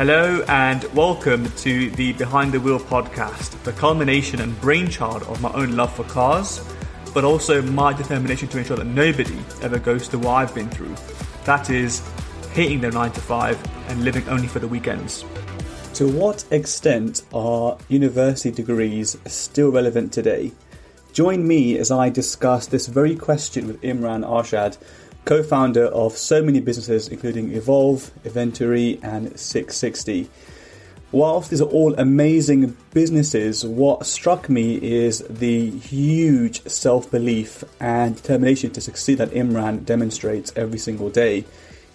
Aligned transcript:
Hello 0.00 0.42
and 0.48 0.82
welcome 0.94 1.44
to 1.56 1.90
the 1.90 2.14
Behind 2.14 2.52
the 2.52 2.58
Wheel 2.58 2.80
podcast, 2.80 3.62
the 3.64 3.72
culmination 3.72 4.40
and 4.40 4.58
brainchild 4.58 5.24
of 5.24 5.42
my 5.42 5.52
own 5.52 5.76
love 5.76 5.94
for 5.94 6.04
cars, 6.04 6.66
but 7.12 7.22
also 7.22 7.60
my 7.60 7.92
determination 7.92 8.48
to 8.48 8.56
ensure 8.56 8.78
that 8.78 8.86
nobody 8.86 9.38
ever 9.60 9.78
goes 9.78 10.08
through 10.08 10.20
what 10.20 10.36
I've 10.36 10.54
been 10.54 10.70
through. 10.70 10.94
That 11.44 11.68
is, 11.68 12.02
hating 12.52 12.80
their 12.80 12.92
9 12.92 13.12
to 13.12 13.20
5 13.20 13.90
and 13.90 14.02
living 14.02 14.26
only 14.30 14.48
for 14.48 14.58
the 14.58 14.68
weekends. 14.68 15.22
To 15.96 16.08
what 16.10 16.46
extent 16.50 17.24
are 17.34 17.76
university 17.90 18.50
degrees 18.50 19.18
still 19.26 19.70
relevant 19.70 20.14
today? 20.14 20.52
Join 21.12 21.46
me 21.46 21.76
as 21.76 21.90
I 21.90 22.08
discuss 22.08 22.68
this 22.68 22.86
very 22.86 23.16
question 23.16 23.66
with 23.66 23.82
Imran 23.82 24.26
Arshad, 24.26 24.78
co 25.24 25.42
founder 25.42 25.86
of 25.86 26.16
so 26.16 26.42
many 26.42 26.60
businesses, 26.60 27.08
including 27.08 27.52
Evolve, 27.52 28.10
Eventuri, 28.24 29.02
and 29.02 29.38
660. 29.38 30.28
Whilst 31.12 31.50
these 31.50 31.60
are 31.60 31.64
all 31.64 31.92
amazing 31.94 32.76
businesses, 32.94 33.64
what 33.66 34.06
struck 34.06 34.48
me 34.48 34.76
is 34.76 35.24
the 35.28 35.70
huge 35.70 36.62
self 36.68 37.10
belief 37.10 37.64
and 37.80 38.14
determination 38.14 38.70
to 38.72 38.80
succeed 38.80 39.18
that 39.18 39.30
Imran 39.30 39.84
demonstrates 39.84 40.52
every 40.54 40.78
single 40.78 41.10
day. 41.10 41.44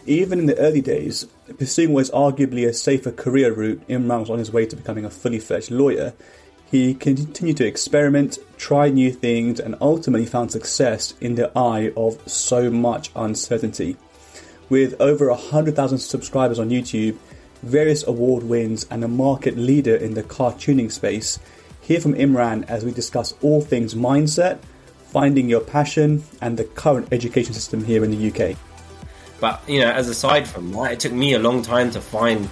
Even 0.05 0.39
in 0.39 0.45
the 0.47 0.57
early 0.57 0.81
days, 0.81 1.27
pursuing 1.57 1.93
what 1.93 2.01
is 2.01 2.11
arguably 2.11 2.67
a 2.67 2.73
safer 2.73 3.11
career 3.11 3.53
route, 3.53 3.87
Imran 3.87 4.19
was 4.19 4.29
on 4.29 4.37
his 4.37 4.51
way 4.51 4.65
to 4.65 4.75
becoming 4.75 5.05
a 5.05 5.09
fully 5.09 5.39
fledged 5.39 5.71
lawyer. 5.71 6.13
He 6.75 6.93
continued 6.93 7.55
to 7.55 7.65
experiment, 7.65 8.37
try 8.57 8.89
new 8.89 9.09
things, 9.09 9.61
and 9.61 9.77
ultimately 9.79 10.25
found 10.25 10.51
success 10.51 11.13
in 11.21 11.35
the 11.35 11.49
eye 11.57 11.93
of 11.95 12.19
so 12.29 12.69
much 12.69 13.11
uncertainty. 13.15 13.95
With 14.67 14.99
over 14.99 15.29
100,000 15.29 15.97
subscribers 15.99 16.59
on 16.59 16.71
YouTube, 16.71 17.15
various 17.63 18.05
award 18.05 18.43
wins, 18.43 18.85
and 18.91 19.05
a 19.05 19.07
market 19.07 19.57
leader 19.57 19.95
in 19.95 20.15
the 20.15 20.23
car 20.23 20.51
tuning 20.51 20.89
space, 20.89 21.39
hear 21.79 22.01
from 22.01 22.13
Imran 22.15 22.67
as 22.67 22.83
we 22.83 22.91
discuss 22.91 23.33
all 23.41 23.61
things 23.61 23.95
mindset, 23.95 24.59
finding 25.13 25.47
your 25.47 25.61
passion, 25.61 26.25
and 26.41 26.57
the 26.57 26.65
current 26.65 27.07
education 27.13 27.53
system 27.53 27.85
here 27.85 28.03
in 28.03 28.11
the 28.11 28.29
UK. 28.29 28.57
But, 29.39 29.61
you 29.65 29.79
know, 29.79 29.91
as 29.91 30.09
aside 30.09 30.45
from 30.45 30.73
that, 30.73 30.91
it 30.91 30.99
took 30.99 31.13
me 31.13 31.35
a 31.35 31.39
long 31.39 31.61
time 31.61 31.89
to 31.91 32.01
find 32.01 32.49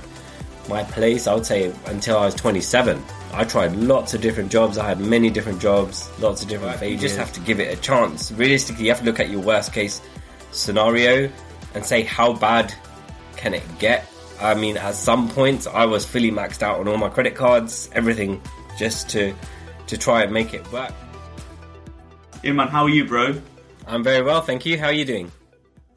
my 0.69 0.81
place, 0.85 1.27
I 1.27 1.33
would 1.33 1.45
say 1.45 1.73
until 1.88 2.19
I 2.19 2.27
was 2.27 2.35
27. 2.35 3.03
I 3.33 3.43
tried 3.45 3.75
lots 3.75 4.13
of 4.13 4.21
different 4.21 4.51
jobs. 4.51 4.77
I 4.77 4.87
had 4.87 4.99
many 4.99 5.29
different 5.31 5.59
jobs, 5.59 6.09
lots 6.19 6.43
of 6.43 6.49
different 6.49 6.77
phases. 6.79 6.93
You 6.93 7.07
just 7.07 7.17
have 7.17 7.33
to 7.33 7.39
give 7.39 7.59
it 7.59 7.75
a 7.75 7.81
chance. 7.81 8.31
Realistically, 8.31 8.85
you 8.85 8.91
have 8.91 8.99
to 8.99 9.05
look 9.05 9.19
at 9.19 9.29
your 9.29 9.41
worst 9.41 9.73
case 9.73 10.01
scenario 10.51 11.31
and 11.73 11.83
say 11.83 12.03
how 12.03 12.33
bad 12.33 12.73
can 13.35 13.55
it 13.55 13.63
get. 13.79 14.07
I 14.39 14.53
mean, 14.53 14.77
at 14.77 14.93
some 14.93 15.29
points, 15.29 15.65
I 15.65 15.85
was 15.85 16.05
fully 16.05 16.31
maxed 16.31 16.61
out 16.61 16.79
on 16.79 16.87
all 16.87 16.97
my 16.97 17.09
credit 17.09 17.33
cards, 17.33 17.89
everything, 17.93 18.41
just 18.77 19.09
to 19.09 19.33
to 19.87 19.97
try 19.97 20.23
and 20.23 20.31
make 20.31 20.53
it 20.53 20.71
work. 20.71 20.93
Imran, 22.43 22.69
how 22.69 22.83
are 22.83 22.89
you, 22.89 23.05
bro? 23.05 23.41
I'm 23.87 24.03
very 24.03 24.21
well, 24.21 24.41
thank 24.41 24.65
you. 24.65 24.77
How 24.77 24.87
are 24.87 24.93
you 24.93 25.05
doing? 25.05 25.31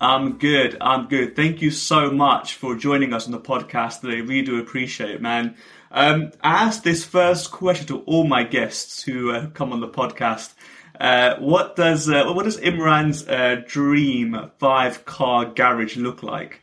I'm 0.00 0.38
good. 0.38 0.76
I'm 0.80 1.08
good. 1.08 1.36
Thank 1.36 1.62
you 1.62 1.70
so 1.70 2.10
much 2.10 2.54
for 2.54 2.74
joining 2.76 3.14
us 3.14 3.26
on 3.26 3.32
the 3.32 3.40
podcast 3.40 4.00
today. 4.00 4.20
We 4.20 4.42
do 4.42 4.58
appreciate 4.58 5.10
it, 5.10 5.22
man. 5.22 5.56
Um, 5.96 6.32
I 6.42 6.64
asked 6.64 6.84
this 6.84 7.06
first 7.06 7.50
question 7.50 7.86
to 7.86 8.00
all 8.00 8.24
my 8.24 8.44
guests 8.44 9.02
who 9.02 9.30
uh, 9.30 9.48
come 9.48 9.72
on 9.72 9.80
the 9.80 9.88
podcast. 9.88 10.52
Uh, 11.00 11.36
what 11.38 11.74
does 11.74 12.06
uh, 12.06 12.30
what 12.34 12.44
does 12.44 12.58
Imran's 12.58 13.26
uh, 13.26 13.62
dream 13.66 14.50
five 14.58 15.06
car 15.06 15.46
garage 15.46 15.96
look 15.96 16.22
like? 16.22 16.62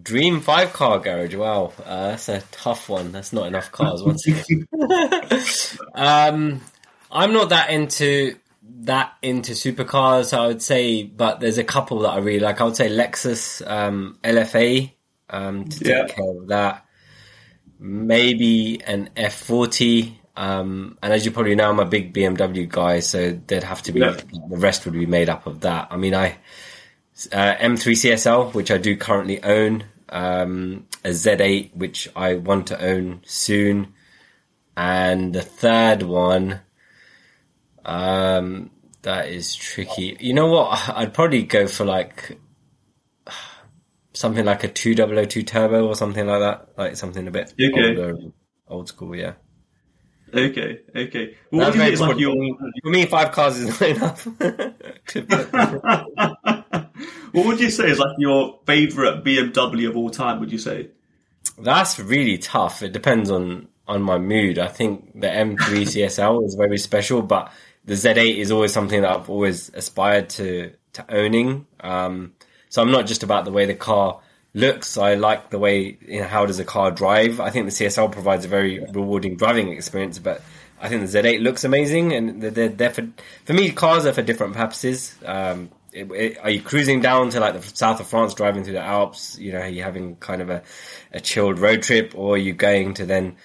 Dream 0.00 0.40
five 0.40 0.72
car 0.72 0.98
garage. 0.98 1.34
Wow, 1.34 1.74
uh, 1.84 2.08
that's 2.08 2.30
a 2.30 2.40
tough 2.52 2.88
one. 2.88 3.12
That's 3.12 3.34
not 3.34 3.48
enough 3.48 3.70
cars. 3.70 4.02
Once 4.02 4.26
um, 5.94 6.62
I'm 7.10 7.32
not 7.34 7.50
that 7.50 7.68
into 7.68 8.36
that 8.62 9.12
into 9.20 9.52
supercars, 9.52 10.36
I 10.36 10.46
would 10.46 10.62
say, 10.62 11.02
but 11.02 11.40
there's 11.40 11.58
a 11.58 11.64
couple 11.64 11.98
that 12.00 12.10
I 12.10 12.18
really 12.18 12.40
like. 12.40 12.62
I 12.62 12.64
would 12.64 12.76
say 12.76 12.88
Lexus 12.88 13.66
um, 13.70 14.18
LFA 14.24 14.90
um, 15.28 15.68
to 15.68 15.78
take 15.80 15.88
yeah. 15.88 16.06
care 16.06 16.30
of 16.30 16.46
that. 16.48 16.85
Maybe 17.78 18.82
an 18.86 19.10
F40. 19.16 20.14
Um, 20.36 20.98
and 21.02 21.12
as 21.12 21.24
you 21.24 21.30
probably 21.30 21.54
know, 21.54 21.70
I'm 21.70 21.78
a 21.78 21.86
big 21.86 22.12
BMW 22.12 22.68
guy, 22.68 23.00
so 23.00 23.40
there'd 23.46 23.62
have 23.62 23.82
to 23.82 23.92
be 23.92 24.00
yeah. 24.00 24.12
the 24.48 24.56
rest 24.56 24.84
would 24.84 24.94
be 24.94 25.06
made 25.06 25.28
up 25.28 25.46
of 25.46 25.60
that. 25.60 25.88
I 25.90 25.96
mean, 25.96 26.14
I 26.14 26.36
uh, 27.32 27.54
M3 27.56 27.92
CSL, 27.92 28.52
which 28.52 28.70
I 28.70 28.76
do 28.76 28.96
currently 28.96 29.42
own, 29.42 29.84
um, 30.10 30.86
a 31.04 31.10
Z8, 31.10 31.74
which 31.74 32.08
I 32.14 32.34
want 32.34 32.66
to 32.68 32.82
own 32.82 33.22
soon, 33.24 33.94
and 34.76 35.32
the 35.34 35.42
third 35.42 36.02
one 36.02 36.60
um, 37.86 38.70
that 39.02 39.28
is 39.28 39.54
tricky. 39.54 40.16
You 40.20 40.34
know 40.34 40.48
what? 40.48 40.90
I'd 40.90 41.14
probably 41.14 41.44
go 41.44 41.66
for 41.66 41.86
like 41.86 42.38
something 44.16 44.44
like 44.44 44.64
a 44.64 44.68
2002 44.68 45.42
turbo 45.42 45.86
or 45.86 45.94
something 45.94 46.26
like 46.26 46.40
that. 46.40 46.68
Like 46.76 46.96
something 46.96 47.28
a 47.28 47.30
bit 47.30 47.52
okay. 47.52 47.88
older, 47.88 48.16
old 48.68 48.88
school, 48.88 49.14
yeah. 49.14 49.34
Okay, 50.34 50.80
okay. 50.94 51.36
Well, 51.52 51.66
what 51.66 51.74
do 51.74 51.78
you 51.78 51.96
think 51.96 52.00
like 52.00 52.18
your... 52.18 52.34
For 52.82 52.90
me, 52.90 53.06
five 53.06 53.32
cars 53.32 53.58
is 53.58 53.80
not 53.80 53.90
enough. 53.90 54.26
what 57.32 57.46
would 57.46 57.60
you 57.60 57.70
say 57.70 57.90
is 57.90 57.98
like 57.98 58.16
your 58.18 58.58
favourite 58.66 59.22
BMW 59.22 59.88
of 59.88 59.96
all 59.96 60.10
time, 60.10 60.40
would 60.40 60.50
you 60.50 60.58
say? 60.58 60.90
That's 61.58 62.00
really 62.00 62.38
tough. 62.38 62.82
It 62.82 62.92
depends 62.92 63.30
on, 63.30 63.68
on 63.86 64.02
my 64.02 64.18
mood. 64.18 64.58
I 64.58 64.68
think 64.68 65.20
the 65.20 65.28
M3 65.28 65.56
CSL 65.56 66.44
is 66.44 66.54
very 66.54 66.78
special, 66.78 67.22
but 67.22 67.52
the 67.84 67.94
Z8 67.94 68.36
is 68.36 68.50
always 68.50 68.72
something 68.72 69.02
that 69.02 69.10
I've 69.10 69.30
always 69.30 69.70
aspired 69.72 70.30
to 70.30 70.72
to 70.94 71.14
owning. 71.14 71.66
Um, 71.80 72.32
so 72.76 72.82
I'm 72.82 72.90
not 72.90 73.06
just 73.06 73.22
about 73.22 73.46
the 73.46 73.52
way 73.52 73.64
the 73.64 73.74
car 73.74 74.20
looks. 74.52 74.98
I 74.98 75.14
like 75.14 75.48
the 75.48 75.58
way 75.58 75.96
you 76.06 76.20
know 76.20 76.26
how 76.26 76.44
does 76.44 76.58
a 76.58 76.64
car 76.64 76.90
drive. 76.90 77.40
I 77.40 77.48
think 77.48 77.64
the 77.64 77.72
CSL 77.72 78.12
provides 78.12 78.44
a 78.44 78.48
very 78.48 78.80
rewarding 78.80 79.36
driving 79.36 79.72
experience, 79.72 80.18
but 80.18 80.42
I 80.78 80.90
think 80.90 81.00
the 81.00 81.18
Z8 81.18 81.40
looks 81.40 81.64
amazing, 81.64 82.12
and 82.12 82.42
they're, 82.42 82.68
they're 82.68 82.90
for, 82.90 83.08
for 83.46 83.54
me 83.54 83.72
cars 83.72 84.04
are 84.04 84.12
for 84.12 84.20
different 84.20 84.56
purposes. 84.56 85.14
Um, 85.24 85.70
it, 85.90 86.04
it, 86.12 86.38
are 86.42 86.50
you 86.50 86.60
cruising 86.60 87.00
down 87.00 87.30
to 87.30 87.40
like 87.40 87.54
the 87.54 87.62
south 87.62 87.98
of 87.98 88.08
France, 88.08 88.34
driving 88.34 88.62
through 88.62 88.74
the 88.74 88.82
Alps? 88.82 89.38
You 89.38 89.52
know, 89.52 89.60
are 89.60 89.68
you 89.68 89.82
having 89.82 90.16
kind 90.16 90.42
of 90.42 90.50
a, 90.50 90.62
a 91.14 91.20
chilled 91.22 91.58
road 91.58 91.82
trip, 91.82 92.12
or 92.14 92.34
are 92.34 92.38
you 92.38 92.52
going 92.52 92.92
to 92.92 93.06
then 93.06 93.36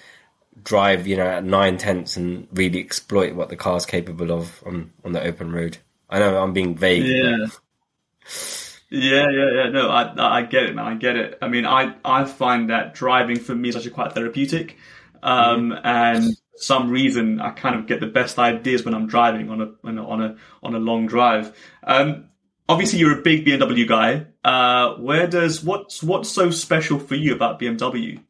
drive, 0.62 1.06
you 1.06 1.16
know, 1.16 1.26
at 1.26 1.42
nine 1.42 1.78
tenths 1.78 2.18
and 2.18 2.48
really 2.52 2.80
exploit 2.80 3.34
what 3.34 3.48
the 3.48 3.56
car's 3.56 3.86
capable 3.86 4.30
of 4.30 4.62
on, 4.66 4.92
on 5.06 5.12
the 5.12 5.22
open 5.22 5.52
road. 5.52 5.78
I 6.10 6.18
know 6.18 6.36
I'm 6.36 6.52
being 6.52 6.76
vague. 6.76 7.06
Yeah. 7.06 7.46
But... 7.46 8.71
Yeah, 8.92 9.30
yeah, 9.30 9.50
yeah. 9.54 9.70
No, 9.70 9.88
I, 9.88 10.38
I 10.38 10.42
get 10.42 10.64
it, 10.64 10.74
man. 10.74 10.84
I 10.84 10.94
get 10.94 11.16
it. 11.16 11.38
I 11.40 11.48
mean, 11.48 11.64
I, 11.64 11.94
I 12.04 12.26
find 12.26 12.68
that 12.68 12.92
driving 12.92 13.38
for 13.38 13.54
me 13.54 13.70
is 13.70 13.76
actually 13.76 13.92
quite 13.92 14.12
therapeutic. 14.12 14.76
Um, 15.22 15.70
mm-hmm. 15.70 15.86
and 15.86 16.36
some 16.56 16.90
reason 16.90 17.40
I 17.40 17.50
kind 17.50 17.76
of 17.76 17.86
get 17.86 18.00
the 18.00 18.06
best 18.06 18.38
ideas 18.38 18.84
when 18.84 18.92
I'm 18.92 19.06
driving 19.06 19.48
on 19.48 19.62
a, 19.62 19.70
on 19.82 20.22
a, 20.22 20.36
on 20.62 20.74
a 20.74 20.78
long 20.78 21.06
drive. 21.06 21.56
Um, 21.84 22.28
obviously 22.68 22.98
you're 22.98 23.18
a 23.18 23.22
big 23.22 23.46
BMW 23.46 23.88
guy. 23.88 24.26
Uh, 24.44 24.96
where 24.96 25.26
does, 25.26 25.64
what's, 25.64 26.02
what's 26.02 26.28
so 26.28 26.50
special 26.50 26.98
for 26.98 27.14
you 27.14 27.34
about 27.34 27.58
BMW? 27.60 28.20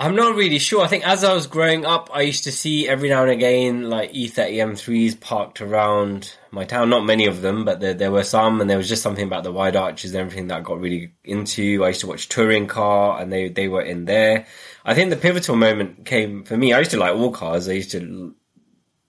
I'm 0.00 0.14
not 0.14 0.36
really 0.36 0.60
sure. 0.60 0.84
I 0.84 0.86
think 0.86 1.04
as 1.04 1.24
I 1.24 1.34
was 1.34 1.48
growing 1.48 1.84
up, 1.84 2.08
I 2.14 2.20
used 2.20 2.44
to 2.44 2.52
see 2.52 2.88
every 2.88 3.08
now 3.08 3.22
and 3.22 3.32
again 3.32 3.90
like 3.90 4.12
E30 4.12 4.52
M3s 4.52 5.18
parked 5.18 5.60
around 5.60 6.36
my 6.52 6.64
town. 6.64 6.88
Not 6.88 7.04
many 7.04 7.26
of 7.26 7.42
them, 7.42 7.64
but 7.64 7.80
there, 7.80 7.94
there 7.94 8.12
were 8.12 8.22
some, 8.22 8.60
and 8.60 8.70
there 8.70 8.76
was 8.76 8.88
just 8.88 9.02
something 9.02 9.24
about 9.24 9.42
the 9.42 9.50
wide 9.50 9.74
arches 9.74 10.14
and 10.14 10.20
everything 10.20 10.46
that 10.48 10.58
I 10.58 10.60
got 10.60 10.78
really 10.78 11.14
into. 11.24 11.84
I 11.84 11.88
used 11.88 12.00
to 12.02 12.06
watch 12.06 12.28
Touring 12.28 12.68
Car, 12.68 13.20
and 13.20 13.32
they 13.32 13.48
they 13.48 13.66
were 13.66 13.82
in 13.82 14.04
there. 14.04 14.46
I 14.84 14.94
think 14.94 15.10
the 15.10 15.16
pivotal 15.16 15.56
moment 15.56 16.06
came 16.06 16.44
for 16.44 16.56
me. 16.56 16.72
I 16.72 16.78
used 16.78 16.92
to 16.92 16.96
like 16.96 17.16
all 17.16 17.32
cars. 17.32 17.68
I 17.68 17.72
used 17.72 17.90
to 17.90 18.36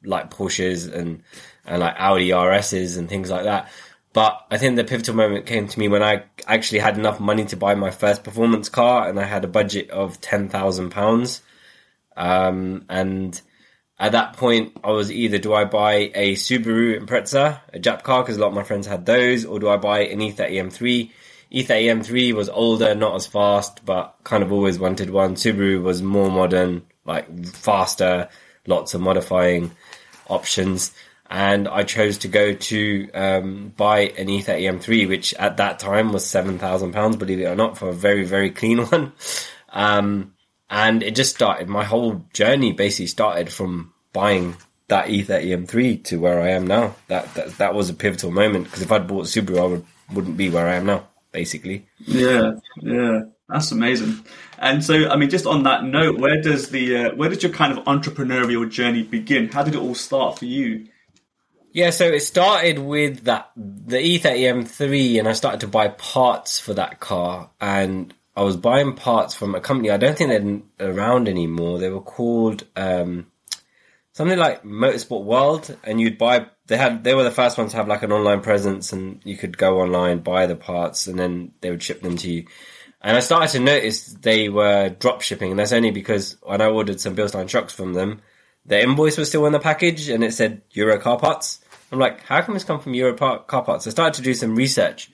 like 0.04 0.32
Porsches 0.32 0.92
and 0.92 1.22
and 1.66 1.82
like 1.82 1.96
Audi 2.00 2.30
RSs 2.30 2.98
and 2.98 3.08
things 3.08 3.30
like 3.30 3.44
that. 3.44 3.70
But 4.12 4.46
I 4.50 4.58
think 4.58 4.76
the 4.76 4.84
pivotal 4.84 5.16
moment 5.16 5.46
came 5.46 5.68
to 5.68 5.80
me 5.80 5.88
when 5.88 6.02
I 6.02 6.24
actually 6.48 6.80
had 6.80 6.98
enough 6.98 7.20
money 7.20 7.46
to 7.46 7.58
buy 7.58 7.76
my 7.76 7.92
first 7.92 8.24
performance 8.24 8.68
car, 8.68 9.08
and 9.08 9.20
I 9.20 9.24
had 9.24 9.44
a 9.44 9.48
budget 9.48 9.90
of 9.92 10.20
ten 10.20 10.50
thousand 10.50 10.86
um, 10.86 10.92
pounds. 10.92 11.42
And 12.16 13.42
at 14.00 14.14
that 14.14 14.38
point, 14.38 14.78
I 14.84 14.92
was 14.92 15.12
either 15.12 15.38
do 15.38 15.54
I 15.54 15.66
buy 15.66 16.12
a 16.16 16.34
Subaru 16.36 17.00
Impreza, 17.00 17.62
a 17.74 17.80
Jap 17.80 18.04
car, 18.04 18.24
because 18.24 18.38
a 18.38 18.40
lot 18.40 18.48
of 18.48 18.54
my 18.54 18.64
friends 18.64 18.88
had 18.88 19.06
those, 19.06 19.46
or 19.46 19.60
do 19.60 19.70
I 19.70 19.78
buy 19.78 20.06
an 20.06 20.20
E30 20.20 20.52
M3? 20.52 21.12
E30 21.52 21.66
M3 21.68 22.34
was 22.34 22.48
older, 22.50 22.96
not 22.96 23.16
as 23.16 23.28
fast, 23.28 23.84
but 23.86 24.16
kind 24.24 24.42
of 24.42 24.52
always 24.52 24.80
wanted 24.80 25.10
one. 25.10 25.36
Subaru 25.36 25.82
was 25.82 26.02
more 26.02 26.32
modern, 26.32 26.84
like 27.06 27.46
faster, 27.48 28.30
lots 28.68 28.94
of 28.94 29.02
modifying 29.02 29.72
options. 30.30 30.94
And 31.30 31.68
I 31.68 31.84
chose 31.84 32.20
to 32.20 32.28
go 32.28 32.54
to 32.54 33.12
um, 33.14 33.74
buy 33.78 34.00
an 34.00 34.28
E30 34.28 34.82
M3, 34.82 35.08
which 35.08 35.34
at 35.36 35.58
that 35.58 35.78
time 35.80 36.12
was 36.12 36.26
seven 36.26 36.58
thousand 36.58 36.94
pounds, 36.94 37.18
believe 37.18 37.40
it 37.40 37.46
or 37.46 37.56
not, 37.56 37.78
for 37.78 37.90
a 37.90 37.94
very 37.94 38.26
very 38.26 38.50
clean 38.50 38.80
one. 38.86 39.14
Um, 39.72 40.34
and 40.70 41.04
it 41.04 41.16
just 41.16 41.36
started. 41.36 41.68
My 41.68 41.84
whole 41.84 42.26
journey 42.34 42.74
basically 42.74 43.08
started 43.08 43.52
from 43.52 43.94
buying 44.14 44.56
that 44.88 45.08
E30 45.08 45.66
M3 45.66 46.04
to 46.06 46.20
where 46.20 46.42
I 46.42 46.50
am 46.50 46.66
now. 46.66 46.96
That 47.08 47.34
that, 47.36 47.58
that 47.60 47.74
was 47.76 47.90
a 47.90 47.94
pivotal 47.94 48.32
moment 48.32 48.66
because 48.66 48.82
if 48.82 48.92
I'd 48.92 49.08
bought 49.08 49.26
Subaru, 49.26 49.60
I 49.60 49.66
would 49.66 49.86
wouldn't 50.14 50.38
be 50.38 50.50
where 50.50 50.68
I 50.68 50.76
am 50.76 50.88
now. 50.88 51.08
Basically. 51.32 51.86
Yeah, 52.00 52.54
yeah, 52.82 53.22
that's 53.48 53.72
amazing. 53.72 54.26
And 54.58 54.84
so, 54.84 55.08
I 55.10 55.16
mean, 55.16 55.30
just 55.30 55.46
on 55.46 55.62
that 55.64 55.84
note, 55.84 56.18
where 56.20 56.42
does 56.42 56.70
the 56.70 56.98
uh, 56.98 57.16
where 57.16 57.30
did 57.30 57.44
your 57.44 57.52
kind 57.52 57.78
of 57.78 57.84
entrepreneurial 57.86 58.68
journey 58.68 59.04
begin? 59.04 59.48
How 59.50 59.62
did 59.62 59.76
it 59.76 59.80
all 59.80 59.94
start 59.94 60.40
for 60.40 60.46
you? 60.46 60.88
Yeah, 61.72 61.92
so 61.92 62.06
it 62.06 62.22
started 62.22 62.80
with 62.80 63.26
that 63.26 63.52
the 63.56 63.98
E30 63.98 64.66
M3, 64.66 65.20
and 65.20 65.28
I 65.28 65.34
started 65.34 65.62
to 65.62 65.68
buy 65.68 65.90
parts 65.90 66.60
for 66.60 66.74
that 66.74 67.00
car, 67.00 67.52
and 67.62 68.14
I 68.36 68.42
was 68.42 68.58
buying 68.58 68.96
parts 68.96 69.36
from 69.36 69.54
a 69.54 69.62
company. 69.62 69.92
I 69.92 69.98
don't 69.98 70.18
think 70.18 70.72
they're 70.78 70.92
around 70.92 71.28
anymore. 71.28 71.78
They 71.78 71.90
were 71.90 72.02
called 72.02 72.64
um, 72.76 73.28
something 74.14 74.40
like 74.40 74.64
Motorsport 74.64 75.26
World, 75.26 75.78
and 75.84 76.02
you'd 76.02 76.18
buy. 76.18 76.48
They 76.66 76.78
had 76.78 77.04
they 77.04 77.14
were 77.14 77.24
the 77.24 77.32
first 77.32 77.58
ones 77.58 77.72
to 77.72 77.78
have 77.78 77.88
like 77.88 78.02
an 78.02 78.12
online 78.12 78.42
presence, 78.42 78.92
and 78.92 79.22
you 79.24 79.38
could 79.38 79.58
go 79.58 79.82
online 79.82 80.20
buy 80.20 80.48
the 80.48 80.56
parts, 80.56 81.06
and 81.06 81.20
then 81.20 81.52
they 81.62 81.70
would 81.70 81.84
ship 81.84 82.02
them 82.02 82.18
to 82.18 82.32
you. 82.32 82.46
And 83.02 83.16
I 83.16 83.20
started 83.20 83.52
to 83.52 83.60
notice 83.60 84.06
they 84.06 84.50
were 84.50 84.90
drop 84.90 85.22
shipping, 85.22 85.52
and 85.52 85.60
that's 85.60 85.72
only 85.72 85.92
because 85.92 86.36
when 86.42 86.62
I 86.62 86.66
ordered 86.66 87.00
some 87.00 87.16
Bilstein 87.16 87.48
shocks 87.48 87.74
from 87.74 87.94
them, 87.94 88.22
the 88.66 88.82
invoice 88.82 89.18
was 89.18 89.30
still 89.30 89.46
in 89.46 89.54
the 89.54 89.60
package, 89.60 90.10
and 90.10 90.24
it 90.24 90.34
said 90.34 90.62
Euro 90.72 91.00
car 91.00 91.18
parts. 91.18 91.60
I'm 91.92 92.00
like, 92.00 92.22
how 92.22 92.42
come 92.42 92.54
this 92.54 92.64
come 92.64 92.80
from 92.80 92.94
Euro 92.94 93.16
car 93.16 93.64
parts? 93.64 93.88
I 93.88 93.90
started 93.90 94.16
to 94.16 94.22
do 94.22 94.34
some 94.34 94.56
research 94.56 95.12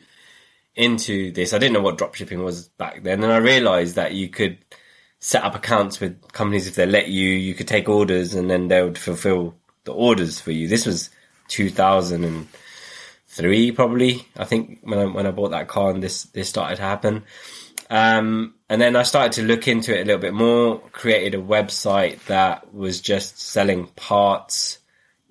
into 0.75 1.31
this. 1.31 1.53
I 1.53 1.57
didn't 1.57 1.73
know 1.73 1.81
what 1.81 1.97
drop 1.97 2.15
shipping 2.15 2.43
was 2.43 2.67
back 2.67 3.03
then, 3.03 3.23
and 3.23 3.31
I 3.31 3.37
realized 3.37 3.95
that 3.95 4.13
you 4.13 4.29
could 4.29 4.57
set 5.19 5.43
up 5.43 5.55
accounts 5.55 5.99
with 5.99 6.31
companies 6.33 6.67
if 6.67 6.75
they 6.75 6.85
let 6.85 7.07
you. 7.07 7.29
You 7.29 7.55
could 7.55 7.67
take 7.67 7.89
orders 7.89 8.35
and 8.35 8.49
then 8.49 8.67
they 8.67 8.83
would 8.83 8.97
fulfill 8.97 9.55
the 9.85 9.93
orders 9.93 10.39
for 10.39 10.51
you. 10.51 10.67
This 10.67 10.85
was 10.85 11.09
2003 11.47 13.71
probably. 13.71 14.27
I 14.35 14.45
think 14.45 14.79
when 14.83 14.99
I, 14.99 15.05
when 15.05 15.25
I 15.25 15.31
bought 15.31 15.51
that 15.51 15.67
car 15.67 15.91
and 15.91 16.03
this, 16.03 16.23
this 16.23 16.49
started 16.49 16.75
to 16.77 16.81
happen. 16.81 17.23
Um, 17.89 18.54
and 18.69 18.81
then 18.81 18.95
I 18.95 19.03
started 19.03 19.33
to 19.33 19.43
look 19.43 19.67
into 19.67 19.95
it 19.95 20.01
a 20.01 20.05
little 20.05 20.21
bit 20.21 20.33
more, 20.33 20.79
created 20.91 21.35
a 21.35 21.43
website 21.43 22.23
that 22.25 22.73
was 22.73 22.99
just 22.99 23.39
selling 23.39 23.87
parts, 23.95 24.79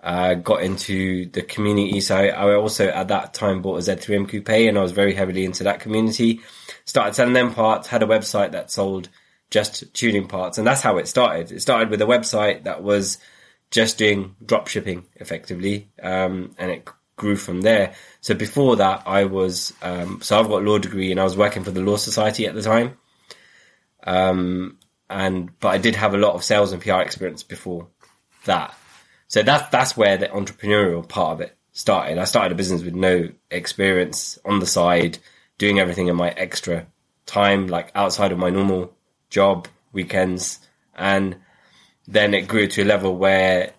uh, 0.01 0.35
got 0.35 0.63
into 0.63 1.27
the 1.31 1.43
community. 1.43 2.01
So 2.01 2.17
I, 2.17 2.27
I 2.27 2.55
also 2.55 2.87
at 2.89 3.09
that 3.09 3.35
time 3.35 3.61
bought 3.61 3.77
a 3.77 3.91
Z3M 3.97 4.29
Coupe 4.29 4.51
and 4.51 4.79
I 4.79 4.83
was 4.83 4.93
very 4.93 5.15
heavily 5.15 5.45
into 5.45 5.65
that 5.65 5.81
community. 5.81 6.43
Started 6.85 7.15
selling 7.15 7.33
them 7.33 7.53
parts, 7.55 7.89
had 7.89 8.03
a 8.05 8.07
website 8.07 8.53
that 8.53 8.71
sold 8.71 9.09
just 9.51 9.93
tuning 9.95 10.29
parts. 10.29 10.59
And 10.59 10.67
that's 10.67 10.83
how 10.83 10.99
it 10.99 11.09
started. 11.09 11.51
It 11.51 11.61
started 11.61 11.91
with 11.91 12.03
a 12.03 12.07
website 12.07 12.65
that 12.65 12.83
was 12.85 13.19
just 13.71 13.99
doing 13.99 14.37
drop 14.45 14.69
shipping 14.69 15.07
effectively. 15.17 15.89
Um, 16.01 16.55
and 16.57 16.71
it 16.71 16.89
grew 17.17 17.35
from 17.35 17.63
there. 17.63 17.95
So 18.21 18.35
before 18.35 18.77
that, 18.77 19.03
I 19.07 19.25
was, 19.25 19.73
um, 19.83 20.21
so 20.23 20.39
I've 20.39 20.49
got 20.49 20.63
a 20.63 20.65
law 20.65 20.79
degree 20.79 21.11
and 21.11 21.19
I 21.19 21.25
was 21.25 21.37
working 21.37 21.65
for 21.65 21.73
the 21.73 21.81
Law 21.81 21.97
Society 21.97 22.47
at 22.47 22.55
the 22.55 22.63
time. 22.63 22.97
Um, 24.05 24.79
and, 25.09 25.59
but 25.61 25.69
I 25.69 25.79
did 25.79 25.97
have 25.97 26.15
a 26.15 26.19
lot 26.19 26.35
of 26.35 26.45
sales 26.45 26.73
and 26.73 26.83
PR 26.83 27.01
experience 27.01 27.43
before 27.43 27.89
that. 28.45 28.75
So 29.29 29.43
that's, 29.43 29.69
that's 29.71 29.97
where 29.97 30.17
the 30.17 30.29
entrepreneurial 30.29 31.07
part 31.09 31.33
of 31.33 31.41
it 31.41 31.57
started. 31.73 32.19
I 32.19 32.25
started 32.25 32.53
a 32.53 32.57
business 32.57 32.83
with 32.83 32.95
no 32.95 33.29
experience 33.51 34.39
on 34.45 34.61
the 34.61 34.67
side, 34.67 35.19
doing 35.59 35.79
everything 35.79 36.09
in 36.09 36.17
my 36.17 36.31
extra 36.31 36.87
time, 37.27 37.67
like 37.67 37.91
outside 37.95 38.33
of 38.33 38.39
my 38.39 38.51
normal 38.51 38.95
job, 39.31 39.69
weekends, 39.93 40.61
and 40.95 41.37
then 42.07 42.35
it 42.35 42.49
grew 42.49 42.67
to 42.69 42.83
a 42.83 42.85
level 42.85 43.17
where 43.17 43.73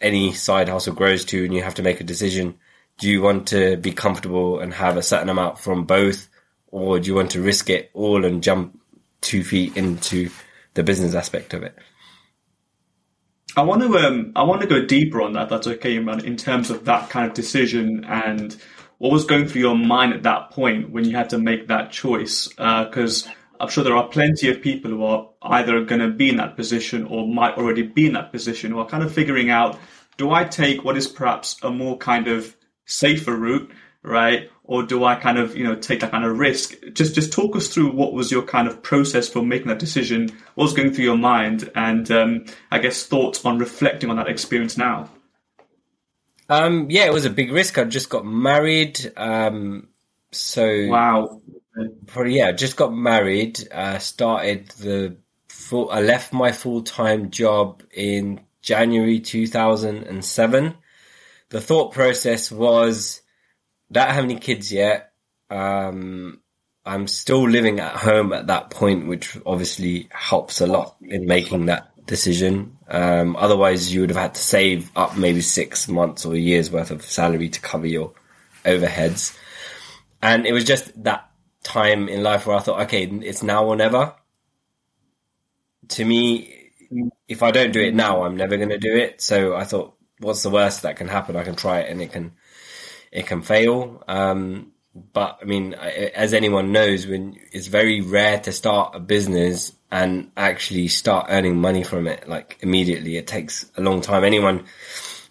any 0.00 0.32
side 0.32 0.68
hustle 0.68 0.94
grows 0.94 1.24
to, 1.26 1.44
and 1.44 1.54
you 1.54 1.62
have 1.62 1.74
to 1.76 1.82
make 1.82 2.00
a 2.00 2.04
decision. 2.04 2.58
Do 2.98 3.08
you 3.08 3.22
want 3.22 3.48
to 3.48 3.76
be 3.76 3.92
comfortable 3.92 4.60
and 4.60 4.74
have 4.74 4.96
a 4.96 5.02
certain 5.02 5.28
amount 5.28 5.58
from 5.58 5.84
both, 5.84 6.28
or 6.68 6.98
do 6.98 7.08
you 7.08 7.14
want 7.14 7.30
to 7.32 7.42
risk 7.42 7.70
it 7.70 7.90
all 7.94 8.24
and 8.24 8.42
jump 8.42 8.79
two 9.20 9.44
feet 9.44 9.76
into 9.76 10.30
the 10.74 10.82
business 10.82 11.14
aspect 11.14 11.54
of 11.54 11.62
it? 11.62 11.76
I 13.56 13.62
want 13.62 13.82
to 13.82 13.96
um, 13.98 14.32
I 14.36 14.44
want 14.44 14.60
to 14.60 14.66
go 14.66 14.84
deeper 14.84 15.20
on 15.22 15.32
that. 15.32 15.48
That's 15.48 15.66
okay, 15.66 15.98
man. 15.98 16.24
In 16.24 16.36
terms 16.36 16.70
of 16.70 16.84
that 16.84 17.10
kind 17.10 17.26
of 17.26 17.34
decision 17.34 18.04
and 18.04 18.56
what 18.98 19.12
was 19.12 19.24
going 19.24 19.48
through 19.48 19.62
your 19.62 19.76
mind 19.76 20.12
at 20.12 20.22
that 20.22 20.50
point 20.50 20.90
when 20.90 21.04
you 21.04 21.16
had 21.16 21.30
to 21.30 21.38
make 21.38 21.68
that 21.68 21.90
choice, 21.90 22.48
because. 22.48 23.26
Uh, 23.26 23.30
I'm 23.60 23.68
sure 23.68 23.84
there 23.84 23.94
are 23.94 24.08
plenty 24.08 24.48
of 24.48 24.62
people 24.62 24.90
who 24.90 25.04
are 25.04 25.28
either 25.42 25.84
going 25.84 26.00
to 26.00 26.08
be 26.08 26.30
in 26.30 26.36
that 26.36 26.56
position 26.56 27.04
or 27.04 27.28
might 27.28 27.58
already 27.58 27.82
be 27.82 28.06
in 28.06 28.14
that 28.14 28.32
position 28.32 28.70
who 28.70 28.78
are 28.78 28.86
kind 28.86 29.02
of 29.02 29.12
figuring 29.12 29.50
out 29.50 29.78
do 30.20 30.30
I 30.30 30.44
take 30.44 30.84
what 30.84 30.98
is 30.98 31.06
perhaps 31.06 31.56
a 31.62 31.70
more 31.70 31.96
kind 31.96 32.28
of 32.28 32.54
safer 32.84 33.34
route, 33.34 33.70
right? 34.02 34.50
Or 34.70 34.84
do 34.84 35.04
I 35.04 35.16
kind 35.16 35.36
of, 35.36 35.56
you 35.56 35.64
know, 35.64 35.74
take 35.74 35.98
that 35.98 36.12
kind 36.12 36.24
of 36.24 36.38
risk? 36.38 36.74
Just 36.92 37.16
just 37.16 37.32
talk 37.32 37.56
us 37.56 37.66
through 37.66 37.90
what 37.90 38.12
was 38.12 38.30
your 38.30 38.42
kind 38.42 38.68
of 38.68 38.84
process 38.84 39.28
for 39.28 39.44
making 39.44 39.66
that 39.66 39.80
decision, 39.80 40.28
what 40.54 40.64
was 40.64 40.74
going 40.74 40.94
through 40.94 41.06
your 41.06 41.18
mind, 41.18 41.68
and 41.74 42.08
um, 42.12 42.44
I 42.70 42.78
guess 42.78 43.04
thoughts 43.04 43.44
on 43.44 43.58
reflecting 43.58 44.10
on 44.10 44.16
that 44.16 44.28
experience 44.28 44.76
now. 44.76 45.10
Um, 46.48 46.86
yeah, 46.88 47.06
it 47.06 47.12
was 47.12 47.24
a 47.24 47.30
big 47.30 47.50
risk. 47.50 47.78
I 47.78 47.84
just 47.84 48.10
got 48.10 48.24
married. 48.24 49.12
Um, 49.16 49.88
so 50.30 50.86
wow, 50.86 51.40
Probably, 52.06 52.36
yeah, 52.36 52.52
just 52.52 52.76
got 52.76 52.92
married. 52.92 53.66
Uh, 53.72 53.98
started 53.98 54.68
the 54.78 55.16
full. 55.48 55.90
I 55.90 56.00
left 56.00 56.32
my 56.32 56.52
full 56.52 56.82
time 56.82 57.30
job 57.30 57.82
in 57.92 58.40
January 58.62 59.18
2007. 59.18 60.74
The 61.48 61.60
thought 61.60 61.92
process 61.92 62.52
was, 62.52 63.22
don't 63.90 64.10
have 64.10 64.24
any 64.24 64.36
kids 64.36 64.72
yet. 64.72 65.12
Um, 65.50 66.40
I'm 66.84 67.06
still 67.06 67.48
living 67.48 67.80
at 67.80 67.96
home 67.96 68.32
at 68.32 68.46
that 68.46 68.70
point, 68.70 69.06
which 69.06 69.36
obviously 69.44 70.08
helps 70.10 70.60
a 70.60 70.66
lot 70.66 70.96
in 71.02 71.26
making 71.26 71.66
that 71.66 71.90
decision. 72.06 72.78
Um, 72.88 73.36
otherwise, 73.36 73.92
you 73.92 74.00
would 74.00 74.10
have 74.10 74.18
had 74.18 74.34
to 74.34 74.42
save 74.42 74.90
up 74.96 75.16
maybe 75.16 75.40
six 75.40 75.88
months 75.88 76.24
or 76.24 76.34
a 76.34 76.38
year's 76.38 76.70
worth 76.70 76.90
of 76.90 77.02
salary 77.02 77.48
to 77.50 77.60
cover 77.60 77.86
your 77.86 78.12
overheads. 78.64 79.36
And 80.22 80.46
it 80.46 80.52
was 80.52 80.64
just 80.64 81.02
that 81.04 81.30
time 81.62 82.08
in 82.08 82.22
life 82.22 82.46
where 82.46 82.56
I 82.56 82.60
thought, 82.60 82.82
okay, 82.82 83.04
it's 83.04 83.42
now 83.42 83.64
or 83.64 83.76
never. 83.76 84.14
To 85.88 86.04
me, 86.04 86.70
if 87.28 87.42
I 87.42 87.50
don't 87.50 87.72
do 87.72 87.80
it 87.80 87.94
now, 87.94 88.22
I'm 88.24 88.36
never 88.36 88.56
going 88.56 88.70
to 88.70 88.78
do 88.78 88.94
it. 88.94 89.20
So 89.20 89.54
I 89.54 89.64
thought, 89.64 89.94
what's 90.18 90.42
the 90.42 90.50
worst 90.50 90.82
that 90.82 90.96
can 90.96 91.08
happen? 91.08 91.36
I 91.36 91.44
can 91.44 91.56
try 91.56 91.80
it 91.80 91.90
and 91.90 92.00
it 92.00 92.12
can, 92.12 92.32
it 93.12 93.26
can 93.26 93.42
fail. 93.42 94.02
Um, 94.06 94.72
but 95.12 95.38
I 95.40 95.44
mean, 95.44 95.74
as 95.74 96.34
anyone 96.34 96.72
knows, 96.72 97.06
when 97.06 97.38
it's 97.52 97.68
very 97.68 98.00
rare 98.00 98.40
to 98.40 98.52
start 98.52 98.94
a 98.94 99.00
business 99.00 99.72
and 99.90 100.30
actually 100.36 100.88
start 100.88 101.26
earning 101.28 101.60
money 101.60 101.84
from 101.84 102.06
it, 102.06 102.28
like 102.28 102.58
immediately, 102.60 103.16
it 103.16 103.26
takes 103.26 103.70
a 103.76 103.80
long 103.80 104.00
time. 104.00 104.24
Anyone 104.24 104.64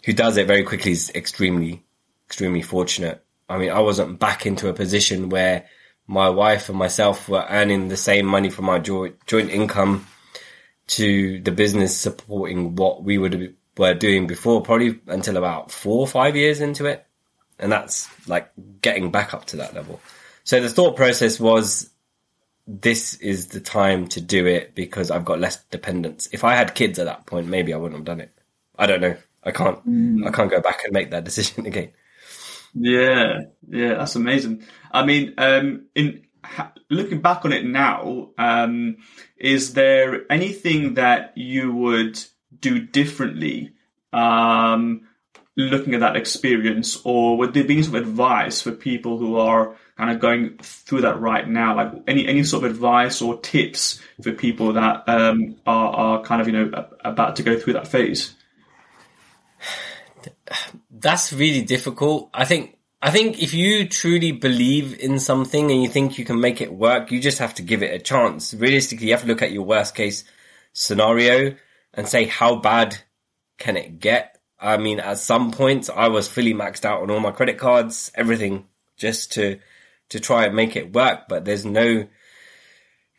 who 0.05 0.13
does 0.13 0.37
it 0.37 0.47
very 0.47 0.63
quickly 0.63 0.91
is 0.93 1.11
extremely, 1.13 1.83
extremely 2.27 2.61
fortunate. 2.61 3.23
I 3.49 3.57
mean, 3.57 3.71
I 3.71 3.79
wasn't 3.79 4.19
back 4.19 4.45
into 4.45 4.69
a 4.69 4.73
position 4.73 5.29
where 5.29 5.65
my 6.07 6.29
wife 6.29 6.69
and 6.69 6.77
myself 6.77 7.27
were 7.27 7.45
earning 7.49 7.87
the 7.87 7.97
same 7.97 8.25
money 8.25 8.49
from 8.49 8.69
our 8.69 8.79
joint 8.79 9.15
joint 9.27 9.49
income 9.49 10.07
to 10.87 11.39
the 11.41 11.51
business 11.51 11.95
supporting 11.95 12.75
what 12.75 13.03
we 13.03 13.17
would 13.17 13.55
were 13.77 13.93
doing 13.93 14.27
before, 14.27 14.61
probably 14.61 14.99
until 15.07 15.37
about 15.37 15.71
four 15.71 15.99
or 15.99 16.07
five 16.07 16.35
years 16.35 16.59
into 16.61 16.85
it, 16.85 17.05
and 17.59 17.71
that's 17.71 18.09
like 18.27 18.51
getting 18.81 19.11
back 19.11 19.33
up 19.33 19.45
to 19.45 19.57
that 19.57 19.73
level. 19.73 19.99
So 20.43 20.61
the 20.61 20.69
thought 20.69 20.95
process 20.95 21.39
was, 21.39 21.89
this 22.65 23.15
is 23.15 23.47
the 23.47 23.59
time 23.59 24.07
to 24.09 24.21
do 24.21 24.45
it 24.45 24.75
because 24.75 25.11
I've 25.11 25.25
got 25.25 25.39
less 25.39 25.63
dependence. 25.65 26.27
If 26.31 26.43
I 26.43 26.55
had 26.55 26.75
kids 26.75 26.99
at 26.99 27.05
that 27.05 27.25
point, 27.25 27.47
maybe 27.47 27.73
I 27.73 27.77
wouldn't 27.77 27.99
have 27.99 28.05
done 28.05 28.21
it. 28.21 28.31
I 28.77 28.85
don't 28.85 29.01
know. 29.01 29.15
I 29.43 29.51
can't. 29.51 29.85
Mm. 29.87 30.27
I 30.27 30.31
can't 30.31 30.51
go 30.51 30.61
back 30.61 30.83
and 30.83 30.93
make 30.93 31.11
that 31.11 31.23
decision 31.29 31.65
again. 31.65 31.91
Yeah, 32.73 33.41
yeah, 33.67 33.95
that's 33.95 34.15
amazing. 34.15 34.63
I 34.91 35.05
mean, 35.05 35.33
um, 35.37 35.87
in 35.95 36.25
ha- 36.43 36.73
looking 36.89 37.21
back 37.21 37.45
on 37.45 37.51
it 37.51 37.65
now, 37.65 38.29
um, 38.37 38.97
is 39.37 39.73
there 39.73 40.31
anything 40.31 40.95
that 40.95 41.37
you 41.37 41.73
would 41.73 42.23
do 42.59 42.79
differently, 42.79 43.73
um, 44.13 45.07
looking 45.67 45.93
at 45.93 45.99
that 46.01 46.15
experience, 46.15 46.99
or 47.03 47.37
would 47.37 47.53
there 47.53 47.63
be 47.63 47.81
some 47.83 47.95
advice 47.95 48.61
for 48.61 48.71
people 48.71 49.17
who 49.17 49.37
are 49.37 49.75
kind 49.97 50.11
of 50.11 50.19
going 50.19 50.57
through 50.61 51.01
that 51.01 51.19
right 51.19 51.47
now? 51.47 51.75
Like 51.75 51.93
any 52.07 52.27
any 52.27 52.43
sort 52.43 52.63
of 52.63 52.71
advice 52.71 53.21
or 53.21 53.39
tips 53.39 54.01
for 54.21 54.31
people 54.31 54.73
that 54.73 55.07
um, 55.07 55.55
are 55.65 55.89
are 55.93 56.23
kind 56.23 56.41
of 56.41 56.47
you 56.47 56.53
know 56.53 56.85
about 57.03 57.35
to 57.37 57.43
go 57.43 57.59
through 57.59 57.73
that 57.73 57.87
phase? 57.87 58.35
that's 60.91 61.31
really 61.33 61.61
difficult. 61.61 62.29
I 62.33 62.45
think 62.45 62.77
I 63.01 63.11
think 63.11 63.41
if 63.41 63.53
you 63.53 63.87
truly 63.87 64.33
believe 64.33 64.99
in 64.99 65.19
something 65.19 65.71
and 65.71 65.81
you 65.81 65.87
think 65.87 66.17
you 66.17 66.25
can 66.25 66.41
make 66.41 66.59
it 66.59 66.73
work, 66.73 67.11
you 67.11 67.21
just 67.21 67.39
have 67.39 67.53
to 67.55 67.61
give 67.61 67.81
it 67.81 67.93
a 67.93 67.99
chance. 67.99 68.53
Realistically, 68.53 69.07
you 69.07 69.13
have 69.13 69.21
to 69.21 69.27
look 69.27 69.41
at 69.41 69.51
your 69.51 69.63
worst 69.63 69.95
case 69.95 70.25
scenario 70.73 71.55
and 71.93 72.07
say 72.07 72.25
how 72.25 72.57
bad 72.57 72.97
can 73.57 73.77
it 73.77 73.99
get. 73.99 74.38
I 74.61 74.77
mean, 74.77 74.99
at 74.99 75.17
some 75.17 75.51
points, 75.51 75.89
I 75.89 76.09
was 76.09 76.27
fully 76.27 76.53
maxed 76.53 76.85
out 76.85 77.01
on 77.01 77.09
all 77.09 77.19
my 77.19 77.31
credit 77.31 77.57
cards, 77.57 78.11
everything, 78.15 78.65
just 78.97 79.33
to 79.33 79.59
to 80.09 80.19
try 80.19 80.45
and 80.45 80.55
make 80.55 80.75
it 80.75 80.93
work. 80.93 81.27
But 81.29 81.45
there's 81.45 81.65
no, 81.65 82.07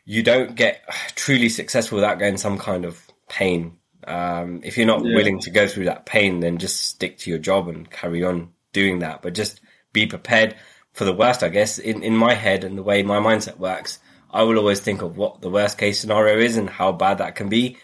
you 0.05 0.23
don't 0.23 0.55
get 0.55 0.83
truly 1.15 1.49
successful 1.49 1.95
without 1.95 2.19
going 2.19 2.37
some 2.37 2.57
kind 2.57 2.85
of 2.85 3.01
pain. 3.29 3.77
Um, 4.05 4.61
if 4.63 4.77
you're 4.77 4.87
not 4.87 5.05
yeah. 5.05 5.15
willing 5.15 5.39
to 5.39 5.49
go 5.49 5.67
through 5.67 5.85
that 5.85 6.05
pain, 6.05 6.41
then 6.41 6.57
just 6.57 6.85
stick 6.85 7.17
to 7.19 7.29
your 7.29 7.39
job 7.39 7.67
and 7.67 7.89
carry 7.89 8.23
on 8.23 8.51
doing 8.73 8.99
that. 8.99 9.21
But 9.21 9.35
just 9.35 9.61
be 9.93 10.05
prepared 10.05 10.55
for 10.91 11.05
the 11.05 11.13
worst, 11.13 11.43
I 11.43 11.49
guess. 11.49 11.79
In, 11.79 12.03
in 12.03 12.15
my 12.15 12.33
head 12.33 12.63
and 12.63 12.77
the 12.77 12.83
way 12.83 13.03
my 13.03 13.19
mindset 13.19 13.57
works, 13.57 13.99
I 14.29 14.43
will 14.43 14.57
always 14.57 14.79
think 14.79 15.01
of 15.01 15.17
what 15.17 15.41
the 15.41 15.49
worst 15.49 15.77
case 15.77 15.99
scenario 15.99 16.37
is 16.39 16.57
and 16.57 16.69
how 16.69 16.91
bad 16.91 17.19
that 17.19 17.35
can 17.35 17.49
be. 17.49 17.77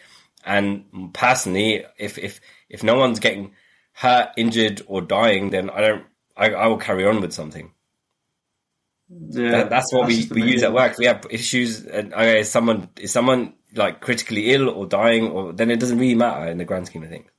And 0.45 1.13
personally, 1.13 1.85
if, 1.97 2.17
if, 2.17 2.39
if 2.69 2.83
no 2.83 2.95
one's 2.95 3.19
getting 3.19 3.53
hurt, 3.93 4.29
injured 4.37 4.81
or 4.87 5.01
dying, 5.01 5.49
then 5.49 5.69
I 5.69 5.81
don't, 5.81 6.05
I, 6.35 6.51
I 6.51 6.67
will 6.67 6.77
carry 6.77 7.05
on 7.05 7.21
with 7.21 7.33
something. 7.33 7.71
Yeah, 9.09 9.51
that, 9.51 9.69
that's 9.69 9.93
what 9.93 10.09
that's 10.09 10.29
we, 10.29 10.41
we 10.41 10.51
use 10.51 10.63
at 10.63 10.73
work. 10.73 10.97
We 10.97 11.05
have 11.05 11.25
issues 11.29 11.85
and 11.85 12.13
okay, 12.13 12.41
is 12.41 12.49
someone, 12.49 12.89
is 12.97 13.11
someone 13.11 13.53
like 13.73 14.01
critically 14.01 14.53
ill 14.53 14.69
or 14.69 14.85
dying 14.85 15.29
or 15.29 15.53
then 15.53 15.71
it 15.71 15.79
doesn't 15.79 15.97
really 15.97 16.15
matter 16.15 16.47
in 16.47 16.57
the 16.57 16.65
grand 16.65 16.87
scheme 16.87 17.03
of 17.03 17.09
things. 17.09 17.29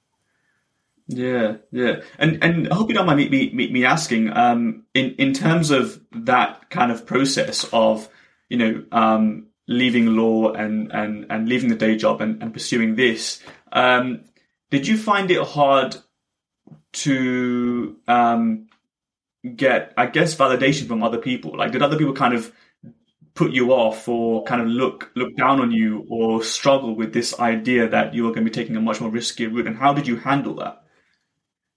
Yeah, 1.08 1.56
yeah, 1.72 2.02
and 2.18 2.44
and 2.44 2.68
I 2.68 2.74
hope 2.74 2.90
you 2.90 2.94
don't 2.94 3.06
mind 3.06 3.18
me 3.18 3.50
me, 3.50 3.70
me 3.70 3.84
asking. 3.86 4.30
Um, 4.30 4.84
in 4.92 5.14
in 5.14 5.32
terms 5.32 5.70
of 5.70 5.98
that 6.12 6.68
kind 6.68 6.92
of 6.92 7.06
process 7.06 7.64
of 7.72 8.06
you 8.50 8.58
know 8.58 8.84
um, 8.92 9.46
leaving 9.66 10.16
law 10.16 10.52
and 10.52 10.92
and 10.92 11.24
and 11.30 11.48
leaving 11.48 11.70
the 11.70 11.76
day 11.76 11.96
job 11.96 12.20
and, 12.20 12.42
and 12.42 12.52
pursuing 12.52 12.94
this, 12.94 13.42
um, 13.72 14.24
did 14.70 14.86
you 14.86 14.98
find 14.98 15.30
it 15.30 15.42
hard 15.42 15.96
to 16.92 17.96
um, 18.06 18.68
get, 19.56 19.92
I 19.96 20.06
guess, 20.06 20.34
validation 20.34 20.86
from 20.86 21.02
other 21.02 21.18
people? 21.18 21.56
Like, 21.56 21.72
did 21.72 21.82
other 21.82 21.96
people 21.96 22.14
kind 22.14 22.34
of 22.34 22.52
put 23.34 23.52
you 23.52 23.72
off 23.72 24.08
or 24.08 24.42
kind 24.42 24.60
of 24.60 24.66
look 24.66 25.12
look 25.14 25.36
down 25.36 25.60
on 25.60 25.70
you 25.70 26.04
or 26.10 26.42
struggle 26.42 26.96
with 26.96 27.12
this 27.12 27.38
idea 27.38 27.88
that 27.88 28.12
you 28.12 28.26
are 28.26 28.32
going 28.32 28.44
to 28.44 28.50
be 28.50 28.54
taking 28.54 28.76
a 28.76 28.80
much 28.80 29.00
more 29.00 29.10
riskier 29.10 29.52
route? 29.52 29.66
And 29.66 29.76
how 29.76 29.92
did 29.92 30.06
you 30.06 30.16
handle 30.16 30.54
that? 30.56 30.82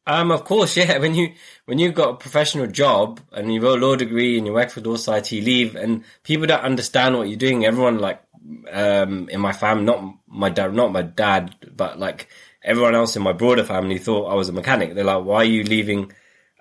Um, 0.08 0.32
of 0.32 0.44
course, 0.44 0.76
yeah. 0.82 0.98
When 0.98 1.16
you 1.16 1.34
when 1.66 1.80
you've 1.80 1.94
got 1.94 2.10
a 2.10 2.16
professional 2.16 2.68
job 2.68 3.20
and 3.32 3.54
you've 3.54 3.64
got 3.64 3.78
a 3.78 3.86
law 3.86 3.96
degree 3.96 4.38
and 4.38 4.48
you 4.48 4.54
work 4.54 4.70
for 4.72 4.82
Law 4.82 4.96
Society, 4.96 5.42
leave 5.42 5.76
and 5.76 6.04
people 6.24 6.48
don't 6.48 6.64
understand 6.64 7.18
what 7.18 7.30
you're 7.30 7.38
doing. 7.38 7.66
Everyone 7.66 8.00
like 8.00 8.22
um 8.72 9.30
in 9.30 9.40
my 9.40 9.52
family, 9.52 9.86
not 9.86 10.04
my 10.28 10.50
dad, 10.50 10.74
not 10.74 10.92
my 10.92 11.04
dad, 11.04 11.56
but 11.76 12.00
like 12.00 12.28
everyone 12.64 12.96
else 12.96 13.16
in 13.16 13.24
my 13.24 13.34
broader 13.34 13.64
family 13.64 13.98
thought 13.98 14.32
I 14.32 14.36
was 14.36 14.50
a 14.50 14.54
mechanic. 14.54 14.94
They're 14.94 15.04
like, 15.04 15.24
"Why 15.24 15.38
are 15.38 15.46
you 15.46 15.64
leaving 15.64 16.12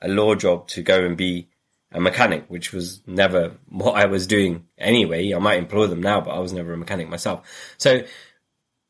a 0.02 0.09
law 0.09 0.35
job 0.35 0.69
to 0.69 0.83
go 0.83 1.04
and 1.04 1.16
be 1.16 1.49
a 1.92 2.00
mechanic?" 2.00 2.45
Which 2.49 2.73
was 2.73 3.02
never 3.07 3.57
what 3.69 3.97
I 3.97 4.07
was 4.07 4.26
doing 4.26 4.66
anyway. 4.78 5.33
I 5.33 5.38
might 5.38 5.59
employ 5.59 5.87
them 5.87 6.02
now, 6.02 6.21
but 6.21 6.33
I 6.33 6.38
was 6.38 6.52
never 6.52 6.73
a 6.73 6.76
mechanic 6.78 7.09
myself. 7.09 7.47
So 7.78 8.02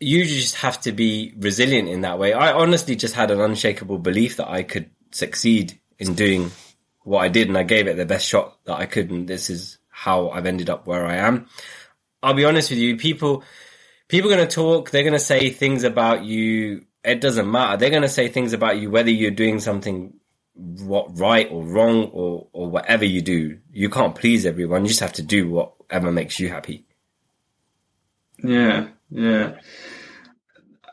you 0.00 0.24
just 0.24 0.56
have 0.56 0.80
to 0.80 0.92
be 0.92 1.34
resilient 1.38 1.88
in 1.88 2.00
that 2.00 2.18
way. 2.18 2.32
I 2.32 2.52
honestly 2.52 2.96
just 2.96 3.14
had 3.14 3.30
an 3.30 3.40
unshakable 3.40 3.98
belief 3.98 4.38
that 4.38 4.48
I 4.48 4.62
could 4.62 4.90
succeed 5.12 5.78
in 5.98 6.14
doing 6.14 6.50
what 7.02 7.20
I 7.20 7.28
did 7.28 7.48
and 7.48 7.58
I 7.58 7.62
gave 7.62 7.86
it 7.86 7.96
the 7.96 8.06
best 8.06 8.26
shot 8.26 8.56
that 8.64 8.78
I 8.78 8.86
could. 8.86 9.10
And 9.10 9.28
this 9.28 9.50
is 9.50 9.78
how 9.90 10.30
I've 10.30 10.46
ended 10.46 10.70
up 10.70 10.86
where 10.86 11.06
I 11.06 11.16
am. 11.16 11.46
I'll 12.22 12.34
be 12.34 12.46
honest 12.46 12.70
with 12.70 12.78
you. 12.78 12.96
People, 12.96 13.44
people 14.08 14.32
are 14.32 14.36
going 14.36 14.48
to 14.48 14.54
talk. 14.54 14.90
They're 14.90 15.02
going 15.02 15.12
to 15.12 15.18
say 15.18 15.50
things 15.50 15.84
about 15.84 16.24
you. 16.24 16.86
It 17.02 17.20
doesn't 17.20 17.50
matter. 17.50 17.76
They're 17.76 17.90
going 17.90 18.02
to 18.02 18.08
say 18.08 18.28
things 18.28 18.52
about 18.52 18.78
you, 18.78 18.90
whether 18.90 19.10
you're 19.10 19.30
doing 19.30 19.60
something 19.60 20.14
what 20.54 21.18
right 21.18 21.48
or 21.50 21.64
wrong 21.64 22.10
or, 22.12 22.46
or 22.52 22.70
whatever 22.70 23.04
you 23.04 23.22
do. 23.22 23.58
You 23.72 23.88
can't 23.88 24.14
please 24.14 24.44
everyone. 24.44 24.82
You 24.82 24.88
just 24.88 25.00
have 25.00 25.14
to 25.14 25.22
do 25.22 25.48
whatever 25.48 26.12
makes 26.12 26.38
you 26.38 26.48
happy. 26.48 26.84
Yeah. 28.42 28.88
Yeah. 29.10 29.56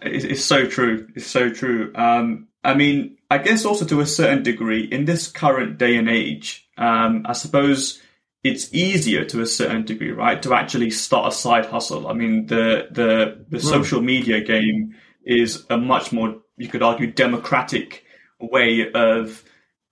It's, 0.01 0.25
it's 0.25 0.45
so 0.45 0.67
true. 0.67 1.07
It's 1.15 1.27
so 1.27 1.49
true. 1.49 1.91
Um, 1.95 2.47
I 2.63 2.73
mean, 2.73 3.17
I 3.29 3.39
guess 3.39 3.65
also 3.65 3.85
to 3.85 3.99
a 3.99 4.05
certain 4.05 4.43
degree, 4.43 4.83
in 4.83 5.05
this 5.05 5.27
current 5.27 5.77
day 5.77 5.97
and 5.97 6.09
age, 6.09 6.67
um, 6.77 7.25
I 7.25 7.33
suppose 7.33 8.01
it's 8.43 8.73
easier 8.73 9.25
to 9.25 9.41
a 9.41 9.45
certain 9.45 9.85
degree, 9.85 10.11
right, 10.11 10.41
to 10.43 10.53
actually 10.53 10.91
start 10.91 11.33
a 11.33 11.35
side 11.35 11.65
hustle. 11.65 12.07
I 12.07 12.13
mean, 12.13 12.45
the 12.47 12.87
the 12.91 13.45
the 13.49 13.59
hmm. 13.59 13.67
social 13.67 14.01
media 14.01 14.41
game 14.41 14.95
is 15.27 15.65
a 15.69 15.77
much 15.77 16.11
more, 16.11 16.37
you 16.55 16.67
could 16.69 16.81
argue, 16.81 17.11
democratic 17.11 18.03
way 18.39 18.91
of 18.93 19.43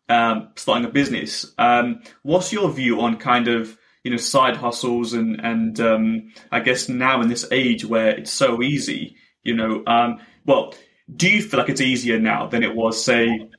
um, 0.10 0.50
starting 0.56 0.86
a 0.86 0.90
business. 0.90 1.54
Um, 1.58 2.02
what's 2.24 2.54
your 2.54 2.72
view 2.72 3.02
on 3.02 3.18
kind 3.18 3.48
of 3.48 3.78
you 4.04 4.12
know 4.12 4.18
side 4.18 4.56
hustles 4.56 5.14
and 5.14 5.40
and 5.42 5.80
um, 5.80 6.32
I 6.52 6.60
guess 6.60 6.88
now 6.88 7.22
in 7.22 7.28
this 7.28 7.46
age 7.52 7.86
where 7.86 8.10
it's 8.10 8.32
so 8.32 8.62
easy, 8.62 9.16
you 9.44 9.56
know, 9.56 9.84
um, 9.88 10.20
well, 10.46 10.74
do 11.14 11.30
you 11.30 11.42
feel 11.42 11.60
like 11.60 11.70
it's 11.70 11.82
easier 11.82 12.20
now 12.20 12.48
than 12.48 12.64
it 12.64 12.76
was 12.76 13.04
say 13.04 13.50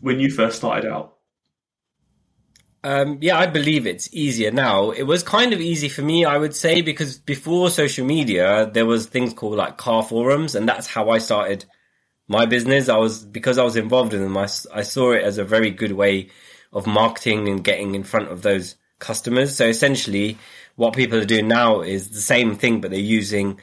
when 0.00 0.20
you 0.20 0.30
first 0.30 0.56
started 0.56 0.90
out? 0.90 1.13
Um, 2.84 3.16
yeah, 3.22 3.38
I 3.38 3.46
believe 3.46 3.86
it's 3.86 4.10
easier 4.12 4.50
now. 4.50 4.90
It 4.90 5.04
was 5.04 5.22
kind 5.22 5.54
of 5.54 5.60
easy 5.60 5.88
for 5.88 6.02
me, 6.02 6.26
I 6.26 6.36
would 6.36 6.54
say, 6.54 6.82
because 6.82 7.16
before 7.16 7.70
social 7.70 8.04
media, 8.04 8.70
there 8.70 8.84
was 8.84 9.06
things 9.06 9.32
called 9.32 9.56
like 9.56 9.78
car 9.78 10.02
forums, 10.02 10.54
and 10.54 10.68
that's 10.68 10.86
how 10.86 11.08
I 11.08 11.16
started 11.16 11.64
my 12.28 12.44
business. 12.44 12.90
I 12.90 12.98
was 12.98 13.24
because 13.24 13.56
I 13.56 13.64
was 13.64 13.76
involved 13.76 14.12
in 14.12 14.20
them. 14.20 14.36
I, 14.36 14.48
I 14.72 14.82
saw 14.82 15.12
it 15.12 15.22
as 15.24 15.38
a 15.38 15.44
very 15.44 15.70
good 15.70 15.92
way 15.92 16.28
of 16.74 16.86
marketing 16.86 17.48
and 17.48 17.64
getting 17.64 17.94
in 17.94 18.04
front 18.04 18.28
of 18.28 18.42
those 18.42 18.76
customers. 18.98 19.56
So 19.56 19.66
essentially, 19.66 20.36
what 20.76 20.94
people 20.94 21.18
are 21.18 21.24
doing 21.24 21.48
now 21.48 21.80
is 21.80 22.10
the 22.10 22.20
same 22.20 22.54
thing, 22.54 22.82
but 22.82 22.90
they're 22.90 23.00
using 23.00 23.60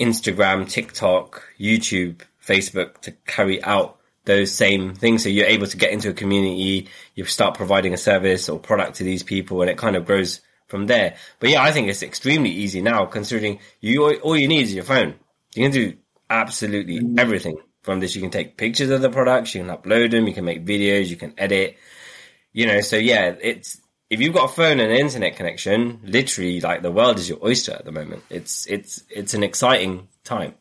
Instagram, 0.00 0.66
TikTok, 0.66 1.42
YouTube, 1.60 2.22
Facebook 2.42 2.98
to 3.02 3.12
carry 3.26 3.62
out 3.62 3.97
those 4.28 4.52
same 4.52 4.94
things. 4.94 5.24
So 5.24 5.28
you're 5.28 5.46
able 5.46 5.66
to 5.66 5.76
get 5.76 5.90
into 5.90 6.10
a 6.10 6.12
community, 6.12 6.88
you 7.16 7.24
start 7.24 7.56
providing 7.56 7.94
a 7.94 7.96
service 7.96 8.48
or 8.48 8.60
product 8.60 8.96
to 8.96 9.04
these 9.04 9.24
people, 9.24 9.60
and 9.62 9.70
it 9.70 9.76
kind 9.76 9.96
of 9.96 10.06
grows 10.06 10.40
from 10.68 10.86
there. 10.86 11.16
But 11.40 11.50
yeah, 11.50 11.62
I 11.62 11.72
think 11.72 11.88
it's 11.88 12.04
extremely 12.04 12.50
easy 12.50 12.80
now, 12.80 13.06
considering 13.06 13.58
you 13.80 14.04
all 14.20 14.36
you 14.36 14.46
need 14.46 14.64
is 14.64 14.74
your 14.74 14.84
phone. 14.84 15.14
You 15.54 15.64
can 15.64 15.72
do 15.72 15.96
absolutely 16.30 17.00
mm. 17.00 17.18
everything 17.18 17.56
from 17.82 18.00
this. 18.00 18.14
You 18.14 18.20
can 18.20 18.30
take 18.30 18.56
pictures 18.56 18.90
of 18.90 19.00
the 19.00 19.10
products, 19.10 19.54
you 19.54 19.64
can 19.64 19.74
upload 19.74 20.10
them, 20.12 20.28
you 20.28 20.34
can 20.34 20.44
make 20.44 20.64
videos, 20.64 21.08
you 21.08 21.16
can 21.16 21.34
edit. 21.38 21.76
You 22.52 22.66
know, 22.66 22.80
so 22.82 22.96
yeah, 22.96 23.34
it's 23.40 23.80
if 24.10 24.20
you've 24.20 24.34
got 24.34 24.50
a 24.50 24.52
phone 24.52 24.78
and 24.80 24.92
an 24.92 24.98
internet 24.98 25.36
connection, 25.36 26.00
literally 26.04 26.60
like 26.60 26.82
the 26.82 26.92
world 26.92 27.18
is 27.18 27.28
your 27.28 27.44
oyster 27.44 27.72
at 27.72 27.84
the 27.84 27.92
moment. 27.92 28.22
It's 28.30 28.66
it's 28.66 29.02
it's 29.08 29.34
an 29.34 29.42
exciting 29.42 30.08
time. 30.24 30.54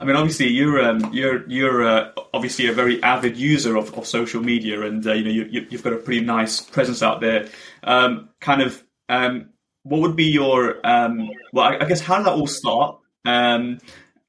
I 0.00 0.04
mean, 0.06 0.16
obviously, 0.16 0.48
you're 0.48 0.82
um, 0.82 1.12
you're 1.12 1.46
you're 1.46 1.86
uh, 1.86 2.12
obviously 2.32 2.68
a 2.68 2.72
very 2.72 3.02
avid 3.02 3.36
user 3.36 3.76
of, 3.76 3.92
of 3.92 4.06
social 4.06 4.42
media, 4.42 4.80
and 4.80 5.06
uh, 5.06 5.12
you 5.12 5.24
know 5.24 5.30
you, 5.30 5.66
have 5.70 5.82
got 5.82 5.92
a 5.92 5.96
pretty 5.96 6.22
nice 6.22 6.62
presence 6.62 7.02
out 7.02 7.20
there. 7.20 7.48
Um, 7.84 8.30
kind 8.40 8.62
of, 8.62 8.82
um, 9.10 9.50
what 9.82 10.00
would 10.00 10.16
be 10.16 10.24
your 10.24 10.84
um, 10.86 11.28
well? 11.52 11.66
I, 11.66 11.84
I, 11.84 11.84
guess 11.84 12.00
how 12.00 12.16
did 12.16 12.26
that 12.26 12.32
all 12.32 12.46
start? 12.46 12.98
Um, 13.26 13.78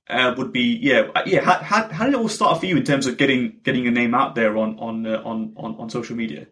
uh, 0.09 0.35
would 0.37 0.51
be 0.51 0.77
yeah 0.81 1.07
uh, 1.15 1.23
yeah. 1.25 1.39
How, 1.39 1.59
how, 1.59 1.87
how, 1.87 2.05
did 2.05 2.15
it 2.15 2.19
all 2.19 2.27
start 2.27 2.59
for 2.59 2.65
you 2.65 2.75
in 2.75 2.83
terms 2.83 3.07
of 3.07 3.15
getting 3.15 3.61
getting 3.63 3.83
your 3.83 3.93
name 3.93 4.13
out 4.13 4.35
there 4.35 4.57
on 4.57 4.77
on 4.77 5.07
uh, 5.07 5.21
on, 5.23 5.53
on 5.55 5.75
on 5.75 5.89
social 5.89 6.17
media? 6.17 6.47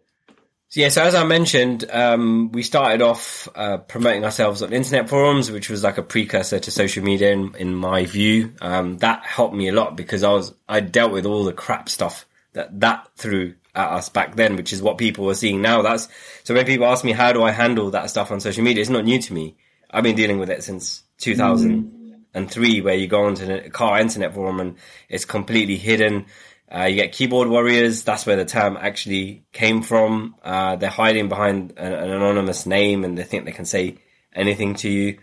So 0.71 0.81
yeah, 0.81 0.89
so 0.89 1.01
as 1.01 1.15
I 1.15 1.23
mentioned, 1.23 1.89
um, 1.89 2.51
we 2.51 2.61
started 2.61 3.01
off 3.01 3.47
uh, 3.55 3.77
promoting 3.77 4.23
ourselves 4.23 4.61
on 4.61 4.71
internet 4.71 5.09
forums, 5.09 5.49
which 5.49 5.67
was 5.67 5.83
like 5.83 5.97
a 5.97 6.03
precursor 6.03 6.59
to 6.59 6.69
social 6.69 7.03
media, 7.03 7.31
in, 7.31 7.55
in 7.55 7.73
my 7.73 8.05
view. 8.05 8.53
Um, 8.61 8.99
that 8.99 9.25
helped 9.25 9.55
me 9.55 9.67
a 9.67 9.73
lot 9.73 9.97
because 9.97 10.23
I 10.23 10.31
was 10.31 10.53
I 10.67 10.81
dealt 10.81 11.11
with 11.11 11.25
all 11.25 11.43
the 11.43 11.53
crap 11.53 11.89
stuff 11.89 12.27
that 12.53 12.81
that 12.81 13.07
threw 13.15 13.55
at 13.73 13.89
us 13.89 14.09
back 14.09 14.35
then, 14.35 14.57
which 14.57 14.71
is 14.71 14.79
what 14.79 14.99
people 14.99 15.25
were 15.25 15.33
seeing 15.33 15.59
now. 15.59 15.81
That's 15.81 16.07
so 16.43 16.53
when 16.53 16.67
people 16.67 16.85
ask 16.85 17.03
me 17.03 17.13
how 17.13 17.33
do 17.33 17.41
I 17.41 17.49
handle 17.49 17.89
that 17.89 18.11
stuff 18.11 18.29
on 18.29 18.39
social 18.39 18.63
media, 18.63 18.81
it's 18.81 18.91
not 18.91 19.05
new 19.05 19.19
to 19.19 19.33
me. 19.33 19.55
I've 19.89 20.03
been 20.03 20.15
dealing 20.15 20.37
with 20.37 20.51
it 20.51 20.63
since 20.63 21.01
2003, 21.17 22.43
mm. 22.43 22.83
where 22.83 22.93
you 22.93 23.07
go 23.07 23.23
onto 23.23 23.51
a 23.51 23.71
car 23.71 23.99
internet 23.99 24.35
forum 24.35 24.59
and 24.59 24.75
it's 25.09 25.25
completely 25.25 25.77
hidden 25.77 26.27
uh, 26.73 26.83
you 26.83 26.95
get 26.95 27.11
keyboard 27.11 27.47
warriors. 27.47 28.03
That's 28.03 28.25
where 28.25 28.35
the 28.35 28.45
term 28.45 28.77
actually 28.79 29.45
came 29.51 29.81
from. 29.81 30.35
Uh, 30.43 30.75
they're 30.75 30.89
hiding 30.89 31.27
behind 31.27 31.73
an, 31.77 31.93
an, 31.93 32.11
anonymous 32.11 32.65
name 32.65 33.03
and 33.03 33.17
they 33.17 33.23
think 33.23 33.45
they 33.45 33.51
can 33.51 33.65
say 33.65 33.97
anything 34.33 34.75
to 34.75 34.89
you. 34.89 35.17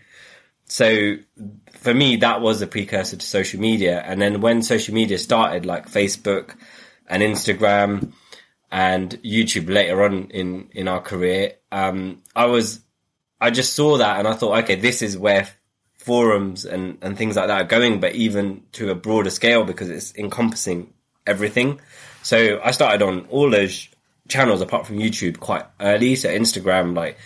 So 0.65 1.15
for 1.71 1.93
me, 1.93 2.17
that 2.17 2.41
was 2.41 2.59
the 2.59 2.67
precursor 2.67 3.15
to 3.15 3.25
social 3.25 3.61
media. 3.61 4.01
And 4.01 4.21
then 4.21 4.41
when 4.41 4.61
social 4.61 4.93
media 4.93 5.17
started, 5.17 5.65
like 5.65 5.89
Facebook, 5.89 6.55
and 7.07 7.23
Instagram 7.23 8.11
and 8.69 9.11
YouTube 9.23 9.69
later 9.69 10.03
on 10.03 10.29
in, 10.31 10.67
in 10.73 10.89
our 10.89 10.99
career, 10.99 11.53
um, 11.71 12.21
I 12.35 12.47
was, 12.47 12.81
I 13.39 13.51
just 13.51 13.73
saw 13.73 13.97
that 13.97 14.19
and 14.19 14.27
I 14.27 14.33
thought, 14.33 14.63
okay, 14.63 14.75
this 14.75 15.01
is 15.01 15.17
where 15.17 15.47
forums 15.95 16.65
and, 16.65 16.97
and 17.01 17.17
things 17.17 17.37
like 17.37 17.47
that 17.47 17.61
are 17.61 17.67
going, 17.67 18.01
but 18.01 18.15
even 18.15 18.63
to 18.73 18.91
a 18.91 18.95
broader 18.95 19.29
scale 19.29 19.63
because 19.63 19.89
it's 19.89 20.13
encompassing 20.15 20.93
everything. 21.27 21.79
So 22.23 22.59
I 22.63 22.71
started 22.71 23.01
on 23.01 23.25
all 23.29 23.49
those 23.49 23.87
channels 24.27 24.61
apart 24.61 24.87
from 24.87 24.97
YouTube 24.97 25.39
quite 25.39 25.65
early. 25.79 26.15
So 26.15 26.29
Instagram, 26.29 26.95
like 26.95 27.17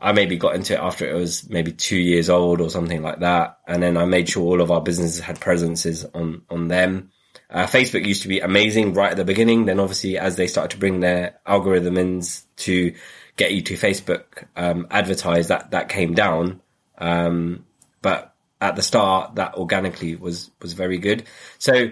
I 0.00 0.12
maybe 0.12 0.36
got 0.36 0.54
into 0.54 0.74
it 0.74 0.80
after 0.80 1.08
it 1.08 1.14
was 1.14 1.48
maybe 1.50 1.72
two 1.72 1.98
years 1.98 2.30
old 2.30 2.60
or 2.60 2.70
something 2.70 3.02
like 3.02 3.20
that. 3.20 3.58
And 3.66 3.82
then 3.82 3.96
I 3.96 4.06
made 4.06 4.28
sure 4.28 4.44
all 4.44 4.60
of 4.60 4.70
our 4.70 4.80
businesses 4.80 5.20
had 5.20 5.40
presences 5.40 6.04
on, 6.14 6.42
on 6.48 6.68
them. 6.68 7.10
Uh, 7.50 7.66
Facebook 7.66 8.06
used 8.06 8.22
to 8.22 8.28
be 8.28 8.40
amazing 8.40 8.94
right 8.94 9.10
at 9.10 9.16
the 9.16 9.24
beginning. 9.24 9.66
Then 9.66 9.80
obviously 9.80 10.16
as 10.16 10.36
they 10.36 10.46
started 10.46 10.70
to 10.70 10.78
bring 10.78 11.00
their 11.00 11.38
algorithm 11.46 11.98
in 11.98 12.22
to 12.56 12.94
get 13.36 13.52
you 13.52 13.62
to 13.62 13.74
Facebook, 13.74 14.44
um, 14.56 14.86
advertise 14.90 15.48
that, 15.48 15.72
that 15.72 15.88
came 15.88 16.14
down. 16.14 16.60
Um, 16.96 17.66
but 18.02 18.34
at 18.60 18.76
the 18.76 18.82
start 18.82 19.34
that 19.36 19.54
organically 19.54 20.16
was, 20.16 20.50
was 20.62 20.72
very 20.74 20.98
good. 20.98 21.24
So 21.58 21.90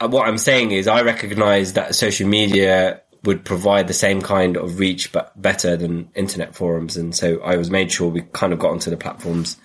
what 0.00 0.28
I'm 0.28 0.38
saying 0.38 0.72
is 0.72 0.88
I 0.88 1.02
recognize 1.02 1.74
that 1.74 1.94
social 1.94 2.28
media 2.28 3.02
would 3.24 3.44
provide 3.44 3.88
the 3.88 3.94
same 3.94 4.22
kind 4.22 4.56
of 4.56 4.78
reach, 4.78 5.10
but 5.12 5.40
better 5.40 5.76
than 5.76 6.10
internet 6.14 6.54
forums. 6.54 6.96
And 6.96 7.14
so 7.14 7.40
I 7.40 7.56
was 7.56 7.70
made 7.70 7.90
sure 7.90 8.08
we 8.08 8.22
kind 8.22 8.52
of 8.52 8.58
got 8.58 8.70
onto 8.70 8.90
the 8.90 8.96
platforms 8.96 9.56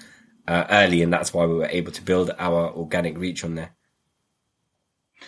uh, 0.47 0.65
early, 0.69 1.01
and 1.01 1.13
that's 1.13 1.33
why 1.33 1.45
we 1.45 1.55
were 1.55 1.67
able 1.67 1.91
to 1.91 2.01
build 2.01 2.31
our 2.39 2.71
organic 2.71 3.17
reach 3.17 3.43
on 3.43 3.55
there. 3.55 3.71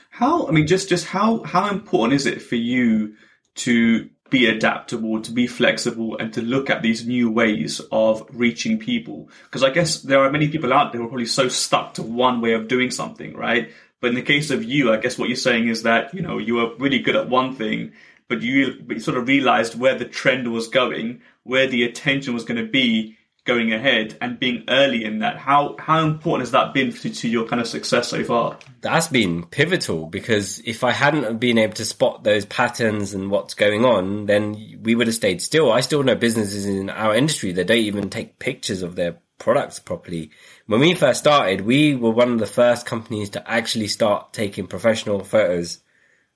How 0.09 0.47
I 0.47 0.51
mean, 0.51 0.67
just 0.67 0.89
just 0.89 1.05
how 1.05 1.43
how 1.43 1.69
important 1.69 2.13
is 2.13 2.25
it 2.25 2.41
for 2.41 2.55
you 2.55 3.15
to 3.55 4.09
be 4.29 4.47
adaptable, 4.47 5.21
to 5.21 5.31
be 5.31 5.45
flexible, 5.45 6.17
and 6.17 6.33
to 6.33 6.41
look 6.41 6.71
at 6.71 6.81
these 6.81 7.05
new 7.05 7.29
ways 7.29 7.79
of 7.91 8.27
reaching 8.31 8.79
people? 8.79 9.29
Because 9.43 9.63
I 9.63 9.69
guess 9.69 10.01
there 10.01 10.19
are 10.19 10.31
many 10.31 10.47
people 10.47 10.73
out 10.73 10.91
there 10.91 10.99
who 10.99 11.05
are 11.05 11.09
probably 11.09 11.27
so 11.27 11.47
stuck 11.47 11.93
to 11.95 12.03
one 12.03 12.41
way 12.41 12.53
of 12.53 12.67
doing 12.67 12.89
something, 12.89 13.35
right? 13.35 13.71
But 14.03 14.09
in 14.09 14.15
the 14.15 14.21
case 14.21 14.51
of 14.51 14.65
you, 14.65 14.91
I 14.91 14.97
guess 14.97 15.17
what 15.17 15.29
you're 15.29 15.37
saying 15.37 15.69
is 15.69 15.83
that 15.83 16.13
you 16.13 16.21
know 16.21 16.37
you 16.37 16.55
were 16.55 16.75
really 16.75 16.99
good 16.99 17.15
at 17.15 17.29
one 17.29 17.55
thing, 17.55 17.93
but 18.27 18.41
you, 18.41 18.99
sort 18.99 19.17
of 19.17 19.29
realized 19.29 19.79
where 19.79 19.97
the 19.97 20.03
trend 20.03 20.51
was 20.51 20.67
going, 20.67 21.21
where 21.43 21.67
the 21.67 21.85
attention 21.85 22.33
was 22.33 22.43
going 22.43 22.57
to 22.57 22.69
be 22.69 23.15
going 23.45 23.71
ahead, 23.71 24.17
and 24.19 24.37
being 24.37 24.65
early 24.67 25.05
in 25.05 25.19
that. 25.19 25.37
How 25.37 25.77
how 25.79 26.05
important 26.05 26.41
has 26.41 26.51
that 26.51 26.73
been 26.73 26.91
to, 26.91 27.09
to 27.11 27.29
your 27.29 27.45
kind 27.45 27.61
of 27.61 27.67
success 27.67 28.09
so 28.09 28.25
far? 28.25 28.57
That's 28.81 29.07
been 29.07 29.45
pivotal 29.45 30.07
because 30.07 30.59
if 30.65 30.83
I 30.83 30.91
hadn't 30.91 31.39
been 31.39 31.57
able 31.57 31.75
to 31.75 31.85
spot 31.85 32.25
those 32.25 32.43
patterns 32.43 33.13
and 33.13 33.31
what's 33.31 33.53
going 33.53 33.85
on, 33.85 34.25
then 34.25 34.81
we 34.83 34.95
would 34.95 35.07
have 35.07 35.15
stayed 35.15 35.41
still. 35.41 35.71
I 35.71 35.79
still 35.79 36.03
know 36.03 36.15
businesses 36.15 36.65
in 36.65 36.89
our 36.89 37.15
industry 37.15 37.53
that 37.53 37.67
don't 37.67 37.77
even 37.77 38.09
take 38.09 38.37
pictures 38.37 38.83
of 38.83 38.97
their 38.97 39.19
products 39.43 39.77
properly. 39.77 40.31
When 40.67 40.79
we 40.79 40.93
first 40.95 41.19
started, 41.19 41.61
we 41.61 41.95
were 41.95 42.11
one 42.11 42.31
of 42.31 42.39
the 42.39 42.45
first 42.45 42.85
companies 42.85 43.29
to 43.31 43.49
actually 43.49 43.89
start 43.89 44.31
taking 44.31 44.67
professional 44.67 45.23
photos 45.23 45.79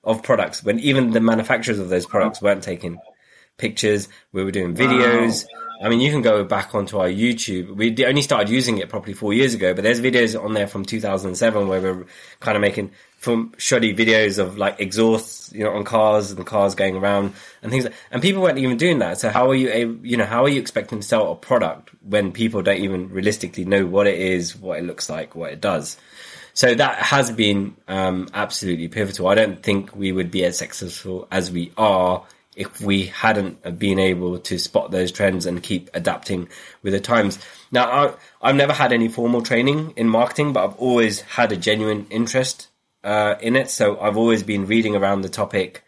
of 0.04 0.22
products 0.22 0.62
when 0.62 0.78
even 0.78 1.12
the 1.12 1.20
manufacturers 1.20 1.78
of 1.78 1.88
those 1.88 2.06
products 2.06 2.42
weren't 2.42 2.62
taking 2.62 2.98
pictures. 3.56 4.08
We 4.32 4.44
were 4.44 4.50
doing 4.50 4.74
videos. 4.74 5.46
Wow. 5.52 5.67
I 5.80 5.88
mean, 5.88 6.00
you 6.00 6.10
can 6.10 6.22
go 6.22 6.42
back 6.42 6.74
onto 6.74 6.98
our 6.98 7.08
YouTube. 7.08 7.76
We 7.76 8.04
only 8.04 8.22
started 8.22 8.48
using 8.48 8.78
it 8.78 8.88
probably 8.88 9.12
four 9.12 9.32
years 9.32 9.54
ago, 9.54 9.74
but 9.74 9.84
there's 9.84 10.00
videos 10.00 10.40
on 10.40 10.54
there 10.54 10.66
from 10.66 10.84
2007 10.84 11.68
where 11.68 11.80
we're 11.80 12.06
kind 12.40 12.56
of 12.56 12.60
making 12.60 12.90
from 13.18 13.52
shoddy 13.58 13.94
videos 13.94 14.38
of 14.38 14.58
like 14.58 14.80
exhausts, 14.80 15.52
you 15.52 15.62
know, 15.62 15.70
on 15.70 15.84
cars 15.84 16.32
and 16.32 16.44
cars 16.44 16.74
going 16.74 16.96
around 16.96 17.32
and 17.62 17.70
things. 17.70 17.84
Like, 17.84 17.94
and 18.10 18.20
people 18.20 18.42
weren't 18.42 18.58
even 18.58 18.76
doing 18.76 18.98
that. 18.98 19.18
So 19.18 19.28
how 19.28 19.48
are 19.50 19.54
you 19.54 19.70
able, 19.70 20.04
you 20.04 20.16
know, 20.16 20.24
how 20.24 20.44
are 20.44 20.48
you 20.48 20.60
expecting 20.60 21.00
to 21.00 21.06
sell 21.06 21.30
a 21.30 21.36
product 21.36 21.90
when 22.02 22.32
people 22.32 22.60
don't 22.62 22.78
even 22.78 23.08
realistically 23.10 23.64
know 23.64 23.86
what 23.86 24.08
it 24.08 24.18
is, 24.18 24.56
what 24.56 24.78
it 24.78 24.84
looks 24.84 25.08
like, 25.08 25.36
what 25.36 25.52
it 25.52 25.60
does? 25.60 25.96
So 26.54 26.74
that 26.74 26.96
has 26.96 27.30
been 27.30 27.76
um, 27.86 28.28
absolutely 28.34 28.88
pivotal. 28.88 29.28
I 29.28 29.36
don't 29.36 29.62
think 29.62 29.94
we 29.94 30.10
would 30.10 30.32
be 30.32 30.44
as 30.44 30.58
successful 30.58 31.28
as 31.30 31.52
we 31.52 31.72
are 31.76 32.24
if 32.58 32.80
we 32.80 33.06
hadn't 33.06 33.78
been 33.78 34.00
able 34.00 34.40
to 34.40 34.58
spot 34.58 34.90
those 34.90 35.12
trends 35.12 35.46
and 35.46 35.62
keep 35.62 35.88
adapting 35.94 36.48
with 36.82 36.92
the 36.92 36.98
times. 36.98 37.38
Now, 37.70 38.16
I, 38.42 38.48
have 38.48 38.56
never 38.56 38.72
had 38.72 38.92
any 38.92 39.06
formal 39.06 39.42
training 39.42 39.92
in 39.96 40.08
marketing, 40.08 40.52
but 40.52 40.64
I've 40.64 40.74
always 40.74 41.20
had 41.20 41.52
a 41.52 41.56
genuine 41.56 42.08
interest 42.10 42.66
uh, 43.04 43.36
in 43.40 43.54
it. 43.54 43.70
So 43.70 44.00
I've 44.00 44.16
always 44.16 44.42
been 44.42 44.66
reading 44.66 44.96
around 44.96 45.20
the 45.20 45.28
topic. 45.28 45.84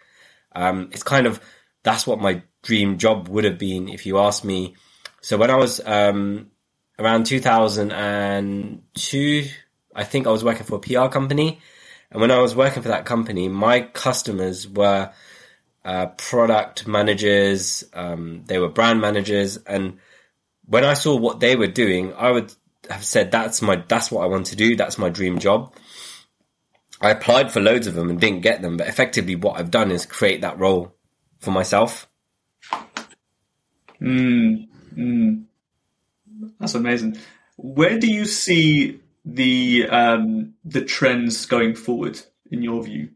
Um, 0.54 0.90
it's 0.92 1.02
kind 1.02 1.26
of 1.26 1.40
that's 1.82 2.06
what 2.06 2.20
my 2.20 2.42
dream 2.62 2.98
job 2.98 3.26
would 3.26 3.42
have 3.42 3.58
been 3.58 3.88
if 3.88 4.06
you 4.06 4.18
asked 4.18 4.44
me. 4.44 4.76
So 5.22 5.38
when 5.38 5.50
I 5.50 5.56
was 5.56 5.80
um, 5.84 6.52
around 7.00 7.26
2002, 7.26 9.48
I 9.96 10.04
think 10.04 10.28
I 10.28 10.30
was 10.30 10.44
working 10.44 10.66
for 10.66 10.76
a 10.76 10.80
PR 10.80 11.08
company. 11.08 11.58
And 12.12 12.20
when 12.20 12.30
I 12.30 12.38
was 12.38 12.54
working 12.54 12.82
for 12.82 12.90
that 12.90 13.06
company, 13.06 13.48
my 13.48 13.80
customers 13.80 14.68
were 14.68 15.10
uh, 15.84 16.06
product 16.06 16.86
managers, 16.86 17.84
um, 17.92 18.42
they 18.46 18.58
were 18.58 18.68
brand 18.68 19.00
managers. 19.00 19.56
And 19.58 19.98
when 20.66 20.84
I 20.84 20.94
saw 20.94 21.16
what 21.16 21.40
they 21.40 21.56
were 21.56 21.66
doing, 21.66 22.12
I 22.14 22.30
would 22.30 22.52
have 22.90 23.04
said, 23.04 23.30
that's 23.30 23.62
my, 23.62 23.82
that's 23.88 24.10
what 24.10 24.22
I 24.22 24.26
want 24.26 24.46
to 24.46 24.56
do. 24.56 24.76
That's 24.76 24.98
my 24.98 25.08
dream 25.08 25.38
job. 25.38 25.74
I 27.00 27.10
applied 27.10 27.50
for 27.50 27.60
loads 27.60 27.86
of 27.86 27.94
them 27.94 28.10
and 28.10 28.20
didn't 28.20 28.40
get 28.40 28.60
them, 28.60 28.76
but 28.76 28.86
effectively 28.86 29.36
what 29.36 29.58
I've 29.58 29.70
done 29.70 29.90
is 29.90 30.04
create 30.04 30.42
that 30.42 30.58
role 30.58 30.94
for 31.38 31.50
myself. 31.50 32.06
Mm, 34.00 34.68
mm. 34.94 35.44
That's 36.58 36.74
amazing. 36.74 37.18
Where 37.56 37.98
do 37.98 38.06
you 38.06 38.24
see 38.26 39.00
the 39.24 39.86
um, 39.88 40.54
the 40.64 40.82
trends 40.82 41.46
going 41.46 41.74
forward 41.74 42.20
in 42.50 42.62
your 42.62 42.82
view? 42.82 43.10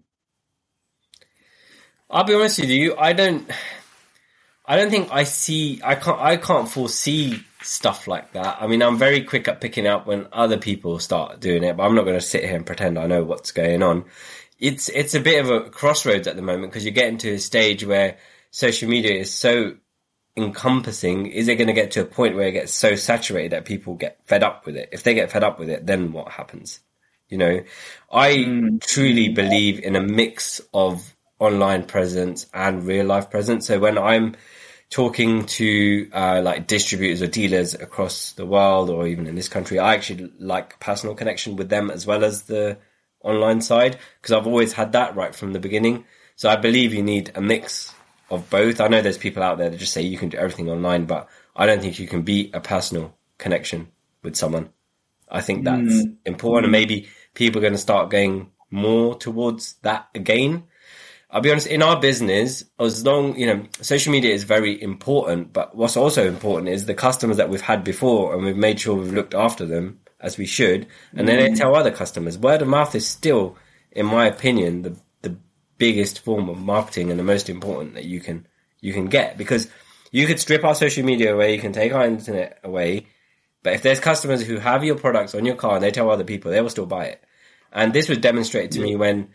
I'll 2.11 2.25
be 2.25 2.35
honest 2.35 2.61
with 2.61 2.71
you. 2.71 2.97
I 2.97 3.13
don't. 3.13 3.51
I 4.67 4.77
don't 4.77 4.91
think 4.91 5.11
I 5.13 5.25
see. 5.25 5.81
I 5.83 5.95
can't. 5.95 6.21
I 6.21 6.37
can't 6.37 6.69
foresee 6.69 7.45
stuff 7.63 8.07
like 8.07 8.33
that. 8.33 8.59
I 8.61 8.67
mean, 8.67 8.83
I'm 8.83 8.99
very 8.99 9.23
quick 9.23 9.49
at 9.49 9.61
picking 9.61 9.87
up 9.87 10.07
when 10.07 10.27
other 10.33 10.59
people 10.59 10.99
start 10.99 11.41
doing 11.41 11.65
it, 11.65 11.77
but 11.77 11.85
I'm 11.85 11.95
not 11.95 12.05
going 12.05 12.19
to 12.19 12.25
sit 12.25 12.45
here 12.45 12.57
and 12.57 12.67
pretend 12.67 12.99
I 12.99 13.07
know 13.07 13.25
what's 13.25 13.53
going 13.53 13.83
on. 13.83 14.05
It's 14.59 14.89
it's 14.89 15.15
a 15.15 15.21
bit 15.21 15.45
of 15.45 15.51
a 15.51 15.71
crossroads 15.71 16.29
at 16.29 16.37
the 16.37 16.43
moment 16.43 16.73
because 16.73 16.85
you're 16.85 16.93
getting 16.93 17.19
to 17.19 17.35
a 17.35 17.39
stage 17.39 17.85
where 17.85 18.19
social 18.51 18.89
media 18.89 19.21
is 19.21 19.33
so 19.33 19.77
encompassing, 20.37 21.27
is 21.27 21.49
it 21.49 21.57
going 21.57 21.69
to 21.69 21.75
get 21.75 21.93
to 21.93 22.01
a 22.01 22.05
point 22.05 22.35
where 22.35 22.49
it 22.49 22.53
gets 22.53 22.73
so 22.73 22.95
saturated 22.95 23.53
that 23.53 23.65
people 23.65 23.95
get 23.95 24.19
fed 24.25 24.43
up 24.43 24.67
with 24.67 24.77
it? 24.77 24.89
If 24.93 25.03
they 25.03 25.15
get 25.15 25.31
fed 25.31 25.45
up 25.45 25.59
with 25.59 25.71
it, 25.71 25.87
then 25.87 26.13
what 26.13 26.29
happens? 26.29 26.81
You 27.29 27.39
know, 27.39 27.61
I 28.13 28.33
mm. 28.33 28.87
truly 28.87 29.29
believe 29.29 29.81
in 29.81 29.97
a 29.97 30.01
mix 30.01 30.61
of 30.73 31.14
online 31.45 31.85
presence 31.85 32.47
and 32.53 32.85
real 32.85 33.07
life 33.07 33.31
presence. 33.31 33.67
So 33.67 33.79
when 33.79 33.99
I'm 33.99 34.37
talking 34.91 35.47
to 35.47 36.09
uh, 36.13 36.41
like 36.43 36.67
distributors 36.67 37.23
or 37.23 37.27
dealers 37.27 37.75
across 37.75 38.33
the 38.33 38.47
world 38.47 38.91
or 38.91 39.07
even 39.07 39.27
in 39.27 39.35
this 39.35 39.49
country, 39.49 39.79
I 39.79 39.95
actually 39.95 40.33
like 40.39 40.79
personal 40.81 41.15
connection 41.15 41.57
with 41.57 41.69
them 41.69 41.91
as 41.91 42.07
well 42.07 42.25
as 42.25 42.43
the 42.43 42.79
online 43.23 43.61
side 43.61 43.99
because 44.21 44.33
I've 44.33 44.47
always 44.47 44.73
had 44.73 44.93
that 44.93 45.17
right 45.17 45.35
from 45.35 45.53
the 45.53 45.61
beginning. 45.61 46.05
So 46.37 46.49
I 46.49 46.57
believe 46.57 46.93
you 46.93 47.03
need 47.03 47.33
a 47.35 47.41
mix 47.41 47.95
of 48.31 48.49
both. 48.51 48.81
I 48.81 48.89
know 48.89 49.01
there's 49.01 49.19
people 49.19 49.43
out 49.43 49.59
there 49.59 49.71
that 49.71 49.79
just 49.79 49.93
say 49.93 50.03
you 50.03 50.19
can 50.19 50.29
do 50.29 50.37
everything 50.37 50.71
online, 50.71 51.07
but 51.07 51.29
I 51.57 51.67
don't 51.67 51.81
think 51.81 51.99
you 51.99 52.07
can 52.07 52.23
beat 52.23 52.55
a 52.55 52.61
personal 52.61 53.17
connection 53.39 53.89
with 54.23 54.37
someone. 54.37 54.71
I 55.29 55.41
think 55.41 55.65
that's 55.65 55.81
mm. 55.81 56.17
important, 56.25 56.67
and 56.67 56.73
maybe 56.73 57.09
people 57.35 57.59
are 57.59 57.63
going 57.63 57.73
to 57.73 57.79
start 57.79 58.11
going 58.11 58.51
more 58.71 59.15
towards 59.17 59.75
that 59.83 60.09
again. 60.15 60.65
I'll 61.35 61.41
be 61.41 61.51
honest, 61.51 61.67
in 61.67 61.83
our 61.83 62.01
business, 62.01 62.63
as 62.79 63.05
long, 63.05 63.37
you 63.37 63.47
know, 63.47 63.67
social 63.81 64.13
media 64.13 64.33
is 64.33 64.45
very 64.45 64.81
important, 64.81 65.53
but 65.53 65.75
what's 65.75 65.97
also 65.97 66.29
important 66.29 66.69
is 66.69 66.87
the 66.87 66.95
customers 66.95 67.39
that 67.39 67.49
we've 67.49 67.61
had 67.61 67.83
before 67.83 68.35
and 68.35 68.45
we've 68.45 68.57
made 68.57 68.79
sure 68.79 68.95
we've 68.95 69.13
looked 69.13 69.35
after 69.35 69.67
them 69.67 69.99
as 70.21 70.39
we 70.39 70.47
should. 70.47 70.87
And 71.13 71.27
then 71.27 71.39
they 71.41 71.49
mm. 71.49 71.59
tell 71.59 71.75
other 71.75 71.91
customers. 71.91 72.39
Word 72.39 72.63
of 72.63 72.69
mouth 72.69 72.95
is 72.95 73.09
still, 73.09 73.59
in 73.91 74.07
my 74.07 74.27
opinion, 74.27 74.83
the 74.83 74.95
biggest 75.77 76.21
form 76.21 76.49
of 76.49 76.59
marketing 76.59 77.11
and 77.11 77.19
the 77.19 77.25
most 77.25 77.49
important 77.49 77.95
that 77.95 78.05
you 78.05 78.21
can 78.21 78.47
you 78.81 78.93
can 78.93 79.07
get 79.07 79.37
because 79.37 79.69
you 80.13 80.27
could 80.27 80.39
strip 80.39 80.63
our 80.63 80.75
social 80.75 81.05
media 81.05 81.35
away, 81.35 81.55
you 81.55 81.61
can 81.61 81.73
take 81.73 81.93
our 81.93 82.05
internet 82.05 82.61
away, 82.63 83.07
but 83.65 83.73
if 83.73 83.83
there's 83.83 83.99
customers 83.99 84.43
who 84.43 84.59
have 84.59 84.85
your 84.85 84.97
products 84.97 85.35
on 85.35 85.45
your 85.45 85.57
car 85.57 85.75
and 85.75 85.83
they 85.83 85.91
tell 85.91 86.11
other 86.11 86.23
people, 86.23 86.51
they 86.53 86.61
will 86.61 86.71
still 86.71 86.87
buy 86.87 87.07
it. 87.07 87.25
And 87.73 87.93
this 87.93 88.09
was 88.09 88.19
demonstrated 88.19 88.71
to 88.73 88.81
me 88.81 88.95
when 88.95 89.31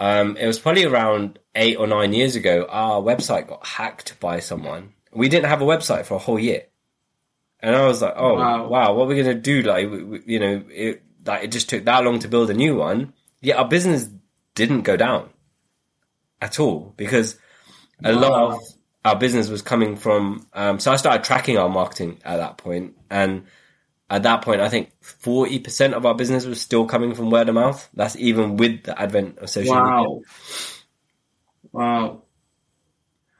um, 0.00 0.36
it 0.38 0.46
was 0.46 0.58
probably 0.58 0.84
around 0.84 1.38
eight 1.54 1.76
or 1.76 1.86
nine 1.86 2.14
years 2.14 2.34
ago. 2.34 2.66
Our 2.68 3.02
website 3.02 3.46
got 3.46 3.66
hacked 3.66 4.18
by 4.18 4.40
someone. 4.40 4.94
We 5.12 5.28
didn't 5.28 5.50
have 5.50 5.60
a 5.60 5.66
website 5.66 6.06
for 6.06 6.14
a 6.14 6.18
whole 6.18 6.38
year, 6.38 6.64
and 7.60 7.76
I 7.76 7.86
was 7.86 8.00
like, 8.00 8.14
"Oh 8.16 8.34
wow, 8.34 8.66
wow 8.66 8.94
what 8.94 9.04
are 9.04 9.08
we 9.08 9.16
gonna 9.22 9.34
do?" 9.34 9.62
Like, 9.62 9.84
you 10.26 10.40
know, 10.40 10.64
it, 10.70 11.02
like 11.26 11.44
it 11.44 11.52
just 11.52 11.68
took 11.68 11.84
that 11.84 12.02
long 12.02 12.18
to 12.20 12.28
build 12.28 12.48
a 12.50 12.54
new 12.54 12.76
one. 12.76 13.12
Yet 13.42 13.58
our 13.58 13.68
business 13.68 14.08
didn't 14.54 14.82
go 14.82 14.96
down. 14.96 15.28
at 16.40 16.58
all 16.58 16.94
because 16.96 17.38
a 18.02 18.12
lot 18.12 18.32
of 18.32 18.60
our 19.04 19.16
business 19.18 19.48
was 19.48 19.62
coming 19.62 19.96
from. 19.96 20.46
Um, 20.54 20.78
so 20.78 20.92
I 20.92 20.96
started 20.96 21.24
tracking 21.24 21.58
our 21.58 21.68
marketing 21.68 22.20
at 22.24 22.38
that 22.38 22.56
point, 22.56 22.96
and 23.10 23.44
at 24.10 24.24
that 24.24 24.42
point, 24.42 24.60
I 24.60 24.68
think 24.68 24.90
forty 25.00 25.60
percent 25.60 25.94
of 25.94 26.04
our 26.04 26.14
business 26.14 26.44
was 26.44 26.60
still 26.60 26.86
coming 26.86 27.14
from 27.14 27.30
word 27.30 27.48
of 27.48 27.54
mouth. 27.54 27.88
That's 27.94 28.16
even 28.16 28.56
with 28.56 28.82
the 28.82 29.00
advent 29.00 29.38
of 29.38 29.48
social 29.48 29.74
media. 29.74 29.90
Wow. 29.90 30.20
Wow. 31.72 32.22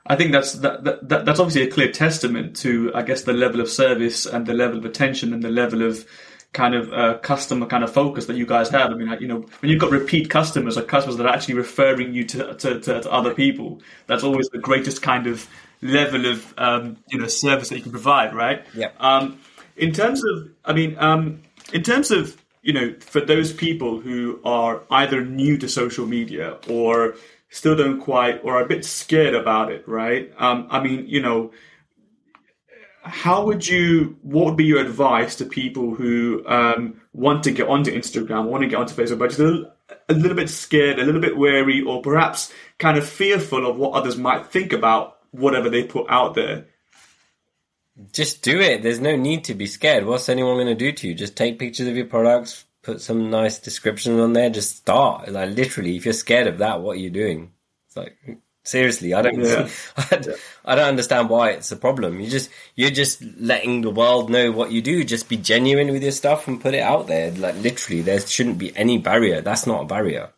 I 0.07 0.17
think 0.17 0.33
that's 0.33 0.55
that, 0.55 0.85
that, 0.85 1.09
that 1.09 1.25
that's 1.25 1.41
obviously 1.41 1.63
a 1.63 1.71
clear 1.71 1.93
testament 1.93 2.57
to 2.59 2.93
I 2.95 3.03
guess 3.03 3.23
the 3.23 3.33
level 3.33 3.61
of 3.61 3.69
service 3.69 4.27
and 4.27 4.47
the 4.47 4.55
level 4.55 4.79
of 4.79 4.85
attention 4.85 5.33
and 5.33 5.43
the 5.43 5.51
level 5.51 5.83
of 5.83 6.07
kind 6.53 6.75
of 6.75 6.93
uh, 6.93 7.19
customer 7.19 7.67
kind 7.67 7.85
of 7.85 7.93
focus 7.93 8.27
that 8.27 8.37
you 8.37 8.45
guys 8.45 8.71
have. 8.71 8.91
I 8.91 8.95
mean, 8.95 9.09
like, 9.09 9.21
you 9.21 9.29
know, 9.29 9.47
when 9.61 9.71
you've 9.71 9.81
got 9.81 9.91
repeat 9.91 10.29
customers 10.31 10.77
or 10.77 10.83
customers 10.83 11.17
that 11.19 11.27
are 11.27 11.33
actually 11.33 11.55
referring 11.55 12.13
you 12.13 12.25
to 12.25 12.55
to, 12.55 12.81
to, 12.81 13.01
to 13.03 13.13
other 13.13 13.35
people, 13.35 13.83
that's 14.07 14.25
always 14.25 14.49
the 14.49 14.59
greatest 14.59 15.03
kind 15.03 15.27
of 15.27 15.49
level 15.83 16.27
of 16.27 16.55
um, 16.59 16.97
you 17.09 17.19
know 17.19 17.27
service 17.27 17.69
that 17.69 17.77
you 17.77 17.83
can 17.83 17.93
provide, 17.93 18.35
right? 18.35 18.65
Yep. 18.75 18.97
Um, 19.01 19.39
in 19.81 19.93
terms 19.93 20.23
of, 20.25 20.51
I 20.65 20.73
mean, 20.73 20.97
um, 20.99 21.43
in 21.73 21.83
terms 21.83 22.11
of, 22.11 22.41
you 22.63 22.73
know, 22.73 22.95
for 23.01 23.21
those 23.21 23.53
people 23.53 23.99
who 23.99 24.41
are 24.45 24.83
either 24.91 25.25
new 25.25 25.57
to 25.59 25.69
social 25.69 26.07
media 26.07 26.59
or 26.69 27.15
still 27.49 27.75
don't 27.75 28.01
quite, 28.01 28.45
or 28.45 28.57
are 28.57 28.65
a 28.65 28.69
bit 28.69 28.85
scared 28.85 29.35
about 29.35 29.73
it, 29.73 29.89
right? 29.89 30.33
Um, 30.39 30.69
I 30.71 30.83
mean, 30.83 31.07
you 31.09 31.21
know, 31.21 31.53
how 33.03 33.47
would 33.47 33.67
you, 33.67 34.19
what 34.23 34.45
would 34.45 34.57
be 34.57 34.65
your 34.65 34.81
advice 34.81 35.37
to 35.37 35.47
people 35.47 35.95
who 35.95 36.45
um, 36.47 37.01
want 37.15 37.45
to 37.45 37.51
get 37.51 37.67
onto 37.67 37.91
Instagram, 37.91 38.45
want 38.45 38.63
to 38.63 38.69
get 38.69 38.79
onto 38.79 38.95
Facebook, 38.95 39.19
but 39.19 39.29
just 39.29 39.41
a 39.41 39.45
little, 39.45 39.73
a 40.11 40.15
little 40.15 40.37
bit 40.37 40.51
scared, 40.51 40.99
a 40.99 41.05
little 41.05 41.21
bit 41.21 41.37
wary, 41.37 41.83
or 41.83 42.03
perhaps 42.03 42.53
kind 42.79 42.99
of 42.99 43.09
fearful 43.09 43.67
of 43.67 43.77
what 43.77 43.95
others 43.95 44.19
might 44.19 44.47
think 44.47 44.75
about 44.75 45.17
whatever 45.31 45.71
they 45.71 45.83
put 45.83 46.07
out 46.11 46.35
there? 46.35 46.67
Just 48.13 48.43
do 48.43 48.61
it. 48.61 48.83
There's 48.83 49.01
no 49.01 49.17
need 49.17 49.45
to 49.45 49.55
be 49.55 49.67
scared. 49.67 50.05
What's 50.05 50.29
anyone 50.29 50.57
going 50.57 50.67
to 50.67 50.75
do 50.75 50.93
to 50.93 51.09
you? 51.09 51.15
Just 51.15 51.37
take 51.37 51.59
pictures 51.59 51.89
of 51.89 51.97
your 51.97 52.07
products, 52.07 52.65
put 52.83 53.01
some 53.01 53.31
nice 53.31 53.59
descriptions 53.59 54.21
on 54.21 54.33
there. 54.33 54.51
Just 54.51 54.77
start. 54.77 55.31
Like 55.31 55.51
literally, 55.57 55.97
if 55.97 56.05
you're 56.05 56.15
scared 56.15 56.47
of 56.47 56.59
that, 56.59 56.81
what 56.81 56.97
are 56.97 57.01
you 57.01 57.11
doing? 57.11 57.53
It's 57.87 57.97
like 57.97 58.17
seriously, 58.65 59.15
I 59.15 59.23
don't. 59.23 59.41
Yeah. 59.41 59.69
I 60.65 60.75
don't 60.75 60.89
understand 60.89 61.29
why 61.29 61.51
it's 61.51 61.73
a 61.73 61.77
problem. 61.77 62.21
You 62.21 62.31
just 62.31 62.51
you're 62.75 62.91
just 62.91 63.23
letting 63.23 63.83
the 63.83 63.91
world 63.91 64.31
know 64.31 64.53
what 64.53 64.71
you 64.71 64.83
do. 64.83 65.05
Just 65.05 65.29
be 65.29 65.37
genuine 65.37 65.91
with 65.91 66.03
your 66.03 66.13
stuff 66.13 66.49
and 66.49 66.61
put 66.61 66.75
it 66.75 66.83
out 66.83 67.07
there. 67.07 67.31
Like 67.33 67.57
literally, 67.57 68.03
there 68.03 68.21
shouldn't 68.21 68.59
be 68.59 68.77
any 68.77 68.99
barrier. 68.99 69.41
That's 69.41 69.67
not 69.67 69.83
a 69.83 69.87
barrier. 69.87 70.31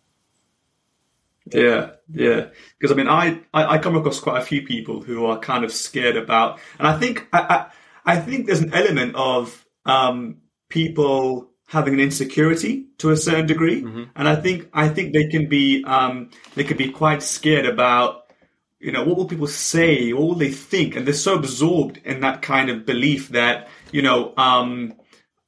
Yeah, 1.46 1.90
yeah. 2.12 2.48
Because 2.78 2.92
I 2.92 2.94
mean, 2.96 3.08
I, 3.08 3.40
I 3.52 3.74
I 3.74 3.78
come 3.78 3.96
across 3.96 4.20
quite 4.20 4.40
a 4.40 4.44
few 4.44 4.62
people 4.62 5.02
who 5.02 5.26
are 5.26 5.38
kind 5.38 5.64
of 5.64 5.72
scared 5.72 6.16
about, 6.16 6.60
and 6.78 6.86
I 6.86 6.98
think 6.98 7.26
I 7.32 7.70
I, 8.04 8.14
I 8.14 8.16
think 8.20 8.46
there's 8.46 8.60
an 8.60 8.74
element 8.74 9.16
of 9.16 9.64
um, 9.84 10.38
people 10.68 11.50
having 11.66 11.94
an 11.94 12.00
insecurity 12.00 12.86
to 12.98 13.10
a 13.10 13.16
certain 13.16 13.46
degree, 13.46 13.90
and 14.14 14.28
I 14.28 14.36
think 14.36 14.68
I 14.72 14.88
think 14.88 15.12
they 15.12 15.26
can 15.26 15.48
be 15.48 15.82
um, 15.84 16.30
they 16.54 16.64
can 16.64 16.76
be 16.76 16.90
quite 16.90 17.22
scared 17.22 17.66
about 17.66 18.32
you 18.78 18.92
know 18.92 19.04
what 19.04 19.16
will 19.16 19.26
people 19.26 19.48
say, 19.48 20.12
what 20.12 20.28
will 20.28 20.34
they 20.36 20.50
think, 20.50 20.94
and 20.96 21.06
they're 21.06 21.14
so 21.14 21.34
absorbed 21.34 21.98
in 22.04 22.20
that 22.20 22.42
kind 22.42 22.70
of 22.70 22.86
belief 22.86 23.30
that 23.30 23.68
you 23.90 24.02
know 24.02 24.32
um, 24.36 24.94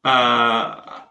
uh, 0.02 1.02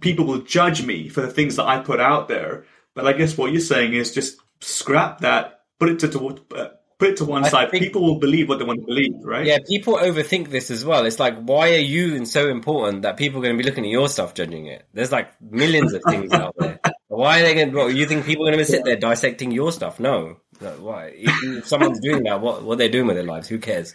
people 0.00 0.24
will 0.24 0.40
judge 0.42 0.84
me 0.84 1.08
for 1.08 1.20
the 1.20 1.30
things 1.30 1.56
that 1.56 1.66
I 1.66 1.78
put 1.80 2.00
out 2.00 2.28
there. 2.28 2.64
But 2.96 3.06
I 3.06 3.12
guess 3.12 3.36
what 3.38 3.52
you're 3.52 3.60
saying 3.60 3.92
is 3.92 4.12
just 4.12 4.38
scrap 4.60 5.20
that, 5.20 5.60
put 5.78 5.90
it 5.90 5.98
to, 6.00 6.08
to 6.08 6.18
uh, 6.56 6.68
put 6.98 7.10
it 7.10 7.16
to 7.18 7.26
one 7.26 7.44
I 7.44 7.48
side. 7.50 7.70
think- 7.70 7.84
People 7.84 8.02
will 8.02 8.18
believe 8.18 8.48
what 8.48 8.58
they 8.58 8.64
want 8.64 8.80
to 8.80 8.86
believe, 8.86 9.12
right? 9.22 9.44
Yeah, 9.44 9.58
people 9.68 9.96
overthink 9.98 10.48
this 10.48 10.70
as 10.70 10.82
well. 10.82 11.04
It's 11.04 11.20
like, 11.20 11.36
why 11.42 11.74
are 11.74 11.78
you 11.94 12.24
so 12.24 12.48
important 12.48 13.02
that 13.02 13.18
people 13.18 13.38
are 13.40 13.42
going 13.44 13.56
to 13.56 13.62
be 13.62 13.68
looking 13.68 13.84
at 13.84 13.90
your 13.90 14.08
stuff, 14.08 14.32
judging 14.32 14.66
it? 14.66 14.86
There's 14.94 15.12
like 15.12 15.28
millions 15.42 15.92
of 15.92 16.02
things 16.08 16.32
out 16.32 16.54
there. 16.58 16.80
Why 17.08 17.40
are 17.40 17.44
they 17.44 17.54
going? 17.54 17.70
to 17.70 17.76
What 17.76 17.94
you 17.94 18.04
think 18.06 18.26
people 18.26 18.46
are 18.46 18.50
going 18.52 18.64
to 18.64 18.70
sit 18.70 18.84
there 18.84 18.96
dissecting 18.96 19.50
your 19.50 19.72
stuff? 19.72 19.98
No, 20.00 20.38
Like, 20.60 20.74
why? 20.80 21.12
If, 21.14 21.32
if 21.44 21.66
someone's 21.68 22.00
doing 22.00 22.24
that, 22.24 22.40
what 22.42 22.62
what 22.64 22.76
they're 22.78 22.90
doing 22.90 23.06
with 23.06 23.16
their 23.16 23.24
lives? 23.24 23.48
Who 23.48 23.58
cares? 23.58 23.94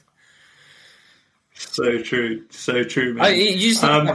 So 1.53 1.99
true, 1.99 2.45
so 2.49 2.83
true, 2.83 3.13
man. 3.13 3.25
I, 3.25 3.29
you 3.33 3.69
just, 3.69 3.83
Um, 3.83 4.09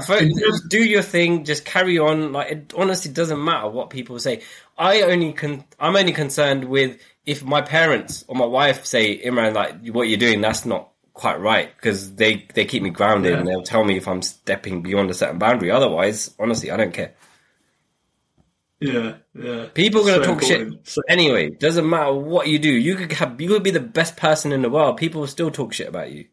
do 0.69 0.83
your 0.83 1.03
thing. 1.03 1.45
Just 1.45 1.65
carry 1.65 1.99
on. 1.99 2.33
Like 2.33 2.51
it 2.51 2.73
honestly 2.77 3.13
doesn't 3.13 3.43
matter 3.43 3.69
what 3.69 3.91
people 3.91 4.19
say. 4.19 4.43
I 4.79 5.03
only 5.03 5.33
con- 5.33 5.65
I'm 5.81 5.97
only 5.97 6.13
concerned 6.13 6.65
with 6.65 6.99
if 7.25 7.43
my 7.45 7.61
parents 7.63 8.25
or 8.29 8.37
my 8.37 8.45
wife 8.47 8.85
say, 8.85 9.19
Imran, 9.25 9.55
like 9.55 9.87
what 9.95 10.09
you're 10.09 10.19
doing, 10.19 10.41
that's 10.41 10.65
not 10.67 10.91
quite 11.15 11.41
right 11.41 11.75
because 11.77 12.15
they 12.15 12.47
they 12.55 12.65
keep 12.67 12.83
me 12.83 12.91
grounded 12.91 13.33
Yeah. 13.33 13.39
and 13.39 13.49
they'll 13.49 13.63
tell 13.63 13.85
me 13.85 13.97
if 13.97 14.07
I'm 14.07 14.21
stepping 14.23 14.83
beyond 14.83 15.11
a 15.11 15.15
certain 15.15 15.39
boundary. 15.39 15.71
Otherwise, 15.71 16.35
honestly, 16.39 16.71
I 16.71 16.77
don't 16.77 16.93
care. 16.93 17.15
yeah, 18.81 19.15
yeah. 19.35 19.67
People 19.73 20.03
are 20.03 20.05
gonna 20.13 20.25
So 20.25 20.35
talk 20.35 20.43
shit 20.43 20.61
important. 20.61 20.89
So- 20.89 21.03
anyway. 21.09 21.51
Doesn't 21.51 21.89
matter 21.89 22.13
what 22.13 22.49
you 22.49 22.59
do. 22.59 22.71
You 22.71 22.95
could 22.97 23.13
have 23.13 23.41
you 23.41 23.49
could 23.49 23.63
be 23.63 23.71
the 23.71 23.81
best 23.81 24.17
person 24.17 24.53
in 24.53 24.61
the 24.63 24.69
world. 24.71 24.99
People 24.99 25.23
will 25.23 25.29
still 25.29 25.51
talk 25.51 25.73
shit 25.73 25.89
about 25.89 26.13
you. 26.13 26.27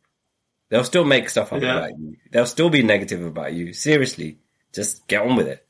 They'll 0.69 0.84
still 0.84 1.06
make 1.06 1.29
stuff 1.29 1.53
up 1.53 1.62
Yeah. 1.62 1.77
about 1.77 1.97
you. 1.97 2.17
They'll 2.32 2.45
still 2.45 2.69
be 2.69 2.84
negative 2.84 3.23
about 3.25 3.53
you. 3.53 3.71
Seriously, 3.73 4.39
just 4.73 5.08
get 5.08 5.21
on 5.21 5.36
with 5.38 5.47
it. 5.47 5.65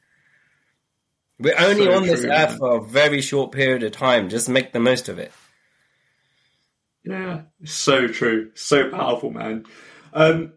We're 1.39 1.59
only 1.59 1.85
So 1.85 1.93
on 1.93 2.03
this 2.03 2.21
true, 2.21 2.31
earth 2.31 2.49
man. 2.51 2.57
for 2.59 2.77
a 2.77 2.83
very 2.83 3.21
short 3.21 3.51
period 3.51 3.83
of 3.83 3.91
time. 3.91 4.29
Just 4.29 4.49
make 4.49 4.71
the 4.73 4.79
most 4.79 5.09
of 5.09 5.19
it. 5.19 5.31
Yeah, 7.03 7.41
so 7.65 8.07
true, 8.07 8.51
so 8.55 8.89
powerful, 8.89 9.29
man. 9.31 9.65
Um, 10.13 10.53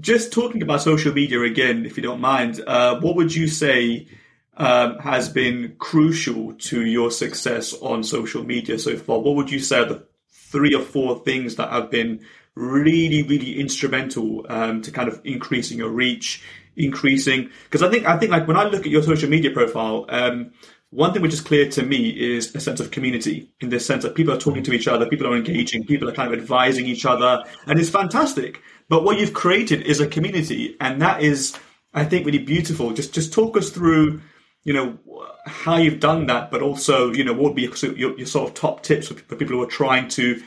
just 0.00 0.32
talking 0.32 0.62
about 0.62 0.80
social 0.80 1.12
media 1.12 1.42
again, 1.42 1.84
if 1.84 1.96
you 1.96 2.02
don't 2.02 2.20
mind, 2.20 2.62
uh, 2.66 2.98
what 3.00 3.16
would 3.16 3.34
you 3.34 3.48
say 3.48 4.08
um, 4.56 4.98
has 4.98 5.28
been 5.28 5.74
crucial 5.78 6.54
to 6.54 6.86
your 6.86 7.10
success 7.10 7.74
on 7.74 8.02
social 8.02 8.42
media 8.44 8.78
so 8.78 8.96
far? 8.96 9.18
What 9.18 9.36
would 9.36 9.50
you 9.50 9.58
say 9.58 9.80
are 9.80 9.84
the 9.84 10.06
three 10.30 10.74
or 10.74 10.82
four 10.82 11.18
things 11.18 11.56
that 11.56 11.70
have 11.70 11.90
been 11.90 12.20
really, 12.54 13.22
really 13.22 13.60
instrumental 13.60 14.46
um, 14.48 14.82
to 14.82 14.90
kind 14.90 15.08
of 15.08 15.20
increasing 15.24 15.78
your 15.78 15.90
reach, 15.90 16.42
increasing? 16.76 17.50
Because 17.64 17.82
I 17.82 17.90
think, 17.90 18.06
I 18.06 18.18
think, 18.18 18.32
like 18.32 18.46
when 18.46 18.56
I 18.56 18.64
look 18.64 18.80
at 18.80 18.90
your 18.90 19.02
social 19.02 19.28
media 19.28 19.50
profile. 19.50 20.06
Um, 20.08 20.52
one 20.90 21.12
thing 21.12 21.22
which 21.22 21.32
is 21.32 21.40
clear 21.40 21.70
to 21.70 21.84
me 21.84 22.08
is 22.08 22.52
a 22.54 22.60
sense 22.60 22.80
of 22.80 22.90
community 22.90 23.52
in 23.60 23.68
this 23.68 23.86
sense 23.86 24.02
that 24.02 24.16
people 24.16 24.34
are 24.34 24.38
talking 24.38 24.64
to 24.64 24.72
each 24.72 24.88
other, 24.88 25.06
people 25.06 25.26
are 25.26 25.36
engaging, 25.36 25.86
people 25.86 26.08
are 26.08 26.12
kind 26.12 26.32
of 26.32 26.38
advising 26.38 26.86
each 26.86 27.06
other, 27.06 27.44
and 27.66 27.78
it's 27.78 27.88
fantastic. 27.88 28.60
But 28.88 29.04
what 29.04 29.18
you've 29.18 29.32
created 29.32 29.82
is 29.82 30.00
a 30.00 30.08
community, 30.08 30.76
and 30.80 31.00
that 31.00 31.22
is, 31.22 31.56
I 31.94 32.04
think, 32.04 32.26
really 32.26 32.40
beautiful. 32.40 32.92
Just 32.92 33.14
just 33.14 33.32
talk 33.32 33.56
us 33.56 33.70
through, 33.70 34.20
you 34.64 34.72
know, 34.72 34.98
how 35.46 35.76
you've 35.76 36.00
done 36.00 36.26
that, 36.26 36.50
but 36.50 36.60
also, 36.60 37.12
you 37.12 37.22
know, 37.22 37.32
what 37.32 37.54
would 37.54 37.54
be 37.54 37.70
your, 37.96 38.18
your, 38.18 38.26
sort 38.26 38.48
of 38.48 38.54
top 38.54 38.82
tips 38.82 39.08
for, 39.08 39.14
for 39.14 39.36
people 39.36 39.56
who 39.56 39.62
are 39.62 39.66
trying 39.66 40.08
to 40.08 40.42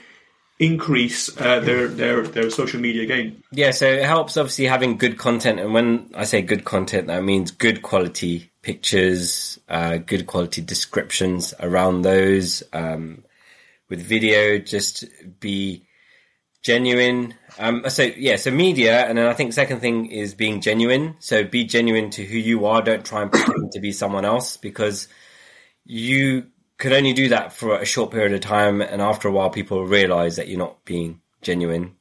increase 0.60 1.36
uh, 1.42 1.60
their 1.60 1.88
their 1.88 2.24
their 2.24 2.50
social 2.50 2.80
media 2.80 3.06
game. 3.06 3.44
Yeah, 3.52 3.72
so 3.72 3.86
it 3.86 4.06
helps 4.06 4.38
obviously 4.38 4.66
having 4.66 4.98
good 4.98 5.18
content, 5.18 5.60
and 5.60 5.74
when 5.74 6.12
I 6.16 6.26
say 6.26 6.42
good 6.42 6.66
content, 6.66 7.08
that 7.08 7.24
means 7.24 7.52
good 7.52 7.82
quality 7.82 8.52
pictures, 8.62 9.60
uh, 9.68 9.98
good 9.98 10.28
quality 10.28 10.62
descriptions 10.62 11.54
around 11.60 12.02
those. 12.02 12.64
Um, 12.72 13.24
with 13.90 14.02
video, 14.02 14.58
just 14.58 15.06
be 15.40 15.86
genuine. 16.64 17.36
Um, 17.60 17.84
so 17.90 18.04
yeah, 18.04 18.38
so 18.38 18.50
media, 18.50 19.06
and 19.06 19.18
then 19.18 19.28
I 19.28 19.34
think 19.34 19.54
second 19.54 19.82
thing 19.82 20.08
is 20.08 20.34
being 20.34 20.62
genuine. 20.62 21.16
So 21.20 21.44
be 21.44 21.66
genuine 21.66 22.10
to 22.12 22.26
who 22.26 22.38
you 22.38 22.66
are. 22.66 22.82
Don't 22.82 23.06
try 23.06 23.22
and 23.22 23.32
pretend 23.32 23.72
to 23.74 23.80
be 23.80 23.92
someone 23.92 24.26
else 24.26 24.58
because 24.58 25.08
you 25.86 26.48
could 26.78 26.94
only 26.94 27.14
do 27.14 27.30
that 27.30 27.54
for 27.54 27.78
a 27.78 27.86
short 27.86 28.12
period 28.12 28.34
of 28.34 28.42
time, 28.42 28.82
and 28.82 29.02
after 29.02 29.28
a 29.28 29.32
while, 29.32 29.50
people 29.50 29.86
realize 29.86 30.36
that 30.36 30.48
you're 30.48 30.58
not 30.58 30.84
being 30.86 31.22
genuine. 31.42 31.96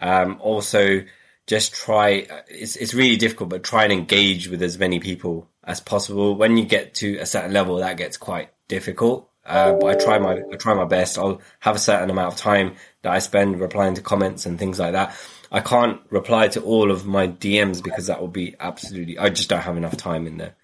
Um, 0.00 0.38
also, 0.40 1.04
just 1.46 1.74
try. 1.74 2.26
It's 2.48 2.76
it's 2.76 2.94
really 2.94 3.16
difficult, 3.16 3.50
but 3.50 3.64
try 3.64 3.84
and 3.84 3.92
engage 3.92 4.48
with 4.48 4.62
as 4.62 4.78
many 4.78 5.00
people 5.00 5.48
as 5.64 5.80
possible. 5.80 6.34
When 6.34 6.56
you 6.56 6.64
get 6.64 6.94
to 6.96 7.18
a 7.18 7.26
certain 7.26 7.52
level, 7.52 7.76
that 7.76 7.96
gets 7.96 8.16
quite 8.16 8.50
difficult. 8.68 9.28
Uh, 9.44 9.72
but 9.72 9.86
I 9.86 10.04
try 10.04 10.18
my 10.18 10.40
I 10.52 10.56
try 10.56 10.74
my 10.74 10.84
best. 10.84 11.18
I'll 11.18 11.40
have 11.60 11.76
a 11.76 11.80
certain 11.80 12.10
amount 12.10 12.34
of 12.34 12.38
time 12.38 12.76
that 13.02 13.12
I 13.12 13.18
spend 13.18 13.60
replying 13.60 13.94
to 13.94 14.02
comments 14.02 14.46
and 14.46 14.58
things 14.58 14.78
like 14.78 14.92
that. 14.92 15.16
I 15.50 15.60
can't 15.60 16.00
reply 16.10 16.48
to 16.48 16.62
all 16.62 16.90
of 16.90 17.04
my 17.04 17.28
DMs 17.28 17.82
because 17.82 18.06
that 18.06 18.22
would 18.22 18.32
be 18.32 18.54
absolutely. 18.58 19.18
I 19.18 19.28
just 19.28 19.48
don't 19.48 19.60
have 19.60 19.76
enough 19.76 19.96
time 19.96 20.26
in 20.26 20.38
the 20.38 20.54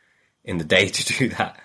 in 0.44 0.58
the 0.58 0.64
day 0.64 0.88
to 0.88 1.18
do 1.18 1.28
that. 1.30 1.61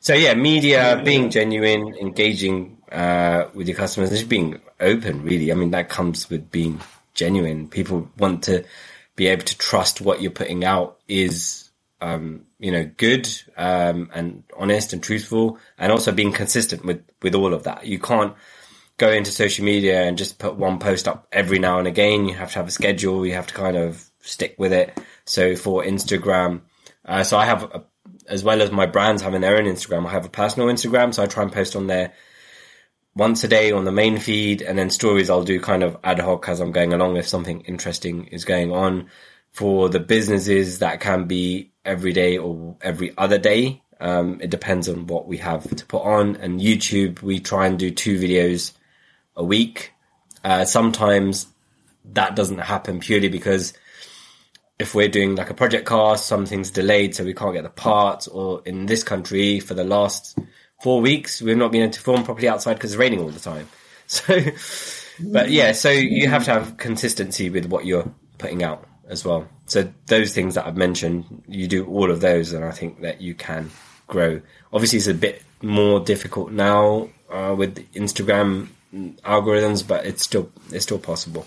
So 0.00 0.14
yeah, 0.14 0.34
media, 0.34 1.00
being 1.04 1.30
genuine, 1.30 1.94
engaging 2.00 2.78
uh, 2.90 3.44
with 3.54 3.68
your 3.68 3.76
customers, 3.76 4.10
just 4.10 4.28
being 4.28 4.60
open. 4.80 5.22
Really, 5.22 5.52
I 5.52 5.54
mean 5.54 5.70
that 5.72 5.88
comes 5.88 6.28
with 6.30 6.50
being 6.50 6.80
genuine. 7.14 7.68
People 7.68 8.10
want 8.16 8.44
to 8.44 8.64
be 9.14 9.26
able 9.26 9.44
to 9.44 9.58
trust 9.58 10.00
what 10.00 10.22
you're 10.22 10.30
putting 10.30 10.64
out 10.64 10.98
is 11.06 11.70
um, 12.00 12.46
you 12.58 12.72
know, 12.72 12.90
good 12.96 13.28
um, 13.56 14.10
and 14.14 14.42
honest 14.56 14.92
and 14.92 15.02
truthful, 15.02 15.58
and 15.78 15.92
also 15.92 16.12
being 16.12 16.32
consistent 16.32 16.84
with 16.84 17.02
with 17.22 17.34
all 17.34 17.52
of 17.52 17.64
that. 17.64 17.86
You 17.86 17.98
can't 17.98 18.34
go 18.96 19.10
into 19.10 19.30
social 19.30 19.64
media 19.64 20.02
and 20.02 20.18
just 20.18 20.38
put 20.38 20.56
one 20.56 20.78
post 20.78 21.08
up 21.08 21.26
every 21.32 21.58
now 21.58 21.78
and 21.78 21.86
again. 21.86 22.26
You 22.26 22.34
have 22.34 22.52
to 22.52 22.58
have 22.58 22.68
a 22.68 22.72
schedule. 22.72 23.26
You 23.26 23.34
have 23.34 23.46
to 23.48 23.54
kind 23.54 23.76
of 23.76 24.02
stick 24.20 24.54
with 24.58 24.72
it. 24.72 24.98
So 25.24 25.56
for 25.56 25.84
Instagram, 25.84 26.62
uh, 27.04 27.22
so 27.22 27.36
I 27.36 27.46
have 27.46 27.62
a, 27.64 27.84
as 28.30 28.42
well 28.44 28.62
as 28.62 28.70
my 28.70 28.86
brands 28.86 29.22
having 29.22 29.42
their 29.42 29.56
own 29.56 29.64
Instagram, 29.64 30.06
I 30.06 30.10
have 30.12 30.24
a 30.24 30.30
personal 30.30 30.68
Instagram. 30.68 31.12
So 31.12 31.22
I 31.22 31.26
try 31.26 31.42
and 31.42 31.52
post 31.52 31.76
on 31.76 31.86
there 31.86 32.14
once 33.14 33.42
a 33.44 33.48
day 33.48 33.72
on 33.72 33.84
the 33.84 33.92
main 33.92 34.18
feed, 34.18 34.62
and 34.62 34.78
then 34.78 34.88
stories 34.88 35.28
I'll 35.28 35.44
do 35.44 35.60
kind 35.60 35.82
of 35.82 35.96
ad 36.04 36.20
hoc 36.20 36.48
as 36.48 36.60
I'm 36.60 36.72
going 36.72 36.92
along 36.92 37.16
if 37.16 37.26
something 37.28 37.60
interesting 37.62 38.26
is 38.26 38.44
going 38.44 38.72
on. 38.72 39.10
For 39.50 39.88
the 39.88 39.98
businesses, 39.98 40.78
that 40.78 41.00
can 41.00 41.24
be 41.26 41.72
every 41.84 42.12
day 42.12 42.38
or 42.38 42.76
every 42.80 43.12
other 43.18 43.38
day. 43.38 43.82
Um, 43.98 44.40
it 44.40 44.48
depends 44.48 44.88
on 44.88 45.08
what 45.08 45.26
we 45.26 45.38
have 45.38 45.68
to 45.76 45.84
put 45.86 46.02
on. 46.02 46.36
And 46.36 46.60
YouTube, 46.60 47.20
we 47.20 47.40
try 47.40 47.66
and 47.66 47.78
do 47.78 47.90
two 47.90 48.18
videos 48.18 48.72
a 49.34 49.44
week. 49.44 49.92
Uh, 50.44 50.64
sometimes 50.64 51.48
that 52.12 52.36
doesn't 52.36 52.58
happen 52.58 53.00
purely 53.00 53.28
because 53.28 53.72
if 54.80 54.94
we're 54.94 55.08
doing 55.08 55.36
like 55.36 55.50
a 55.50 55.54
project 55.54 55.86
cast, 55.86 56.26
something's 56.26 56.70
delayed, 56.70 57.14
so 57.14 57.22
we 57.22 57.34
can't 57.34 57.52
get 57.52 57.64
the 57.64 57.68
parts, 57.68 58.26
or 58.26 58.62
in 58.64 58.86
this 58.86 59.04
country 59.04 59.60
for 59.60 59.74
the 59.74 59.84
last 59.84 60.38
four 60.82 61.02
weeks, 61.02 61.42
we've 61.42 61.56
not 61.56 61.70
been 61.70 61.82
able 61.82 61.92
to 61.92 62.00
film 62.00 62.24
properly 62.24 62.48
outside 62.48 62.74
because 62.74 62.92
it's 62.92 62.98
raining 62.98 63.20
all 63.20 63.28
the 63.28 63.40
time. 63.40 63.68
So, 64.10 64.40
but 65.20 65.52
yeah, 65.52 65.70
so 65.70 65.88
you 65.88 66.28
have 66.28 66.44
to 66.46 66.50
have 66.52 66.78
consistency 66.78 67.48
with 67.48 67.66
what 67.66 67.84
you're 67.84 68.12
putting 68.38 68.64
out 68.64 68.84
as 69.06 69.24
well. 69.24 69.46
So 69.66 69.88
those 70.06 70.34
things 70.34 70.56
that 70.56 70.66
I've 70.66 70.76
mentioned, 70.76 71.44
you 71.46 71.68
do 71.68 71.86
all 71.86 72.10
of 72.10 72.20
those, 72.20 72.52
and 72.52 72.64
I 72.64 72.72
think 72.72 73.02
that 73.02 73.20
you 73.20 73.36
can 73.36 73.70
grow. 74.08 74.40
Obviously, 74.72 74.96
it's 74.96 75.06
a 75.06 75.14
bit 75.14 75.44
more 75.62 76.00
difficult 76.00 76.50
now 76.50 77.08
uh, 77.30 77.54
with 77.56 77.76
Instagram 77.92 78.70
algorithms, 78.92 79.86
but 79.86 80.04
it's 80.06 80.24
still 80.24 80.50
it's 80.72 80.86
still 80.86 80.98
possible. 80.98 81.46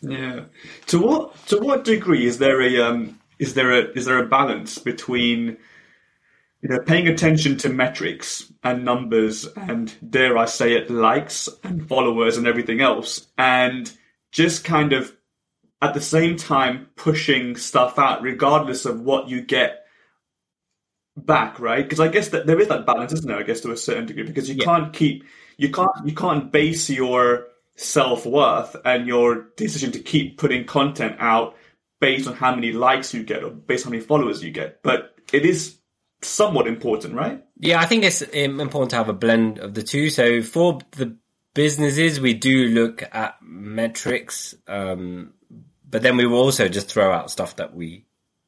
Yeah. 0.00 0.44
To 0.86 1.00
what 1.00 1.46
to 1.48 1.58
what 1.58 1.84
degree 1.84 2.26
is 2.26 2.38
there 2.38 2.60
a 2.60 2.80
um, 2.80 3.18
is 3.38 3.54
there 3.54 3.72
a 3.72 3.90
is 3.92 4.04
there 4.04 4.18
a 4.18 4.26
balance 4.26 4.78
between 4.78 5.56
you 6.62 6.68
know 6.68 6.78
paying 6.80 7.08
attention 7.08 7.56
to 7.58 7.68
metrics 7.68 8.52
and 8.62 8.84
numbers 8.84 9.46
and 9.56 9.92
dare 10.08 10.38
I 10.38 10.46
say 10.46 10.74
it 10.74 10.90
likes 10.90 11.48
and 11.64 11.88
followers 11.88 12.36
and 12.36 12.46
everything 12.46 12.80
else 12.80 13.26
and 13.36 13.90
just 14.30 14.64
kind 14.64 14.92
of 14.92 15.14
at 15.80 15.94
the 15.94 16.00
same 16.00 16.36
time 16.36 16.88
pushing 16.96 17.56
stuff 17.56 17.98
out 17.98 18.22
regardless 18.22 18.84
of 18.84 19.00
what 19.00 19.28
you 19.28 19.40
get 19.40 19.84
back 21.16 21.58
right 21.58 21.82
because 21.82 22.00
I 22.00 22.08
guess 22.08 22.28
that 22.28 22.46
there 22.46 22.60
is 22.60 22.68
that 22.68 22.86
balance 22.86 23.12
isn't 23.12 23.26
there 23.26 23.38
I 23.38 23.44
guess 23.44 23.60
to 23.60 23.72
a 23.72 23.76
certain 23.76 24.06
degree 24.06 24.24
because 24.24 24.48
you 24.48 24.56
yeah. 24.56 24.64
can't 24.64 24.92
keep 24.92 25.24
you 25.56 25.70
can't 25.70 25.90
you 26.04 26.14
can't 26.14 26.52
base 26.52 26.88
your 26.90 27.48
self 27.78 28.26
worth 28.26 28.74
and 28.84 29.06
your 29.06 29.46
decision 29.56 29.92
to 29.92 30.00
keep 30.00 30.36
putting 30.36 30.66
content 30.66 31.16
out 31.20 31.56
based 32.00 32.26
on 32.26 32.34
how 32.34 32.54
many 32.54 32.72
likes 32.72 33.14
you 33.14 33.22
get 33.22 33.44
or 33.44 33.50
based 33.50 33.86
on 33.86 33.92
how 33.92 33.96
many 33.96 34.04
followers 34.04 34.42
you 34.42 34.50
get. 34.50 34.82
But 34.82 35.14
it 35.32 35.46
is 35.46 35.78
somewhat 36.20 36.66
important, 36.66 37.14
right? 37.14 37.42
Yeah, 37.58 37.80
I 37.80 37.86
think 37.86 38.04
it's 38.04 38.22
important 38.22 38.90
to 38.90 38.96
have 38.96 39.08
a 39.08 39.12
blend 39.14 39.58
of 39.58 39.74
the 39.74 39.84
two. 39.84 40.10
So 40.10 40.42
for 40.42 40.80
the 40.92 41.16
businesses, 41.54 42.20
we 42.20 42.34
do 42.34 42.66
look 42.66 43.02
at 43.12 43.36
metrics, 43.40 44.56
um, 44.66 45.34
but 45.88 46.02
then 46.02 46.16
we 46.16 46.26
will 46.26 46.38
also 46.38 46.68
just 46.68 46.88
throw 46.88 47.12
out 47.12 47.30
stuff 47.30 47.56
that 47.56 47.74
we 47.74 48.04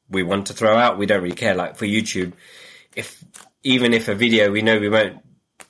we 0.09 0.23
want 0.23 0.47
to 0.47 0.53
throw 0.53 0.75
out. 0.75 0.97
We 0.97 1.05
don't 1.05 1.23
really 1.23 1.35
care. 1.35 1.55
Like 1.55 1.77
for 1.77 1.85
YouTube, 1.85 2.33
if 2.97 3.23
even 3.63 3.93
if 3.93 4.09
a 4.09 4.15
video 4.15 4.51
we 4.51 4.61
know 4.61 4.77
we 4.77 4.89
won't 4.89 5.19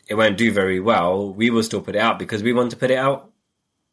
it 0.08 0.16
won't 0.16 0.38
do 0.38 0.52
very 0.52 0.80
well, 0.80 1.32
we 1.32 1.52
will 1.52 1.64
still 1.64 1.82
put 1.82 1.96
it 1.96 2.00
out 2.00 2.18
because 2.18 2.42
we 2.42 2.54
want 2.54 2.72
to 2.72 2.78
put 2.78 2.90
it 2.90 2.98
out 2.98 3.31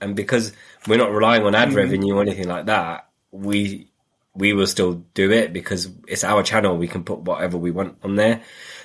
and 0.01 0.15
because 0.15 0.53
we're 0.87 0.99
not 0.99 1.13
relying 1.13 1.43
on 1.43 1.55
ad 1.55 1.69
mm-hmm. 1.69 1.77
revenue 1.77 2.15
or 2.17 2.23
anything 2.23 2.49
like 2.49 2.67
that, 2.67 3.09
we 3.31 3.89
we 4.35 4.53
will 4.53 4.67
still 4.67 5.05
do 5.15 5.33
it 5.33 5.53
because 5.53 5.89
it's 6.07 6.25
our 6.25 6.43
channel. 6.43 6.77
We 6.77 6.89
can 6.89 7.05
put 7.05 7.21
whatever 7.21 7.59
we 7.59 7.71
want 7.71 7.99
on 8.03 8.15
there. 8.15 8.43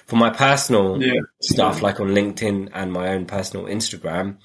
For 0.08 0.16
my 0.16 0.32
personal 0.32 1.02
yeah. 1.02 1.22
stuff, 1.42 1.82
like 1.82 2.00
on 2.00 2.10
LinkedIn 2.10 2.72
and 2.74 2.92
my 2.92 3.10
own 3.10 3.26
personal 3.26 3.68
Instagram, 3.68 4.38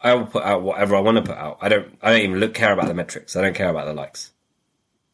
I 0.00 0.14
will 0.14 0.26
put 0.26 0.44
out 0.44 0.62
whatever 0.62 0.94
I 0.94 1.00
want 1.00 1.16
to 1.16 1.22
put 1.22 1.36
out. 1.36 1.58
I 1.60 1.68
don't. 1.68 1.98
I 2.02 2.12
don't 2.12 2.20
even 2.20 2.38
look 2.38 2.54
care 2.54 2.72
about 2.72 2.86
the 2.86 2.94
metrics. 2.94 3.34
I 3.34 3.42
don't 3.42 3.54
care 3.54 3.70
about 3.70 3.86
the 3.86 3.94
likes 3.94 4.30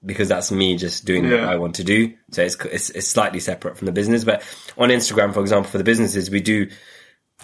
because 0.05 0.29
that's 0.29 0.51
me 0.51 0.77
just 0.77 1.05
doing 1.05 1.25
yeah. 1.25 1.41
what 1.41 1.49
I 1.49 1.57
want 1.57 1.77
to 1.77 1.85
do. 1.85 2.15
So 2.31 2.43
it's, 2.43 2.57
it's 2.65 2.91
it's 2.91 3.09
slightly 3.09 3.41
separate 3.41 3.77
from 3.77 3.87
the 3.87 3.93
business. 3.93 4.25
But 4.25 4.43
on 4.77 4.91
Instagram, 4.91 5.35
for 5.35 5.41
example, 5.41 5.71
for 5.71 5.79
the 5.79 5.85
businesses, 5.85 6.31
we 6.31 6.41
do 6.41 6.71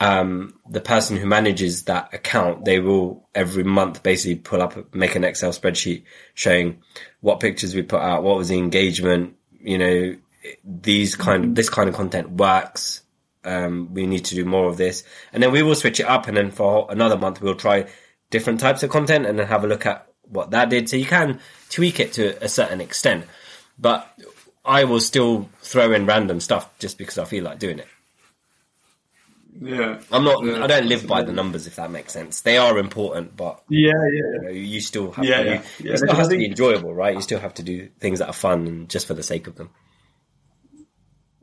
um, 0.00 0.54
the 0.68 0.80
person 0.80 1.16
who 1.16 1.26
manages 1.26 1.84
that 1.84 2.12
account, 2.12 2.64
they 2.64 2.80
will 2.80 3.28
every 3.34 3.64
month 3.64 4.02
basically 4.02 4.36
pull 4.36 4.60
up, 4.60 4.94
make 4.94 5.14
an 5.14 5.24
Excel 5.24 5.50
spreadsheet 5.50 6.04
showing 6.34 6.82
what 7.20 7.40
pictures 7.40 7.74
we 7.74 7.82
put 7.82 8.00
out, 8.00 8.22
what 8.22 8.36
was 8.36 8.48
the 8.48 8.58
engagement, 8.58 9.36
you 9.60 9.78
know, 9.78 10.16
these 10.64 11.14
kind 11.14 11.44
of, 11.44 11.54
this 11.54 11.70
kind 11.70 11.88
of 11.88 11.94
content 11.94 12.30
works. 12.30 13.02
Um, 13.44 13.92
we 13.92 14.06
need 14.06 14.24
to 14.26 14.34
do 14.34 14.44
more 14.44 14.68
of 14.68 14.76
this. 14.76 15.04
And 15.32 15.42
then 15.42 15.52
we 15.52 15.62
will 15.62 15.74
switch 15.74 16.00
it 16.00 16.06
up. 16.06 16.26
And 16.26 16.36
then 16.36 16.50
for 16.50 16.86
another 16.90 17.16
month, 17.16 17.40
we'll 17.40 17.54
try 17.54 17.86
different 18.30 18.58
types 18.58 18.82
of 18.82 18.90
content 18.90 19.26
and 19.26 19.38
then 19.38 19.46
have 19.46 19.64
a 19.64 19.68
look 19.68 19.86
at 19.86 20.08
what 20.22 20.50
that 20.50 20.70
did. 20.70 20.88
So 20.88 20.96
you 20.96 21.06
can 21.06 21.40
tweak 21.70 22.00
it 22.00 22.14
to 22.14 22.42
a 22.42 22.48
certain 22.48 22.80
extent, 22.80 23.26
but 23.78 24.10
I 24.64 24.84
will 24.84 25.00
still 25.00 25.48
throw 25.60 25.92
in 25.92 26.06
random 26.06 26.40
stuff 26.40 26.68
just 26.78 26.98
because 26.98 27.18
I 27.18 27.26
feel 27.26 27.44
like 27.44 27.58
doing 27.58 27.78
it. 27.78 27.86
Yeah, 29.60 30.00
I'm 30.10 30.24
not. 30.24 30.44
Yeah. 30.44 30.64
I 30.64 30.66
don't 30.66 30.86
live 30.86 31.06
by 31.06 31.22
the 31.22 31.32
numbers, 31.32 31.66
if 31.66 31.76
that 31.76 31.90
makes 31.90 32.12
sense. 32.12 32.40
They 32.40 32.58
are 32.58 32.76
important, 32.78 33.36
but 33.36 33.62
yeah, 33.68 33.92
yeah, 33.92 34.08
you, 34.12 34.40
know, 34.42 34.50
you 34.50 34.80
still 34.80 35.12
have 35.12 35.24
yeah, 35.24 35.42
to. 35.42 35.44
Yeah, 35.44 35.62
yeah. 35.78 35.92
It 35.92 35.98
still 35.98 36.14
has 36.14 36.28
to 36.28 36.36
be 36.36 36.46
enjoyable, 36.46 36.92
right? 36.92 37.14
You 37.14 37.20
still 37.20 37.38
have 37.38 37.54
to 37.54 37.62
do 37.62 37.88
things 38.00 38.18
that 38.18 38.28
are 38.28 38.34
fun 38.34 38.66
and 38.66 38.90
just 38.90 39.06
for 39.06 39.14
the 39.14 39.22
sake 39.22 39.46
of 39.46 39.54
them. 39.54 39.70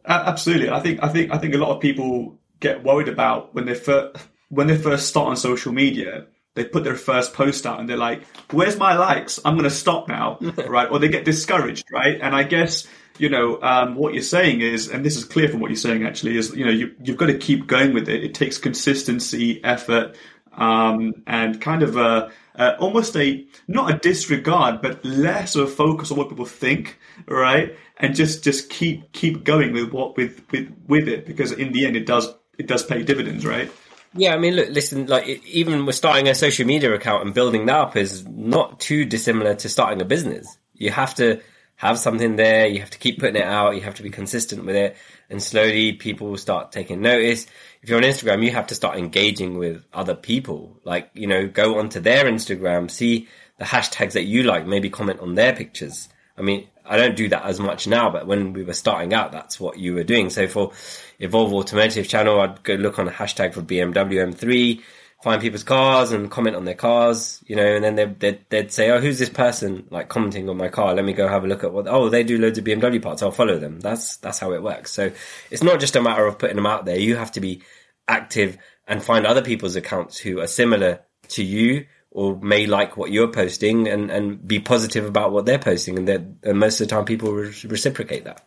Absolutely, 0.06 0.70
I 0.70 0.82
think. 0.82 1.02
I 1.02 1.08
think. 1.08 1.32
I 1.32 1.38
think 1.38 1.54
a 1.54 1.58
lot 1.58 1.74
of 1.74 1.82
people 1.82 2.38
get 2.60 2.84
worried 2.84 3.08
about 3.08 3.56
when 3.56 3.66
they 3.66 3.76
first 3.76 4.18
when 4.50 4.68
they 4.68 4.78
first 4.78 5.08
start 5.08 5.28
on 5.28 5.38
social 5.38 5.72
media. 5.72 6.28
They 6.54 6.66
put 6.66 6.84
their 6.84 6.96
first 6.96 7.34
post 7.34 7.66
out 7.66 7.80
and 7.80 7.88
they're 7.88 7.96
like, 7.96 8.24
"Where's 8.52 8.78
my 8.78 8.96
likes? 8.96 9.40
I'm 9.46 9.54
going 9.54 9.64
to 9.64 9.70
stop 9.70 10.10
now," 10.10 10.38
right? 10.68 10.92
Or 10.92 11.00
they 11.00 11.08
get 11.08 11.24
discouraged, 11.24 11.86
right? 11.94 12.20
And 12.22 12.36
I 12.36 12.44
guess 12.44 12.88
you 13.22 13.30
know, 13.30 13.62
um, 13.62 13.94
what 13.94 14.16
you're 14.16 14.24
saying 14.24 14.62
is, 14.62 14.88
and 14.88 15.06
this 15.06 15.16
is 15.16 15.24
clear 15.24 15.48
from 15.48 15.60
what 15.60 15.70
you're 15.70 15.78
saying 15.78 16.04
actually, 16.04 16.38
is, 16.38 16.56
you 16.56 16.66
know, 16.66 16.72
you, 16.72 16.96
have 17.06 17.18
got 17.18 17.28
to 17.28 17.38
keep 17.38 17.68
going 17.68 17.94
with 17.94 18.10
it. 18.10 18.24
It 18.24 18.34
takes 18.34 18.58
consistency, 18.58 19.64
effort, 19.64 20.16
um, 20.54 21.14
and 21.28 21.62
kind 21.62 21.84
of 21.84 21.98
a, 21.98 22.32
a, 22.56 22.78
almost 22.80 23.16
a, 23.16 23.46
not 23.68 23.94
a 23.94 24.00
disregard, 24.00 24.82
but 24.82 25.06
less 25.06 25.56
of 25.56 25.66
a 25.66 25.68
focus 25.68 26.10
on 26.10 26.18
what 26.18 26.30
people 26.30 26.46
think, 26.46 26.98
right? 27.28 27.78
And 27.98 28.16
just, 28.16 28.44
just 28.44 28.72
keep, 28.72 29.12
keep 29.12 29.44
going 29.44 29.72
with 29.72 29.92
what, 29.92 30.18
with, 30.18 30.42
with, 30.50 30.76
with 30.88 31.08
it, 31.08 31.28
because 31.28 31.52
in 31.52 31.74
the 31.74 31.86
end, 31.86 31.96
it 31.96 32.08
does, 32.08 32.28
it 32.58 32.66
does 32.66 32.84
pay 32.84 33.04
dividends, 33.04 33.46
right? 33.46 33.72
Yeah, 34.16 34.34
I 34.34 34.40
mean, 34.40 34.56
look, 34.56 34.70
listen, 34.70 35.06
like 35.06 35.28
even 35.46 35.86
with 35.86 35.96
starting 35.96 36.28
a 36.28 36.34
social 36.34 36.66
media 36.66 36.92
account 36.92 37.24
and 37.24 37.36
building 37.36 37.68
that 37.68 37.78
up 37.78 37.96
is 37.96 38.26
not 38.28 38.80
too 38.80 39.06
dissimilar 39.06 39.54
to 39.54 39.70
starting 39.70 40.02
a 40.02 40.06
business. 40.06 40.58
You 40.74 40.90
have 40.90 41.14
to 41.16 41.40
have 41.82 41.98
something 41.98 42.36
there. 42.36 42.68
You 42.68 42.80
have 42.80 42.92
to 42.92 43.00
keep 43.00 43.18
putting 43.18 43.42
it 43.42 43.44
out. 43.44 43.76
You 43.76 43.82
have 43.82 43.96
to 43.96 44.04
be 44.04 44.12
consistent 44.12 44.66
with 44.66 44.76
it. 44.76 44.96
And 45.32 45.42
slowly 45.42 45.94
people 45.94 46.30
will 46.30 46.38
start 46.38 46.72
taking 46.72 47.02
notice. 47.02 47.48
If 47.82 47.90
you're 47.90 47.98
on 47.98 48.04
Instagram, 48.04 48.46
you 48.46 48.52
have 48.52 48.68
to 48.68 48.76
start 48.76 49.00
engaging 49.00 49.58
with 49.58 49.84
other 49.92 50.14
people. 50.14 50.78
Like, 50.84 51.10
you 51.16 51.26
know, 51.26 51.48
go 51.48 51.80
onto 51.80 52.00
their 52.00 52.26
Instagram, 52.26 52.92
see 52.92 53.28
the 53.58 53.66
hashtags 53.66 54.12
that 54.12 54.26
you 54.26 54.44
like, 54.44 54.68
maybe 54.68 54.92
comment 54.92 55.22
on 55.22 55.34
their 55.34 55.56
pictures. 55.56 56.08
I 56.38 56.44
mean, 56.44 56.68
I 56.86 56.98
don't 56.98 57.16
do 57.16 57.28
that 57.30 57.46
as 57.46 57.60
much 57.60 57.88
now, 57.88 58.12
but 58.12 58.28
when 58.28 58.54
we 58.54 58.64
were 58.64 58.74
starting 58.74 59.12
out, 59.12 59.32
that's 59.32 59.60
what 59.60 59.80
you 59.80 59.96
were 59.96 60.04
doing. 60.04 60.30
So 60.30 60.48
for 60.48 60.74
Evolve 61.18 61.52
Automotive 61.52 62.08
channel, 62.08 62.42
I'd 62.42 62.62
go 62.62 62.76
look 62.76 63.00
on 63.00 63.08
a 63.08 63.12
hashtag 63.12 63.56
for 63.56 63.64
BMW 63.64 64.32
M3 64.32 64.84
find 65.24 65.42
people's 65.42 65.64
cars 65.64 66.12
and 66.12 66.32
comment 66.32 66.56
on 66.56 66.66
their 66.66 66.76
cars, 66.76 67.44
you 67.46 67.56
know, 67.56 67.66
and 67.66 67.84
then 67.84 67.96
they'd, 67.96 68.20
they'd, 68.20 68.50
they'd, 68.50 68.72
say, 68.72 68.90
oh, 68.90 69.00
who's 69.00 69.20
this 69.20 69.30
person 69.30 69.86
like 69.92 70.10
commenting 70.10 70.50
on 70.50 70.58
my 70.58 70.68
car? 70.68 70.96
Let 70.96 71.06
me 71.06 71.14
go 71.14 71.28
have 71.28 71.44
a 71.44 71.48
look 71.48 71.64
at 71.64 71.72
what, 71.72 71.88
oh, 71.88 72.10
they 72.10 72.24
do 72.24 72.40
loads 72.40 72.58
of 72.58 72.66
BMW 72.66 73.02
parts. 73.02 73.22
I'll 73.22 73.32
follow 73.32 73.60
them. 73.60 73.80
That's, 73.80 74.18
that's 74.18 74.40
how 74.40 74.54
it 74.54 74.64
works. 74.64 74.92
So 74.92 75.12
it's 75.52 75.64
not 75.64 75.80
just 75.80 75.96
a 75.96 76.02
matter 76.02 76.26
of 76.26 76.40
putting 76.40 76.56
them 76.56 76.66
out 76.66 76.86
there. 76.86 76.98
You 76.98 77.18
have 77.18 77.32
to 77.34 77.40
be 77.40 77.62
active 78.08 78.58
and 78.88 79.04
find 79.04 79.28
other 79.28 79.44
people's 79.44 79.76
accounts 79.76 80.18
who 80.18 80.40
are 80.40 80.48
similar 80.48 81.02
to 81.30 81.44
you 81.44 81.86
or 82.10 82.38
may 82.40 82.66
like 82.66 82.98
what 82.98 83.12
you're 83.12 83.32
posting 83.32 83.88
and, 83.88 84.10
and 84.10 84.46
be 84.46 84.60
positive 84.60 85.06
about 85.06 85.32
what 85.32 85.46
they're 85.46 85.60
posting. 85.60 85.98
And, 85.98 86.08
that 86.08 86.22
and 86.44 86.60
most 86.60 86.82
of 86.82 86.88
the 86.88 86.96
time 86.96 87.06
people 87.06 87.32
re- 87.32 87.54
reciprocate 87.66 88.26
that. 88.26 88.44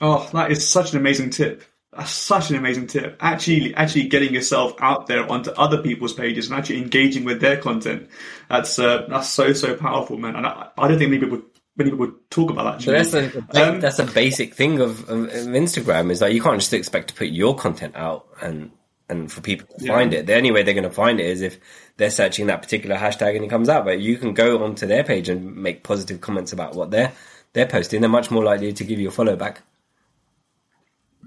Oh, 0.00 0.28
that 0.32 0.50
is 0.50 0.68
such 0.68 0.92
an 0.92 0.98
amazing 0.98 1.30
tip. 1.30 1.62
That's 1.92 2.12
such 2.12 2.50
an 2.50 2.56
amazing 2.56 2.86
tip. 2.86 3.16
Actually, 3.20 3.74
actually 3.74 4.06
getting 4.08 4.32
yourself 4.32 4.74
out 4.78 5.08
there 5.08 5.28
onto 5.30 5.50
other 5.50 5.82
people's 5.82 6.12
pages 6.12 6.48
and 6.48 6.56
actually 6.56 6.78
engaging 6.78 7.24
with 7.24 7.40
their 7.40 7.56
content. 7.56 8.08
That's 8.48 8.78
uh, 8.78 9.06
that's 9.08 9.28
so 9.28 9.52
so 9.52 9.74
powerful, 9.74 10.16
man. 10.16 10.36
And 10.36 10.46
I, 10.46 10.68
I 10.78 10.86
don't 10.86 10.98
think 10.98 11.10
many 11.10 11.20
people 11.24 11.42
many 11.76 11.90
people 11.90 12.12
talk 12.30 12.50
about 12.50 12.80
that. 12.80 12.92
That's 12.92 13.14
a 13.14 13.70
Um, 13.72 13.80
that's 13.80 13.98
a 13.98 14.04
basic 14.06 14.54
thing 14.54 14.80
of, 14.80 15.08
of, 15.08 15.24
of 15.24 15.30
Instagram 15.30 16.10
is 16.12 16.20
that 16.20 16.32
you 16.32 16.40
can't 16.40 16.60
just 16.60 16.72
expect 16.72 17.08
to 17.08 17.14
put 17.14 17.28
your 17.28 17.56
content 17.56 17.96
out 17.96 18.28
and 18.40 18.70
and 19.08 19.32
for 19.32 19.40
people 19.40 19.66
to 19.76 19.84
Yeah. 19.84 19.94
find 19.94 20.14
it. 20.14 20.26
The 20.26 20.36
only 20.36 20.52
way 20.52 20.62
they're 20.62 20.74
going 20.74 20.84
to 20.84 20.90
find 20.90 21.18
it 21.18 21.26
is 21.26 21.40
if 21.40 21.58
they're 21.96 22.10
searching 22.10 22.46
that 22.46 22.62
particular 22.62 22.94
hashtag 22.94 23.34
and 23.34 23.44
it 23.44 23.48
comes 23.48 23.68
out. 23.68 23.84
But 23.84 23.98
you 23.98 24.16
can 24.16 24.32
go 24.34 24.62
onto 24.62 24.86
their 24.86 25.02
page 25.02 25.28
and 25.28 25.56
make 25.56 25.82
positive 25.82 26.20
comments 26.20 26.52
about 26.52 26.76
what 26.76 26.92
they're 26.92 27.10
they're 27.52 27.66
posting. 27.66 28.00
They're 28.00 28.08
much 28.10 28.30
more 28.30 28.44
likely 28.44 28.72
to 28.72 28.84
give 28.84 29.00
you 29.00 29.08
a 29.08 29.10
follow 29.10 29.34
back. 29.34 29.62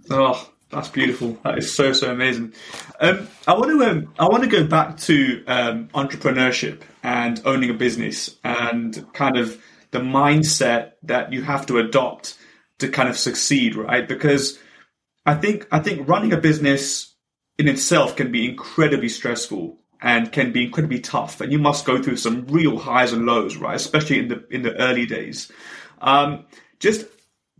Oh, 0.10 0.49
that's 0.73 0.89
beautiful. 0.89 1.38
That 1.43 1.57
is 1.57 1.73
so 1.73 1.93
so 1.93 2.12
amazing. 2.12 2.53
Um, 2.99 3.27
I 3.47 3.53
want 3.53 3.71
to 3.71 3.89
um, 3.89 4.13
I 4.19 4.27
want 4.27 4.43
to 4.43 4.49
go 4.49 4.65
back 4.65 4.97
to 5.01 5.43
um, 5.47 5.88
entrepreneurship 5.89 6.81
and 7.03 7.41
owning 7.45 7.69
a 7.69 7.73
business 7.73 8.38
and 8.43 9.05
kind 9.13 9.38
of 9.38 9.62
the 9.91 9.99
mindset 9.99 10.93
that 11.03 11.31
you 11.31 11.43
have 11.43 11.65
to 11.67 11.77
adopt 11.77 12.38
to 12.79 12.89
kind 12.89 13.07
of 13.07 13.17
succeed, 13.17 13.75
right? 13.75 14.07
Because 14.07 14.59
I 15.25 15.36
think 15.36 15.67
I 15.71 15.79
think 15.79 16.07
running 16.07 16.33
a 16.33 16.38
business 16.38 17.13
in 17.57 17.67
itself 17.67 18.15
can 18.15 18.31
be 18.31 18.49
incredibly 18.49 19.09
stressful 19.09 19.77
and 20.01 20.31
can 20.31 20.51
be 20.51 20.65
incredibly 20.65 20.99
tough, 20.99 21.39
and 21.39 21.51
you 21.51 21.59
must 21.59 21.86
go 21.86 22.01
through 22.01 22.17
some 22.17 22.45
real 22.47 22.77
highs 22.77 23.13
and 23.13 23.25
lows, 23.25 23.55
right? 23.55 23.75
Especially 23.75 24.19
in 24.19 24.27
the 24.27 24.45
in 24.49 24.63
the 24.63 24.75
early 24.79 25.05
days. 25.05 25.51
Um, 26.01 26.45
just 26.79 27.05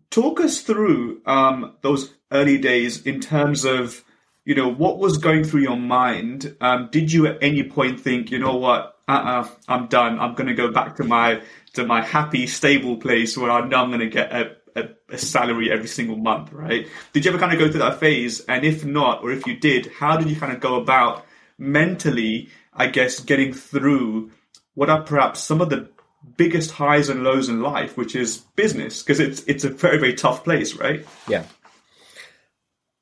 talk 0.10 0.41
us 0.41 0.62
through 0.62 1.21
um, 1.26 1.76
those 1.82 2.13
early 2.34 2.58
days 2.58 3.02
in 3.04 3.19
terms 3.19 3.65
of 3.65 4.04
you 4.46 4.56
know 4.56 4.67
what 4.67 4.98
was 4.98 5.17
going 5.17 5.43
through 5.43 5.62
your 5.62 5.78
mind? 5.78 6.56
Um, 6.60 6.89
did 6.91 7.12
you 7.12 7.28
at 7.28 7.38
any 7.41 7.63
point 7.63 8.00
think 8.00 8.32
you 8.32 8.39
know 8.39 8.56
what? 8.56 8.89
Uh-uh, 9.08 9.48
i'm 9.67 9.88
done. 9.88 10.19
I'm 10.19 10.34
going 10.34 10.48
to 10.48 10.54
go 10.54 10.72
back 10.72 10.96
to 10.96 11.04
my 11.04 11.41
to 11.74 11.86
my 11.86 12.02
happy 12.02 12.48
stable 12.48 12.98
place 12.98 13.38
where 13.38 13.52
i 13.52 13.65
know 13.67 13.78
i'm 13.84 13.89
going 13.89 14.00
to 14.00 14.08
get 14.08 14.32
a, 14.32 14.56
a, 14.78 14.89
a 15.10 15.17
salary 15.17 15.72
every 15.72 15.88
single 15.88 16.15
month 16.15 16.54
right? 16.54 16.88
Did 17.12 17.26
you 17.26 17.32
ever 17.32 17.39
kind 17.39 17.52
of 17.52 17.60
go 17.60 17.69
through 17.69 17.82
that 17.82 18.00
phase? 18.00 18.39
And 18.41 18.63
if 18.63 18.86
not 18.86 19.24
or 19.24 19.32
if 19.32 19.46
you 19.46 19.58
did 19.58 19.91
how 20.00 20.15
did 20.15 20.30
you 20.30 20.38
kind 20.38 20.54
of 20.54 20.62
go 20.62 20.76
about 20.76 21.26
mentally 21.58 22.50
i 22.74 22.88
guess 22.88 23.19
getting 23.19 23.54
through 23.54 24.32
what 24.76 24.89
are 24.89 25.02
perhaps 25.02 25.41
some 25.41 25.62
of 25.62 25.69
the 25.69 25.89
biggest 26.38 26.72
highs 26.72 27.10
and 27.10 27.24
lows 27.24 27.50
in 27.50 27.62
life 27.62 27.98
which 27.98 28.15
is 28.15 28.38
business? 28.56 29.04
Because 29.04 29.19
it's 29.19 29.43
it's 29.43 29.63
a 29.63 29.69
very 29.69 30.00
very 30.00 30.13
tough 30.13 30.43
place 30.43 30.76
right? 30.76 31.06
Yeah. 31.28 31.43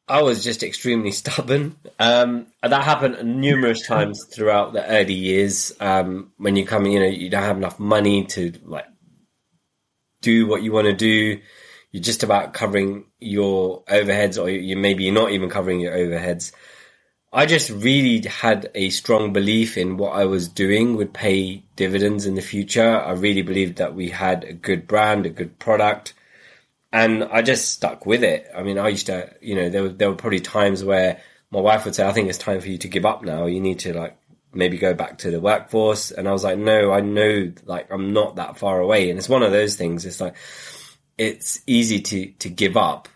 I 0.08 0.22
was 0.24 0.44
just 0.44 0.64
extremely 0.64 1.12
stubborn. 1.22 1.78
Um, 2.00 2.48
that 2.62 2.84
happened 2.84 3.40
numerous 3.40 3.86
times 3.86 4.26
throughout 4.26 4.74
the 4.74 4.86
early 4.86 5.14
years. 5.14 5.74
Um, 5.80 6.32
when 6.38 6.56
you 6.56 6.66
come, 6.66 6.86
you 6.86 7.00
know, 7.00 7.06
you 7.06 7.30
don't 7.30 7.44
have 7.44 7.58
enough 7.58 7.80
money 7.80 8.26
to 8.26 8.54
like 8.64 8.88
do 10.22 10.48
what 10.48 10.64
you 10.64 10.72
want 10.72 10.88
to 10.88 10.94
do. 10.94 11.40
You're 11.92 12.04
just 12.04 12.24
about 12.24 12.54
covering 12.54 13.06
your 13.20 13.84
overheads, 13.84 14.42
or 14.42 14.50
you 14.50 14.78
maybe 14.78 15.04
you're 15.04 15.14
not 15.14 15.32
even 15.32 15.50
covering 15.50 15.82
your 15.82 15.94
overheads. 15.94 16.54
I 17.34 17.46
just 17.46 17.70
really 17.70 18.22
had 18.28 18.70
a 18.76 18.90
strong 18.90 19.32
belief 19.32 19.78
in 19.78 19.96
what 19.96 20.12
I 20.12 20.26
was 20.26 20.50
doing 20.50 20.98
would 20.98 21.14
pay 21.14 21.64
dividends 21.78 22.26
in 22.26 22.36
the 22.36 22.42
future. 22.42 22.98
I 22.98 23.12
really 23.12 23.42
believed 23.42 23.78
that 23.78 23.96
we 23.96 24.10
had 24.10 24.44
a 24.44 24.54
good 24.54 24.88
brand, 24.88 25.26
a 25.26 25.30
good 25.30 25.58
product 25.58 26.14
and 26.94 27.24
I 27.24 27.42
just 27.42 27.70
stuck 27.70 28.06
with 28.06 28.24
it. 28.24 28.50
I 28.56 28.64
mean, 28.64 28.78
I 28.78 28.90
used 28.90 29.06
to, 29.08 29.34
you 29.42 29.56
know, 29.56 29.70
there 29.70 29.84
were 29.84 29.90
there 29.90 30.10
were 30.10 30.16
probably 30.16 30.40
times 30.40 30.84
where 30.84 31.22
my 31.50 31.60
wife 31.60 31.86
would 31.86 31.96
say, 31.96 32.06
"I 32.06 32.12
think 32.12 32.30
it's 32.30 32.38
time 32.38 32.60
for 32.62 32.68
you 32.68 32.78
to 32.80 32.88
give 32.88 33.06
up 33.06 33.24
now. 33.24 33.46
You 33.46 33.62
need 33.62 33.80
to 33.80 33.94
like 33.94 34.18
maybe 34.54 34.78
go 34.78 34.94
back 34.94 35.20
to 35.20 35.32
the 35.32 35.40
workforce." 35.40 36.12
And 36.12 36.28
I 36.28 36.32
was 36.32 36.44
like, 36.44 36.58
"No, 36.58 36.92
I 36.92 37.02
know, 37.02 37.52
like 37.66 37.92
I'm 37.92 38.14
not 38.14 38.36
that 38.36 38.58
far 38.58 38.80
away." 38.80 39.10
And 39.10 39.18
it's 39.18 39.30
one 39.30 39.44
of 39.44 39.52
those 39.52 39.76
things. 39.76 40.06
It's 40.06 40.20
like 40.22 40.36
it's 41.18 41.62
easy 41.68 42.02
to 42.02 42.32
to 42.40 42.50
give 42.50 42.76
up, 42.76 43.08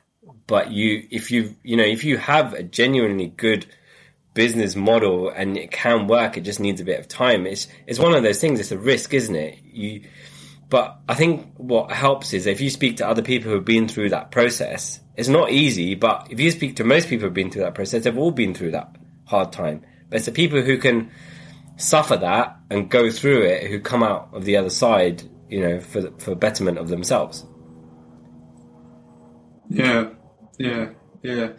but 0.48 0.72
you 0.72 1.08
if 1.12 1.32
you 1.32 1.56
you 1.64 1.76
know 1.76 1.84
if 1.84 2.04
you 2.04 2.18
have 2.18 2.54
a 2.54 2.64
genuinely 2.64 3.28
good 3.28 3.66
business 4.34 4.76
model 4.76 5.30
and 5.30 5.58
it 5.58 5.72
can 5.72 6.08
work, 6.08 6.38
it 6.38 6.42
just 6.42 6.60
needs 6.60 6.80
a 6.80 6.86
bit 6.86 7.00
of 7.00 7.08
time. 7.08 7.46
It's 7.46 7.68
it's 7.88 8.00
one 8.00 8.14
of 8.14 8.24
those 8.24 8.40
things. 8.40 8.60
It's 8.60 8.72
a 8.72 8.78
risk, 8.78 9.14
isn't 9.14 9.36
it? 9.36 9.60
You 9.64 10.04
but 10.70 11.00
I 11.08 11.14
think 11.14 11.54
what 11.58 11.92
helps 11.92 12.34
is 12.34 12.48
if 12.48 12.60
you 12.60 12.70
speak 12.70 12.98
to 12.98 13.08
other 13.08 13.22
people 13.22 13.52
who've 13.52 13.64
been 13.64 13.88
through 13.88 14.10
that 14.10 14.32
process, 14.32 15.00
it's 15.16 15.30
not 15.30 15.52
easy, 15.52 15.96
but 15.96 16.28
if 16.32 16.40
you 16.40 16.52
speak 16.52 16.78
to 16.78 16.84
most 16.84 17.08
people 17.08 17.26
who've 17.26 17.34
been 17.34 17.52
through 17.52 17.64
that 17.64 17.76
process, 17.76 18.04
they've 18.04 18.18
all 18.18 18.32
been 18.32 18.54
through 18.54 18.72
that 18.72 18.96
hard 19.26 19.52
time. 19.52 19.86
But 20.10 20.18
it's 20.18 20.26
the 20.26 20.32
people 20.32 20.62
who 20.62 20.78
can 20.78 21.12
suffer 21.78 22.18
that 22.18 22.58
and 22.70 22.90
go 22.90 23.12
through 23.12 23.44
it 23.44 23.70
who 23.70 23.80
come 23.80 24.02
out 24.02 24.30
of 24.34 24.46
the 24.46 24.58
other 24.58 24.70
side, 24.70 25.24
you 25.50 25.62
know, 25.62 25.80
for 25.80 26.02
the, 26.02 26.12
for 26.18 26.36
betterment 26.36 26.78
of 26.78 26.88
themselves. 26.88 27.46
Yeah, 29.70 30.10
yeah, 30.58 30.90
yeah. 31.22 31.50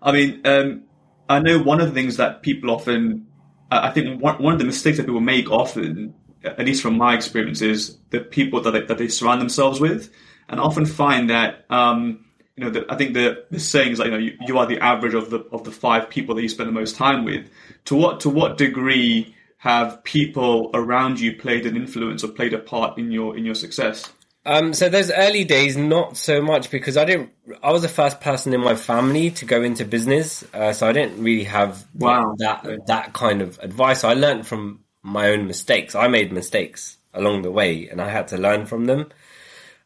I 0.00 0.12
mean, 0.12 0.40
um, 0.44 0.84
I 1.28 1.38
know 1.40 1.62
one 1.62 1.80
of 1.80 1.88
the 1.88 1.94
things 1.94 2.16
that 2.18 2.42
people 2.42 2.70
often, 2.70 3.26
I 3.70 3.90
think 3.90 4.20
one, 4.20 4.42
one 4.42 4.52
of 4.52 4.58
the 4.58 4.64
mistakes 4.64 4.98
that 4.98 5.06
people 5.06 5.20
make 5.20 5.50
often, 5.50 6.14
at 6.44 6.64
least 6.64 6.82
from 6.82 6.96
my 6.96 7.14
experience, 7.14 7.62
is 7.62 7.96
the 8.10 8.20
people 8.20 8.60
that 8.62 8.70
they, 8.72 8.82
that 8.82 8.98
they 8.98 9.08
surround 9.08 9.40
themselves 9.40 9.80
with, 9.80 10.12
and 10.48 10.60
I 10.60 10.62
often 10.62 10.86
find 10.86 11.30
that, 11.30 11.64
um, 11.70 12.24
you 12.56 12.64
know, 12.64 12.70
the, 12.70 12.84
I 12.88 12.96
think 12.96 13.14
the, 13.14 13.44
the 13.50 13.60
saying 13.60 13.92
is 13.92 13.98
like, 13.98 14.06
you 14.06 14.12
know, 14.12 14.18
you, 14.18 14.36
you 14.46 14.58
are 14.58 14.66
the 14.66 14.78
average 14.80 15.14
of 15.14 15.30
the 15.30 15.40
of 15.52 15.64
the 15.64 15.72
five 15.72 16.10
people 16.10 16.34
that 16.34 16.42
you 16.42 16.48
spend 16.48 16.68
the 16.68 16.72
most 16.72 16.96
time 16.96 17.24
with. 17.24 17.48
To 17.86 17.96
what 17.96 18.20
to 18.20 18.30
what 18.30 18.58
degree 18.58 19.34
have 19.58 20.02
people 20.04 20.70
around 20.74 21.20
you 21.20 21.36
played 21.36 21.66
an 21.66 21.76
influence 21.76 22.24
or 22.24 22.28
played 22.28 22.52
a 22.52 22.58
part 22.58 22.98
in 22.98 23.10
your 23.10 23.36
in 23.36 23.44
your 23.44 23.54
success? 23.54 24.10
Um, 24.44 24.74
so 24.74 24.88
those 24.88 25.10
early 25.12 25.44
days, 25.44 25.76
not 25.76 26.16
so 26.16 26.42
much 26.42 26.70
because 26.70 26.96
I 26.96 27.04
didn't. 27.04 27.30
I 27.62 27.70
was 27.70 27.82
the 27.82 27.88
first 27.88 28.20
person 28.20 28.52
in 28.52 28.60
my 28.60 28.74
family 28.74 29.30
to 29.30 29.44
go 29.44 29.62
into 29.62 29.84
business, 29.84 30.44
uh, 30.52 30.72
so 30.72 30.88
I 30.88 30.92
didn't 30.92 31.22
really 31.22 31.44
have 31.44 31.86
Wow. 31.94 32.34
that 32.38 32.86
that 32.88 33.12
kind 33.12 33.40
of 33.40 33.58
advice. 33.62 34.02
I 34.02 34.14
learned 34.14 34.46
from 34.46 34.80
my 35.02 35.30
own 35.30 35.46
mistakes. 35.46 35.94
I 35.94 36.08
made 36.08 36.32
mistakes 36.32 36.96
along 37.14 37.42
the 37.42 37.50
way, 37.50 37.88
and 37.88 38.00
I 38.00 38.08
had 38.08 38.28
to 38.28 38.38
learn 38.38 38.66
from 38.66 38.86
them. 38.86 39.10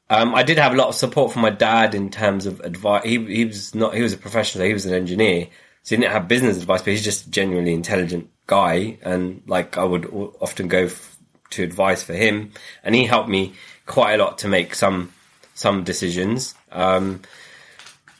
Um, 0.08 0.34
I 0.34 0.42
did 0.42 0.58
have 0.58 0.72
a 0.72 0.76
lot 0.76 0.88
of 0.88 0.94
support 0.94 1.32
from 1.32 1.42
my 1.42 1.50
dad 1.50 1.94
in 1.94 2.10
terms 2.10 2.46
of 2.46 2.60
advice. 2.60 3.04
He 3.04 3.18
he 3.24 3.44
was 3.44 3.74
not. 3.74 3.94
He 3.94 4.02
was 4.02 4.12
a 4.12 4.18
professional. 4.18 4.66
He 4.66 4.72
was 4.72 4.86
an 4.86 4.94
engineer, 4.94 5.48
so 5.82 5.96
he 5.96 6.00
didn't 6.00 6.12
have 6.12 6.28
business 6.28 6.58
advice. 6.58 6.82
But 6.82 6.92
he's 6.92 7.04
just 7.04 7.26
a 7.26 7.30
genuinely 7.30 7.74
intelligent 7.74 8.30
guy, 8.46 8.98
and 9.02 9.42
like 9.46 9.76
I 9.76 9.84
would 9.84 10.06
often 10.40 10.68
go 10.68 10.84
f- 10.84 11.16
to 11.50 11.64
advice 11.64 12.02
for 12.02 12.14
him, 12.14 12.52
and 12.84 12.94
he 12.94 13.04
helped 13.04 13.28
me 13.28 13.54
quite 13.86 14.14
a 14.14 14.22
lot 14.22 14.38
to 14.38 14.48
make 14.48 14.74
some 14.74 15.12
some 15.54 15.82
decisions. 15.82 16.54
Um, 16.70 17.22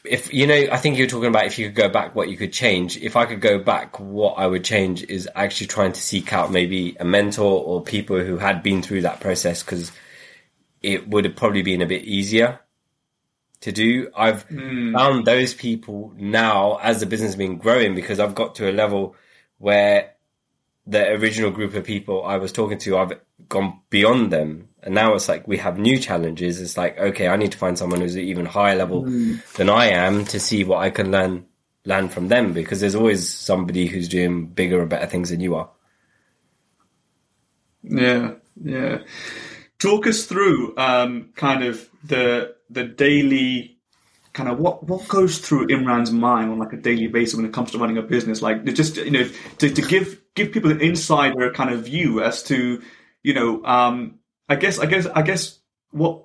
if 0.09 0.33
you 0.33 0.47
know, 0.47 0.67
I 0.71 0.77
think 0.77 0.97
you're 0.97 1.07
talking 1.07 1.29
about 1.29 1.45
if 1.45 1.59
you 1.59 1.67
could 1.67 1.75
go 1.75 1.89
back, 1.89 2.15
what 2.15 2.29
you 2.29 2.37
could 2.37 2.53
change. 2.53 2.97
If 2.97 3.15
I 3.15 3.25
could 3.25 3.41
go 3.41 3.59
back, 3.59 3.99
what 3.99 4.33
I 4.33 4.47
would 4.47 4.63
change 4.63 5.03
is 5.03 5.29
actually 5.35 5.67
trying 5.67 5.93
to 5.93 6.01
seek 6.01 6.33
out 6.33 6.51
maybe 6.51 6.95
a 6.99 7.05
mentor 7.05 7.63
or 7.63 7.81
people 7.81 8.19
who 8.19 8.37
had 8.37 8.63
been 8.63 8.81
through 8.81 9.01
that 9.01 9.19
process 9.19 9.63
because 9.63 9.91
it 10.81 11.07
would 11.09 11.25
have 11.25 11.35
probably 11.35 11.61
been 11.61 11.81
a 11.81 11.85
bit 11.87 12.03
easier 12.03 12.59
to 13.61 13.71
do. 13.71 14.09
I've 14.15 14.43
hmm. 14.43 14.93
found 14.93 15.25
those 15.25 15.53
people 15.53 16.13
now 16.15 16.77
as 16.81 16.99
the 16.99 17.05
business 17.05 17.29
has 17.29 17.35
been 17.35 17.57
growing 17.57 17.95
because 17.95 18.19
I've 18.19 18.35
got 18.35 18.55
to 18.55 18.69
a 18.69 18.73
level 18.73 19.15
where 19.57 20.13
the 20.85 21.11
original 21.13 21.51
group 21.51 21.73
of 21.73 21.83
people 21.83 22.23
I 22.23 22.37
was 22.37 22.51
talking 22.51 22.77
to, 22.79 22.97
I've 22.97 23.19
gone 23.49 23.81
beyond 23.89 24.31
them. 24.31 24.69
And 24.87 24.95
now 24.95 25.15
it's 25.15 25.27
like 25.27 25.45
we 25.49 25.57
have 25.57 25.77
new 25.77 25.99
challenges. 25.99 26.61
It's 26.61 26.77
like, 26.77 26.97
okay, 26.97 27.27
I 27.27 27.35
need 27.35 27.51
to 27.51 27.57
find 27.57 27.77
someone 27.77 27.99
who's 27.99 28.15
at 28.15 28.23
even 28.23 28.45
higher 28.45 28.77
level 28.77 29.01
than 29.57 29.69
I 29.69 29.87
am 29.87 30.23
to 30.27 30.39
see 30.39 30.63
what 30.63 30.77
I 30.77 30.91
can 30.91 31.11
learn 31.11 31.45
learn 31.83 32.07
from 32.07 32.29
them 32.29 32.53
because 32.53 32.79
there's 32.79 32.95
always 32.95 33.27
somebody 33.27 33.87
who's 33.87 34.07
doing 34.07 34.47
bigger 34.47 34.79
and 34.79 34.89
better 34.89 35.05
things 35.05 35.29
than 35.29 35.41
you 35.41 35.55
are. 35.55 35.69
Yeah, 37.83 38.35
yeah. 38.63 38.99
Talk 39.77 40.07
us 40.07 40.23
through 40.23 40.77
um, 40.77 41.33
kind 41.35 41.65
of 41.65 41.89
the 42.05 42.55
the 42.69 42.85
daily 42.85 43.79
kind 44.31 44.47
of 44.47 44.57
what 44.57 44.87
what 44.87 45.05
goes 45.09 45.39
through 45.39 45.67
Imran's 45.67 46.11
mind 46.11 46.49
on 46.49 46.59
like 46.59 46.71
a 46.71 46.77
daily 46.77 47.07
basis 47.07 47.35
when 47.35 47.45
it 47.45 47.51
comes 47.51 47.71
to 47.71 47.77
running 47.77 47.97
a 47.97 48.01
business. 48.03 48.41
Like 48.41 48.63
just 48.63 48.95
you 48.95 49.11
know 49.11 49.29
to, 49.57 49.69
to 49.69 49.81
give 49.81 50.21
give 50.33 50.53
people 50.53 50.71
an 50.71 50.79
insider 50.79 51.51
kind 51.51 51.71
of 51.71 51.83
view 51.83 52.23
as 52.23 52.41
to 52.43 52.81
you 53.21 53.33
know 53.33 53.65
um, 53.65 54.16
I 54.49 54.55
guess 54.55 54.79
I 54.79 54.85
guess 54.85 55.05
I 55.07 55.21
guess 55.21 55.59
what 55.91 56.23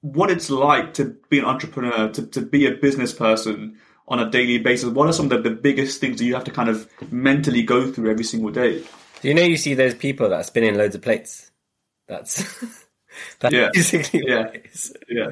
what 0.00 0.30
it's 0.30 0.50
like 0.50 0.94
to 0.94 1.16
be 1.30 1.38
an 1.38 1.44
entrepreneur 1.44 2.08
to, 2.10 2.26
to 2.26 2.40
be 2.42 2.66
a 2.66 2.72
business 2.72 3.12
person 3.12 3.78
on 4.06 4.18
a 4.18 4.30
daily 4.30 4.58
basis. 4.58 4.90
What 4.90 5.08
are 5.08 5.12
some 5.12 5.30
of 5.32 5.42
the, 5.42 5.50
the 5.50 5.56
biggest 5.56 6.00
things 6.00 6.18
that 6.18 6.24
you 6.24 6.34
have 6.34 6.44
to 6.44 6.50
kind 6.50 6.68
of 6.68 6.88
mentally 7.10 7.62
go 7.62 7.90
through 7.90 8.10
every 8.10 8.24
single 8.24 8.50
day? 8.50 8.82
Do 9.22 9.28
you 9.28 9.34
know 9.34 9.42
you 9.42 9.56
see 9.56 9.74
those 9.74 9.94
people 9.94 10.28
that 10.28 10.36
are 10.36 10.44
spinning 10.44 10.76
loads 10.76 10.94
of 10.94 11.00
plates? 11.02 11.50
That's 12.06 12.44
that's 13.40 13.54
Yeah. 13.54 13.70
basically 13.72 14.22
Yeah. 14.26 14.50
Yeah. 15.08 15.30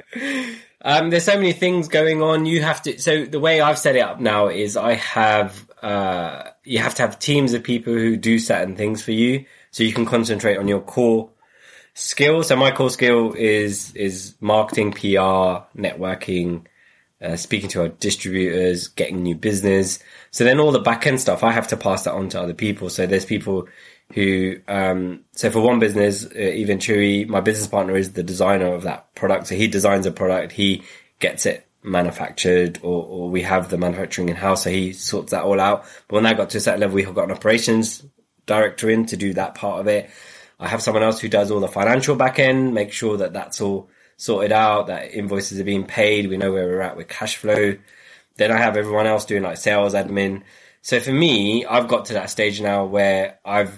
Um, 0.85 1.11
there's 1.11 1.25
so 1.25 1.37
many 1.37 1.53
things 1.53 1.89
going 1.89 2.23
on. 2.23 2.47
You 2.47 2.63
have 2.63 2.83
to. 2.83 2.99
So 2.99 3.25
the 3.25 3.41
way 3.41 3.61
I've 3.61 3.79
set 3.79 3.97
it 3.97 4.01
up 4.01 4.21
now 4.21 4.49
is 4.49 4.77
I 4.77 4.95
have 4.95 5.69
uh, 5.83 6.45
you 6.65 6.79
have 6.79 6.95
to 6.97 7.03
have 7.03 7.19
teams 7.19 7.53
of 7.53 7.63
people 7.63 7.93
who 7.93 8.17
do 8.17 8.39
certain 8.39 8.75
things 8.75 9.03
for 9.03 9.13
you, 9.13 9.45
so 9.71 9.85
you 9.85 9.93
can 9.93 10.07
concentrate 10.07 10.57
on 10.57 10.67
your 10.67 10.81
core 10.81 11.31
skill. 11.95 12.43
So 12.43 12.57
my 12.57 12.71
core 12.71 12.91
skill 12.91 13.35
is 13.35 13.95
is 13.95 14.35
marketing, 14.41 14.93
PR, 14.93 15.67
networking, 15.79 16.65
uh, 17.23 17.37
speaking 17.37 17.69
to 17.71 17.83
our 17.83 17.89
distributors, 17.89 18.89
getting 18.89 19.23
new 19.23 19.35
business. 19.35 19.99
So 20.31 20.45
then 20.45 20.61
all 20.61 20.73
the 20.73 20.81
back 20.81 21.07
end 21.07 21.21
stuff, 21.21 21.43
I 21.45 21.53
have 21.53 21.69
to 21.69 21.77
pass 21.77 22.05
that 22.05 22.15
on 22.15 22.29
to 22.31 22.41
other 22.41 22.55
people. 22.55 22.91
So 22.91 23.07
there's 23.07 23.25
people 23.25 23.69
who, 24.13 24.57
um, 24.69 25.25
so 25.33 25.51
for 25.51 25.61
one 25.61 25.79
business, 25.79 26.27
uh, 26.27 26.31
Eventuri, 26.31 27.27
my 27.27 27.41
business 27.41 27.69
partner 27.69 27.97
is 27.97 28.13
the 28.13 28.23
designer 28.23 28.75
of 28.75 28.83
that 28.83 29.15
product. 29.15 29.47
So 29.47 29.55
he 29.55 29.69
designs 29.69 30.07
a 30.07 30.13
product, 30.13 30.53
he 30.53 30.83
gets 31.19 31.47
it 31.47 31.67
manufactured 31.85 32.79
or, 32.83 33.05
or 33.05 33.31
we 33.31 33.43
have 33.43 33.69
the 33.69 33.79
manufacturing 33.79 34.29
in 34.29 34.37
house. 34.37 34.65
So 34.65 34.71
he 34.71 34.93
sorts 34.93 35.31
that 35.31 35.45
all 35.45 35.61
out. 35.61 35.85
But 36.09 36.17
when 36.17 36.25
that 36.25 36.37
got 36.37 36.51
to 36.51 36.59
a 36.59 36.61
certain 36.61 36.81
level, 36.81 36.97
we 36.97 37.05
have 37.05 37.15
got 37.15 37.25
an 37.25 37.33
operations 37.33 38.05
director 38.47 38.91
in 38.91 39.07
to 39.07 39.17
do 39.17 39.35
that 39.35 39.55
part 39.55 39.81
of 39.81 39.87
it. 39.87 40.11
I 40.63 40.69
have 40.69 40.81
someone 40.81 41.03
else 41.03 41.19
who 41.21 41.29
does 41.29 41.51
all 41.51 41.59
the 41.59 41.67
financial 41.67 42.15
back 42.15 42.39
end, 42.39 42.73
make 42.73 42.93
sure 42.93 43.17
that 43.17 43.33
that's 43.33 43.61
all 43.61 43.91
sorted 44.17 44.53
out, 44.53 44.87
that 44.87 45.13
invoices 45.13 45.59
are 45.59 45.65
being 45.65 45.85
paid. 45.85 46.29
We 46.29 46.37
know 46.37 46.53
where 46.53 46.67
we're 46.67 46.81
at 46.81 46.97
with 46.97 47.09
cash 47.09 47.37
flow. 47.37 47.77
Then 48.37 48.53
I 48.53 48.59
have 48.59 48.77
everyone 48.77 49.09
else 49.09 49.25
doing 49.25 49.43
like 49.43 49.57
sales 49.57 49.93
admin. 49.93 50.43
So 50.81 51.01
for 51.01 51.13
me, 51.13 51.67
I've 51.67 51.89
got 51.89 52.07
to 52.07 52.13
that 52.15 52.31
stage 52.31 52.61
now 52.61 52.85
where 52.85 53.41
I've 53.45 53.77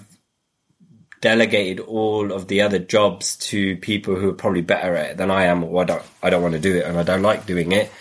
delegated 1.21 1.79
all 1.79 2.31
of 2.31 2.47
the 2.47 2.61
other 2.61 2.77
jobs 2.77 3.35
to 3.37 3.77
people 3.77 4.15
who 4.15 4.29
are 4.29 4.33
probably 4.33 4.61
better 4.61 4.95
at 4.95 5.11
it 5.11 5.17
than 5.17 5.31
I 5.31 5.45
am, 5.45 5.63
or 5.63 5.81
I 5.81 5.85
don't, 5.85 6.03
I 6.21 6.29
don't 6.29 6.43
want 6.43 6.53
to 6.53 6.59
do 6.59 6.77
it 6.77 6.85
and 6.85 6.99
I 6.99 7.03
don't 7.03 7.23
like 7.23 7.47
doing 7.47 7.71
it. 7.71 7.91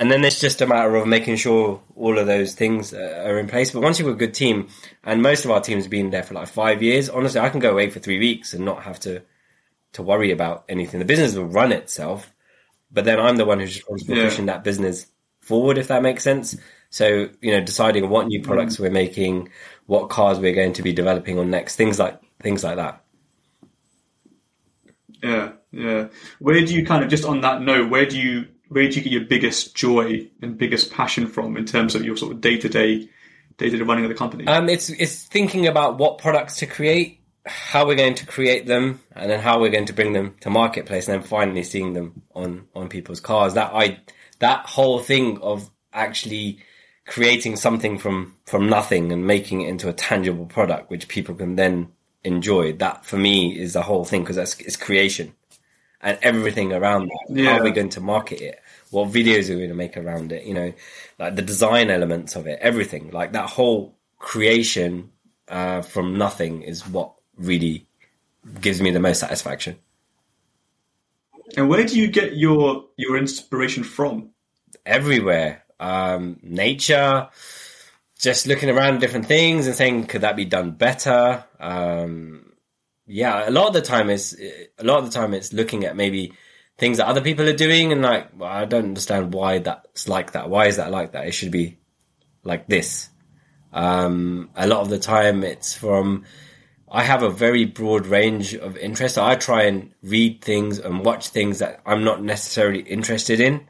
And 0.00 0.10
then 0.10 0.24
it's 0.24 0.40
just 0.40 0.62
a 0.62 0.66
matter 0.66 0.96
of 0.96 1.06
making 1.06 1.36
sure 1.36 1.82
all 1.94 2.18
of 2.18 2.26
those 2.26 2.54
things 2.54 2.94
are 2.94 3.38
in 3.38 3.46
place. 3.46 3.70
But 3.70 3.82
once 3.82 3.98
you've 3.98 4.06
got 4.06 4.14
a 4.14 4.26
good 4.26 4.32
team, 4.32 4.68
and 5.04 5.20
most 5.22 5.44
of 5.44 5.50
our 5.50 5.60
team's 5.60 5.86
been 5.86 6.08
there 6.08 6.22
for 6.22 6.32
like 6.32 6.48
five 6.48 6.82
years, 6.82 7.10
honestly, 7.10 7.38
I 7.38 7.50
can 7.50 7.60
go 7.60 7.70
away 7.70 7.90
for 7.90 8.00
three 8.00 8.18
weeks 8.18 8.54
and 8.54 8.64
not 8.64 8.82
have 8.84 8.98
to 9.00 9.22
to 9.92 10.02
worry 10.02 10.30
about 10.30 10.64
anything. 10.70 11.00
The 11.00 11.04
business 11.04 11.34
will 11.34 11.44
run 11.44 11.70
itself, 11.70 12.32
but 12.90 13.04
then 13.04 13.20
I'm 13.20 13.36
the 13.36 13.44
one 13.44 13.60
who's 13.60 13.76
responsible 13.76 14.14
for 14.14 14.20
yeah. 14.20 14.28
pushing 14.28 14.46
that 14.46 14.64
business 14.64 15.06
forward, 15.42 15.76
if 15.76 15.88
that 15.88 16.02
makes 16.02 16.24
sense. 16.24 16.56
So, 16.88 17.28
you 17.42 17.50
know, 17.50 17.60
deciding 17.60 18.08
what 18.08 18.26
new 18.26 18.40
products 18.42 18.76
mm. 18.76 18.80
we're 18.80 18.90
making, 18.90 19.50
what 19.84 20.08
cars 20.08 20.38
we're 20.38 20.54
going 20.54 20.72
to 20.74 20.82
be 20.82 20.94
developing 20.94 21.38
on 21.38 21.50
next, 21.50 21.76
things 21.76 21.98
like 21.98 22.18
things 22.40 22.64
like 22.64 22.76
that. 22.76 23.04
Yeah, 25.22 25.52
yeah. 25.72 26.08
Where 26.38 26.64
do 26.64 26.74
you 26.74 26.86
kind 26.86 27.04
of 27.04 27.10
just 27.10 27.26
on 27.26 27.42
that 27.42 27.60
note, 27.60 27.90
where 27.90 28.06
do 28.06 28.18
you 28.18 28.46
where 28.70 28.88
do 28.88 28.94
you 28.94 29.02
get 29.02 29.12
your 29.12 29.24
biggest 29.24 29.74
joy 29.74 30.30
and 30.40 30.56
biggest 30.56 30.92
passion 30.92 31.26
from 31.26 31.56
in 31.56 31.64
terms 31.64 31.96
of 31.96 32.04
your 32.04 32.16
sort 32.16 32.32
of 32.32 32.40
day 32.40 32.56
to 32.56 32.68
day 32.68 33.08
day 33.58 33.68
to 33.68 33.76
day 33.76 33.82
running 33.82 34.04
of 34.04 34.08
the 34.08 34.16
company? 34.16 34.46
Um, 34.46 34.68
it's 34.68 34.88
it's 34.90 35.24
thinking 35.24 35.66
about 35.66 35.98
what 35.98 36.18
products 36.18 36.56
to 36.58 36.66
create, 36.66 37.20
how 37.44 37.84
we're 37.84 37.96
going 37.96 38.14
to 38.14 38.26
create 38.26 38.66
them, 38.66 39.00
and 39.12 39.28
then 39.28 39.40
how 39.40 39.60
we're 39.60 39.72
going 39.72 39.86
to 39.86 39.92
bring 39.92 40.12
them 40.12 40.36
to 40.40 40.50
marketplace, 40.50 41.08
and 41.08 41.20
then 41.20 41.28
finally 41.28 41.64
seeing 41.64 41.94
them 41.94 42.22
on 42.32 42.68
on 42.74 42.88
people's 42.88 43.20
cars. 43.20 43.54
That 43.54 43.72
I 43.74 43.98
that 44.38 44.66
whole 44.66 45.00
thing 45.00 45.38
of 45.42 45.68
actually 45.92 46.60
creating 47.06 47.56
something 47.56 47.98
from 47.98 48.36
from 48.46 48.68
nothing 48.68 49.10
and 49.10 49.26
making 49.26 49.62
it 49.62 49.68
into 49.68 49.88
a 49.88 49.92
tangible 49.92 50.46
product 50.46 50.90
which 50.90 51.08
people 51.08 51.34
can 51.34 51.56
then 51.56 51.88
enjoy. 52.22 52.72
That 52.74 53.04
for 53.04 53.16
me 53.16 53.58
is 53.58 53.72
the 53.72 53.82
whole 53.82 54.04
thing 54.04 54.22
because 54.22 54.36
that's 54.36 54.60
it's 54.60 54.76
creation 54.76 55.34
and 56.02 56.18
everything 56.22 56.72
around 56.72 57.08
that. 57.08 57.36
Yeah. 57.36 57.52
How 57.52 57.58
are 57.58 57.64
we 57.64 57.70
going 57.70 57.90
to 57.90 58.00
market 58.00 58.40
it? 58.40 58.60
What 58.90 59.10
videos 59.10 59.48
are 59.48 59.54
we 59.54 59.60
going 59.60 59.68
to 59.70 59.74
make 59.74 59.96
around 59.96 60.32
it? 60.32 60.44
You 60.44 60.54
know, 60.54 60.72
like 61.18 61.36
the 61.36 61.42
design 61.42 61.90
elements 61.90 62.36
of 62.36 62.46
it, 62.46 62.58
everything. 62.60 63.10
Like 63.10 63.32
that 63.32 63.50
whole 63.50 63.94
creation 64.18 65.10
uh, 65.48 65.82
from 65.82 66.16
nothing 66.16 66.62
is 66.62 66.86
what 66.86 67.12
really 67.36 67.86
gives 68.60 68.80
me 68.80 68.90
the 68.90 69.00
most 69.00 69.20
satisfaction. 69.20 69.76
And 71.56 71.68
where 71.68 71.84
do 71.84 71.98
you 71.98 72.08
get 72.08 72.36
your 72.36 72.86
your 72.96 73.16
inspiration 73.16 73.82
from? 73.82 74.30
Everywhere, 74.86 75.64
um, 75.78 76.38
nature. 76.42 77.28
Just 78.18 78.46
looking 78.46 78.68
around 78.68 79.00
different 79.00 79.26
things 79.26 79.66
and 79.66 79.74
saying, 79.74 80.06
could 80.06 80.20
that 80.20 80.36
be 80.36 80.44
done 80.44 80.72
better? 80.72 81.42
Um, 81.58 82.49
yeah, 83.10 83.48
a 83.48 83.50
lot 83.50 83.66
of 83.66 83.74
the 83.74 83.82
time 83.82 84.08
it's 84.08 84.34
a 84.34 84.84
lot 84.84 84.98
of 84.98 85.04
the 85.04 85.10
time 85.10 85.34
it's 85.34 85.52
looking 85.52 85.84
at 85.84 85.96
maybe 85.96 86.32
things 86.78 86.98
that 86.98 87.08
other 87.08 87.20
people 87.20 87.48
are 87.48 87.56
doing 87.56 87.92
and 87.92 88.02
like, 88.02 88.30
well, 88.38 88.48
I 88.48 88.64
don't 88.64 88.84
understand 88.84 89.34
why 89.34 89.58
that's 89.58 90.08
like 90.08 90.32
that. 90.32 90.48
Why 90.48 90.66
is 90.66 90.76
that 90.76 90.90
like 90.90 91.12
that? 91.12 91.26
It 91.26 91.32
should 91.32 91.50
be 91.50 91.78
like 92.44 92.68
this. 92.68 93.08
Um, 93.72 94.50
a 94.54 94.66
lot 94.66 94.80
of 94.80 94.88
the 94.88 94.98
time 94.98 95.42
it's 95.44 95.74
from, 95.74 96.24
I 96.90 97.02
have 97.02 97.22
a 97.22 97.30
very 97.30 97.64
broad 97.64 98.06
range 98.06 98.54
of 98.54 98.76
interests. 98.76 99.16
So 99.16 99.24
I 99.24 99.34
try 99.34 99.64
and 99.64 99.92
read 100.02 100.40
things 100.42 100.78
and 100.78 101.04
watch 101.04 101.28
things 101.28 101.58
that 101.58 101.80
I'm 101.84 102.04
not 102.04 102.22
necessarily 102.22 102.80
interested 102.80 103.40
in. 103.40 103.68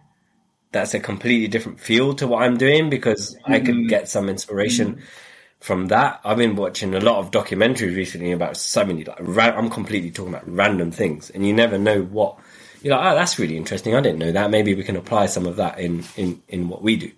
That's 0.70 0.95
a 0.95 1.01
completely 1.01 1.49
different 1.49 1.80
field 1.80 2.18
to 2.18 2.28
what 2.28 2.43
I'm 2.43 2.59
doing 2.59 2.91
because 2.91 3.34
mm-hmm. 3.34 3.53
I 3.53 3.59
could 3.59 3.74
mm-hmm. 3.74 3.88
get 3.88 4.09
some 4.09 4.28
inspiration 4.28 4.97
mm-hmm 4.97 5.05
from 5.61 5.89
that, 5.89 6.21
I've 6.25 6.39
been 6.39 6.57
watching 6.57 6.95
a 6.95 7.01
lot 7.01 7.19
of 7.19 7.31
documentaries 7.31 7.95
recently 7.95 8.33
about 8.33 8.57
so 8.57 8.85
many. 8.85 9.05
Like, 9.05 9.19
ra- 9.21 9.57
I'm 9.57 9.69
completely 9.69 10.11
talking 10.11 10.35
about 10.35 10.51
random 10.51 10.91
things, 10.91 11.31
and 11.31 11.47
you 11.47 11.53
never 11.53 11.79
know 11.79 12.03
what. 12.03 12.39
You're 12.83 12.97
like, 12.97 13.13
oh, 13.13 13.15
that's 13.15 13.39
really 13.39 13.59
interesting. 13.59 13.95
I 13.95 14.01
didn't 14.01 14.19
know 14.19 14.33
that. 14.33 14.51
Maybe 14.51 14.75
we 14.75 14.83
can 14.83 14.97
apply 14.97 15.27
some 15.27 15.47
of 15.47 15.57
that 15.57 15.79
in 15.79 16.03
in 16.17 16.43
in 16.49 16.69
what 16.69 16.83
we 16.83 16.97
do. 16.97 17.13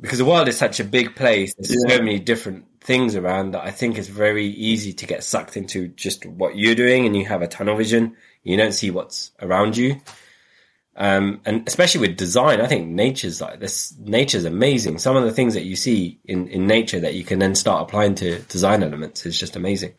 Because 0.00 0.18
the 0.18 0.24
world 0.24 0.46
is 0.46 0.56
such 0.56 0.78
a 0.78 0.84
big 0.84 1.16
place. 1.16 1.52
There's 1.54 1.74
yeah. 1.88 1.96
so 1.96 2.02
many 2.02 2.20
different 2.20 2.64
things 2.80 3.16
around 3.16 3.52
that 3.52 3.64
I 3.64 3.72
think 3.72 3.98
it's 3.98 4.08
very 4.08 4.46
easy 4.46 4.92
to 4.92 5.06
get 5.06 5.24
sucked 5.24 5.56
into 5.56 5.88
just 5.88 6.24
what 6.26 6.56
you're 6.56 6.76
doing, 6.76 7.06
and 7.06 7.16
you 7.16 7.26
have 7.26 7.42
a 7.42 7.48
tunnel 7.48 7.76
vision. 7.76 8.16
You 8.44 8.56
don't 8.56 8.72
see 8.72 8.92
what's 8.92 9.32
around 9.42 9.76
you. 9.76 10.00
Um, 10.98 11.42
and 11.44 11.66
especially 11.68 12.00
with 12.00 12.16
design, 12.16 12.60
I 12.60 12.66
think 12.66 12.88
nature's 12.88 13.40
like 13.40 13.60
this. 13.60 13.94
Nature's 13.98 14.46
amazing. 14.46 14.98
Some 14.98 15.14
of 15.14 15.24
the 15.24 15.32
things 15.32 15.54
that 15.54 15.64
you 15.64 15.76
see 15.76 16.20
in, 16.24 16.48
in 16.48 16.66
nature 16.66 17.00
that 17.00 17.14
you 17.14 17.22
can 17.22 17.38
then 17.38 17.54
start 17.54 17.82
applying 17.82 18.14
to 18.16 18.38
design 18.40 18.82
elements 18.82 19.26
is 19.26 19.38
just 19.38 19.56
amazing. 19.56 19.94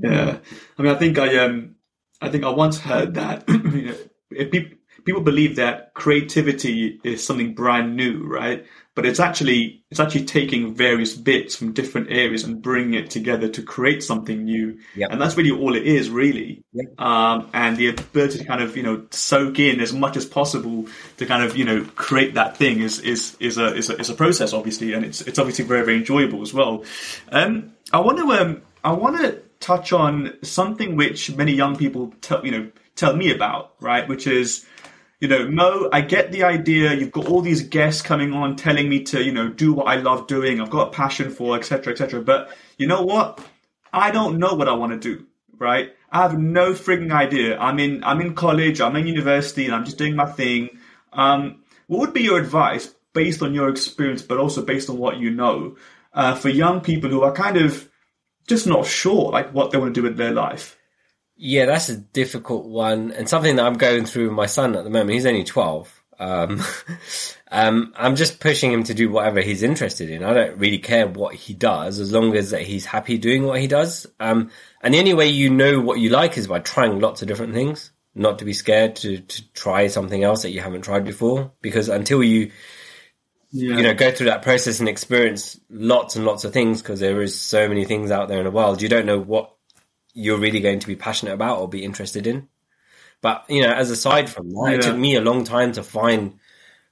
Yeah, 0.00 0.38
I 0.78 0.82
mean, 0.82 0.92
I 0.92 0.98
think 0.98 1.18
I 1.18 1.38
um, 1.38 1.74
I 2.20 2.28
think 2.28 2.44
I 2.44 2.50
once 2.50 2.78
heard 2.78 3.14
that 3.14 3.48
you 3.48 3.86
know, 3.86 3.96
if 4.30 4.50
people 4.50 4.77
people 5.08 5.22
believe 5.22 5.56
that 5.56 5.94
creativity 5.94 7.00
is 7.02 7.24
something 7.24 7.54
brand 7.54 7.96
new, 7.96 8.24
right? 8.24 8.64
but 8.98 9.06
it's 9.06 9.20
actually 9.20 9.80
it's 9.92 10.00
actually 10.00 10.24
taking 10.24 10.74
various 10.74 11.14
bits 11.14 11.54
from 11.54 11.72
different 11.72 12.10
areas 12.10 12.42
and 12.42 12.60
bringing 12.60 12.94
it 12.94 13.08
together 13.08 13.48
to 13.48 13.62
create 13.62 14.02
something 14.02 14.44
new 14.44 14.76
yep. 14.96 15.12
and 15.12 15.20
that's 15.20 15.36
really 15.36 15.52
all 15.52 15.76
it 15.76 15.86
is 15.86 16.10
really 16.10 16.64
yep. 16.72 17.00
um, 17.00 17.48
and 17.54 17.76
the 17.76 17.90
ability 17.90 18.38
to 18.38 18.44
kind 18.44 18.60
of 18.60 18.76
you 18.76 18.82
know 18.82 19.06
soak 19.12 19.60
in 19.60 19.78
as 19.78 19.92
much 19.92 20.16
as 20.16 20.26
possible 20.26 20.84
to 21.16 21.24
kind 21.26 21.44
of 21.44 21.56
you 21.56 21.64
know 21.64 21.84
create 21.94 22.34
that 22.34 22.56
thing 22.56 22.80
is 22.80 22.98
is 22.98 23.36
is 23.38 23.56
a 23.56 23.72
is 23.76 23.88
a, 23.88 23.96
is 24.00 24.10
a 24.10 24.14
process 24.14 24.52
obviously 24.52 24.92
and 24.94 25.04
it's 25.04 25.20
it's 25.20 25.38
obviously 25.38 25.64
very 25.64 25.84
very 25.84 25.98
enjoyable 25.98 26.42
as 26.42 26.52
well 26.52 26.82
um, 27.30 27.72
i 27.92 28.00
want 28.00 28.18
to 28.18 28.32
um, 28.32 28.60
i 28.82 28.90
want 28.90 29.16
to 29.16 29.40
touch 29.60 29.92
on 29.92 30.36
something 30.42 30.96
which 30.96 31.32
many 31.36 31.52
young 31.52 31.76
people 31.76 32.12
tell 32.20 32.44
you 32.44 32.50
know 32.50 32.68
tell 32.96 33.14
me 33.14 33.30
about 33.30 33.74
right 33.78 34.08
which 34.08 34.26
is 34.26 34.66
you 35.20 35.28
know, 35.28 35.48
Mo, 35.48 35.88
I 35.92 36.00
get 36.00 36.30
the 36.30 36.44
idea. 36.44 36.94
You've 36.94 37.10
got 37.10 37.26
all 37.26 37.40
these 37.40 37.62
guests 37.62 38.02
coming 38.02 38.32
on 38.32 38.56
telling 38.56 38.88
me 38.88 39.02
to, 39.04 39.22
you 39.22 39.32
know, 39.32 39.48
do 39.48 39.72
what 39.72 39.88
I 39.88 39.96
love 39.96 40.28
doing. 40.28 40.60
I've 40.60 40.70
got 40.70 40.88
a 40.88 40.90
passion 40.92 41.30
for, 41.30 41.56
etc., 41.56 41.92
etc. 41.92 42.22
But 42.22 42.50
you 42.76 42.86
know 42.86 43.02
what? 43.02 43.40
I 43.92 44.10
don't 44.10 44.38
know 44.38 44.54
what 44.54 44.68
I 44.68 44.74
want 44.74 44.92
to 44.92 45.16
do. 45.16 45.26
Right? 45.58 45.92
I 46.12 46.22
have 46.22 46.38
no 46.38 46.72
frigging 46.72 47.12
idea. 47.12 47.58
I'm 47.58 47.80
in, 47.80 48.04
I'm 48.04 48.20
in 48.20 48.34
college. 48.34 48.80
I'm 48.80 48.94
in 48.94 49.08
university, 49.08 49.66
and 49.66 49.74
I'm 49.74 49.84
just 49.84 49.98
doing 49.98 50.14
my 50.14 50.26
thing. 50.26 50.78
Um, 51.12 51.64
what 51.88 52.00
would 52.00 52.14
be 52.14 52.22
your 52.22 52.38
advice, 52.38 52.94
based 53.12 53.42
on 53.42 53.54
your 53.54 53.68
experience, 53.68 54.22
but 54.22 54.38
also 54.38 54.64
based 54.64 54.88
on 54.88 54.98
what 54.98 55.16
you 55.16 55.30
know, 55.30 55.76
uh, 56.14 56.36
for 56.36 56.48
young 56.48 56.80
people 56.80 57.10
who 57.10 57.22
are 57.22 57.32
kind 57.32 57.56
of 57.56 57.88
just 58.46 58.66
not 58.66 58.86
sure, 58.86 59.32
like 59.32 59.52
what 59.52 59.72
they 59.72 59.78
want 59.78 59.94
to 59.94 60.00
do 60.00 60.06
with 60.06 60.16
their 60.16 60.32
life? 60.32 60.77
Yeah, 61.40 61.66
that's 61.66 61.88
a 61.88 61.96
difficult 61.96 62.66
one, 62.66 63.12
and 63.12 63.28
something 63.28 63.56
that 63.56 63.64
I'm 63.64 63.78
going 63.78 64.06
through 64.06 64.24
with 64.24 64.32
my 64.32 64.46
son 64.46 64.74
at 64.74 64.82
the 64.82 64.90
moment. 64.90 65.12
He's 65.12 65.24
only 65.24 65.44
twelve. 65.44 65.88
Um, 66.18 66.60
um, 67.52 67.94
I'm 67.96 68.16
just 68.16 68.40
pushing 68.40 68.72
him 68.72 68.82
to 68.84 68.94
do 68.94 69.08
whatever 69.08 69.40
he's 69.40 69.62
interested 69.62 70.10
in. 70.10 70.24
I 70.24 70.34
don't 70.34 70.58
really 70.58 70.78
care 70.78 71.06
what 71.06 71.36
he 71.36 71.54
does, 71.54 72.00
as 72.00 72.12
long 72.12 72.34
as 72.34 72.50
that 72.50 72.62
he's 72.62 72.84
happy 72.84 73.18
doing 73.18 73.44
what 73.44 73.60
he 73.60 73.68
does. 73.68 74.04
Um, 74.18 74.50
and 74.82 74.92
the 74.92 74.98
only 74.98 75.14
way 75.14 75.28
you 75.28 75.48
know 75.48 75.80
what 75.80 76.00
you 76.00 76.10
like 76.10 76.36
is 76.36 76.48
by 76.48 76.58
trying 76.58 76.98
lots 76.98 77.22
of 77.22 77.28
different 77.28 77.54
things. 77.54 77.92
Not 78.16 78.40
to 78.40 78.44
be 78.44 78.52
scared 78.52 78.96
to 78.96 79.20
to 79.20 79.52
try 79.52 79.86
something 79.86 80.24
else 80.24 80.42
that 80.42 80.50
you 80.50 80.60
haven't 80.60 80.82
tried 80.82 81.04
before, 81.04 81.52
because 81.62 81.88
until 81.88 82.24
you 82.24 82.50
yeah. 83.50 83.76
you 83.76 83.82
know, 83.82 83.94
go 83.94 84.10
through 84.10 84.26
that 84.26 84.42
process 84.42 84.80
and 84.80 84.88
experience 84.88 85.58
lots 85.70 86.16
and 86.16 86.24
lots 86.24 86.44
of 86.44 86.52
things 86.52 86.82
because 86.82 87.00
there 87.00 87.22
is 87.22 87.40
so 87.40 87.68
many 87.68 87.84
things 87.84 88.10
out 88.10 88.28
there 88.28 88.38
in 88.38 88.44
the 88.44 88.50
world. 88.50 88.82
You 88.82 88.88
don't 88.88 89.06
know 89.06 89.20
what 89.20 89.54
you're 90.18 90.38
really 90.38 90.60
going 90.60 90.80
to 90.80 90.86
be 90.86 90.96
passionate 90.96 91.32
about 91.32 91.60
or 91.60 91.68
be 91.68 91.84
interested 91.84 92.26
in. 92.26 92.48
But, 93.20 93.44
you 93.48 93.62
know, 93.62 93.72
as 93.72 93.90
aside 93.90 94.28
from 94.28 94.50
that, 94.50 94.68
yeah. 94.68 94.76
it 94.76 94.82
took 94.82 94.96
me 94.96 95.14
a 95.14 95.20
long 95.20 95.44
time 95.44 95.72
to 95.72 95.82
find 95.82 96.38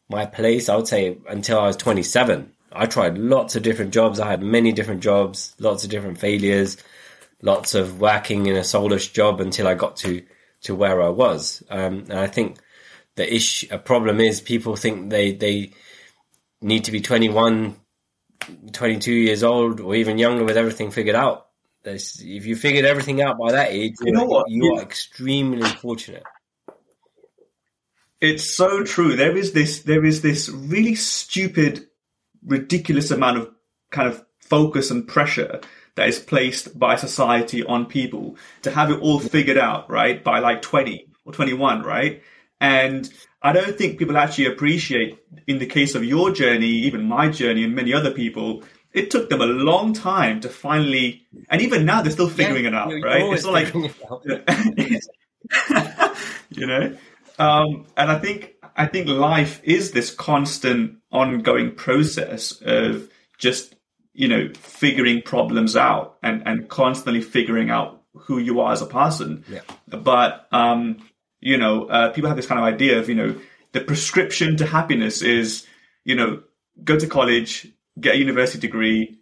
my 0.09 0.27
place. 0.27 0.69
I 0.69 0.77
would 0.77 0.89
say 0.89 1.19
until 1.29 1.59
I 1.59 1.67
was 1.67 1.77
27. 1.77 2.53
I 2.73 2.87
tried 2.87 3.19
lots 3.19 3.57
of 3.57 3.63
different 3.63 3.93
jobs. 3.93 4.21
I 4.21 4.31
had 4.31 4.43
many 4.43 4.73
different 4.73 5.03
jobs, 5.03 5.55
lots 5.59 5.85
of 5.85 5.91
different 5.91 6.19
failures. 6.19 6.77
lots 7.43 7.75
of 7.75 8.01
working 8.01 8.47
in 8.47 8.57
a 8.57 8.65
soulless 8.65 9.09
job 9.09 9.41
until 9.41 9.69
I 9.69 9.75
got 9.75 9.97
to 9.99 10.23
to 10.63 10.75
where 10.75 11.03
I 11.03 11.09
was. 11.09 11.63
Um, 11.71 12.07
and 12.09 12.15
I 12.15 12.27
think 12.27 12.59
the 13.17 13.35
issue, 13.35 13.69
a 13.71 13.79
problem 13.79 14.21
is 14.21 14.41
people 14.41 14.77
think 14.77 15.11
they 15.11 15.33
they 15.33 15.73
need 16.61 16.85
to 16.85 16.93
be 16.93 17.01
21, 17.01 17.77
22 18.73 19.13
years 19.13 19.43
old 19.43 19.81
or 19.81 19.95
even 19.95 20.19
younger 20.19 20.45
with 20.45 20.57
everything 20.57 20.91
figured 20.91 21.17
out. 21.17 21.46
There's, 21.87 22.21
if 22.21 22.47
you 22.47 22.57
figured 22.57 22.85
everything 22.85 23.23
out 23.23 23.39
by 23.39 23.53
that 23.53 23.71
age, 23.71 23.95
you 24.03 24.11
know 24.11 24.25
what? 24.25 24.51
You 24.51 24.75
are 24.75 24.83
extremely 24.83 25.63
fortunate. 25.63 26.25
It's 28.21 28.43
so 28.43 28.83
true. 28.83 29.15
There 29.15 29.37
is 29.37 29.53
this. 29.53 29.83
There 29.83 30.05
is 30.05 30.21
this 30.21 30.49
really 30.49 30.97
stupid, 30.97 31.87
ridiculous 32.45 33.13
amount 33.13 33.39
of 33.39 33.51
kind 33.93 34.09
of 34.09 34.25
focus 34.41 34.91
and 34.91 35.07
pressure 35.07 35.61
that 35.95 36.09
is 36.09 36.19
placed 36.19 36.77
by 36.77 36.97
society 36.97 37.63
on 37.63 37.87
people 37.87 38.37
to 38.63 38.73
have 38.73 38.91
it 38.91 39.01
all 39.01 39.21
figured 39.21 39.57
out, 39.57 39.89
right? 39.89 40.25
By 40.25 40.41
like 40.41 40.63
20 40.63 41.07
or 41.25 41.33
21, 41.35 41.83
right? 41.83 42.21
And 42.61 43.09
I 43.43 43.53
don't 43.53 43.79
think 43.79 44.01
people 44.01 44.17
actually 44.17 44.47
appreciate, 44.47 45.21
in 45.47 45.61
the 45.61 45.67
case 45.67 45.95
of 45.95 46.03
your 46.03 46.33
journey, 46.33 46.67
even 46.67 47.05
my 47.05 47.29
journey, 47.29 47.63
and 47.63 47.77
many 47.77 47.95
other 47.95 48.11
people, 48.11 48.65
it 48.97 49.11
took 49.11 49.29
them 49.31 49.41
a 49.41 49.47
long 49.47 49.93
time 49.93 50.41
to 50.41 50.49
finally, 50.49 51.23
and 51.51 51.63
even 51.63 51.85
now 51.85 52.03
they're 52.03 52.11
still 52.11 52.29
figuring 52.29 52.65
yeah, 52.65 52.71
it 52.71 52.75
out, 52.75 52.93
right? 53.03 53.23
It's 53.33 53.45
not 53.45 53.53
like, 53.53 53.73
you 56.51 56.67
know, 56.67 56.97
um, 57.39 57.87
and 57.97 58.11
I 58.11 58.19
think 58.19 58.55
I 58.75 58.87
think 58.87 59.07
life 59.09 59.61
is 59.63 59.93
this 59.93 60.13
constant, 60.13 60.97
ongoing 61.13 61.75
process 61.75 62.61
of 62.63 63.09
just 63.39 63.77
you 64.15 64.27
know 64.29 64.49
figuring 64.55 65.21
problems 65.23 65.77
out 65.77 66.17
and 66.23 66.43
and 66.47 66.69
constantly 66.69 67.21
figuring 67.21 67.71
out 67.71 68.03
who 68.15 68.39
you 68.39 68.61
are 68.61 68.73
as 68.73 68.83
a 68.83 68.87
person. 68.87 69.45
Yeah. 69.49 69.61
But 69.87 70.49
um, 70.53 71.07
you 71.41 71.59
know, 71.59 71.87
uh, 71.87 72.11
people 72.11 72.29
have 72.29 72.37
this 72.37 72.47
kind 72.47 72.59
of 72.59 72.65
idea 72.65 72.99
of, 72.99 73.09
you 73.09 73.15
know, 73.15 73.35
the 73.73 73.81
prescription 73.81 74.57
to 74.57 74.67
happiness 74.67 75.23
is, 75.23 75.67
you 76.05 76.15
know, 76.15 76.43
go 76.83 76.99
to 76.99 77.07
college, 77.07 77.69
get 77.99 78.15
a 78.15 78.19
university 78.19 78.59
degree, 78.59 79.19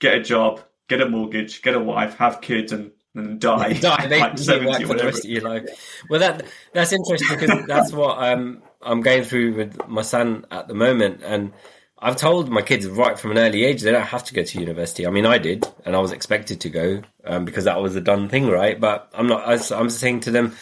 get 0.00 0.14
a 0.14 0.22
job, 0.22 0.60
get 0.88 1.00
a 1.00 1.08
mortgage, 1.08 1.62
get 1.62 1.74
a 1.74 1.80
wife, 1.80 2.16
have 2.16 2.40
kids, 2.40 2.72
and 2.72 2.92
and 3.14 3.40
die. 3.40 3.72
die. 3.80 4.06
They, 4.06 4.20
like 4.20 4.38
70 4.38 4.84
for 4.84 4.94
the 4.94 5.04
rest 5.04 5.24
of 5.24 5.30
your 5.30 5.42
life. 5.42 5.64
Well, 6.08 6.20
that 6.20 6.46
that's 6.72 6.92
interesting 6.92 7.38
because 7.38 7.66
that's 7.66 7.92
what 7.92 8.18
um, 8.18 8.62
I'm 8.82 9.00
going 9.00 9.24
through 9.24 9.54
with 9.54 9.88
my 9.88 10.02
son 10.02 10.46
at 10.50 10.68
the 10.68 10.74
moment, 10.74 11.22
and 11.24 11.52
I've 11.98 12.16
told 12.16 12.48
my 12.48 12.62
kids 12.62 12.86
right 12.86 13.18
from 13.18 13.32
an 13.32 13.38
early 13.38 13.64
age 13.64 13.82
they 13.82 13.90
don't 13.90 14.02
have 14.02 14.24
to 14.24 14.34
go 14.34 14.44
to 14.44 14.60
university. 14.60 15.06
I 15.06 15.10
mean, 15.10 15.26
I 15.26 15.38
did, 15.38 15.66
and 15.84 15.96
I 15.96 15.98
was 15.98 16.12
expected 16.12 16.60
to 16.62 16.70
go 16.70 17.02
um, 17.24 17.44
because 17.44 17.64
that 17.64 17.80
was 17.80 17.96
a 17.96 18.00
done 18.00 18.28
thing, 18.28 18.46
right? 18.46 18.78
But 18.78 19.10
I'm 19.14 19.26
not. 19.26 19.48
I'm 19.72 19.90
saying 19.90 20.20
to 20.20 20.30
them, 20.30 20.54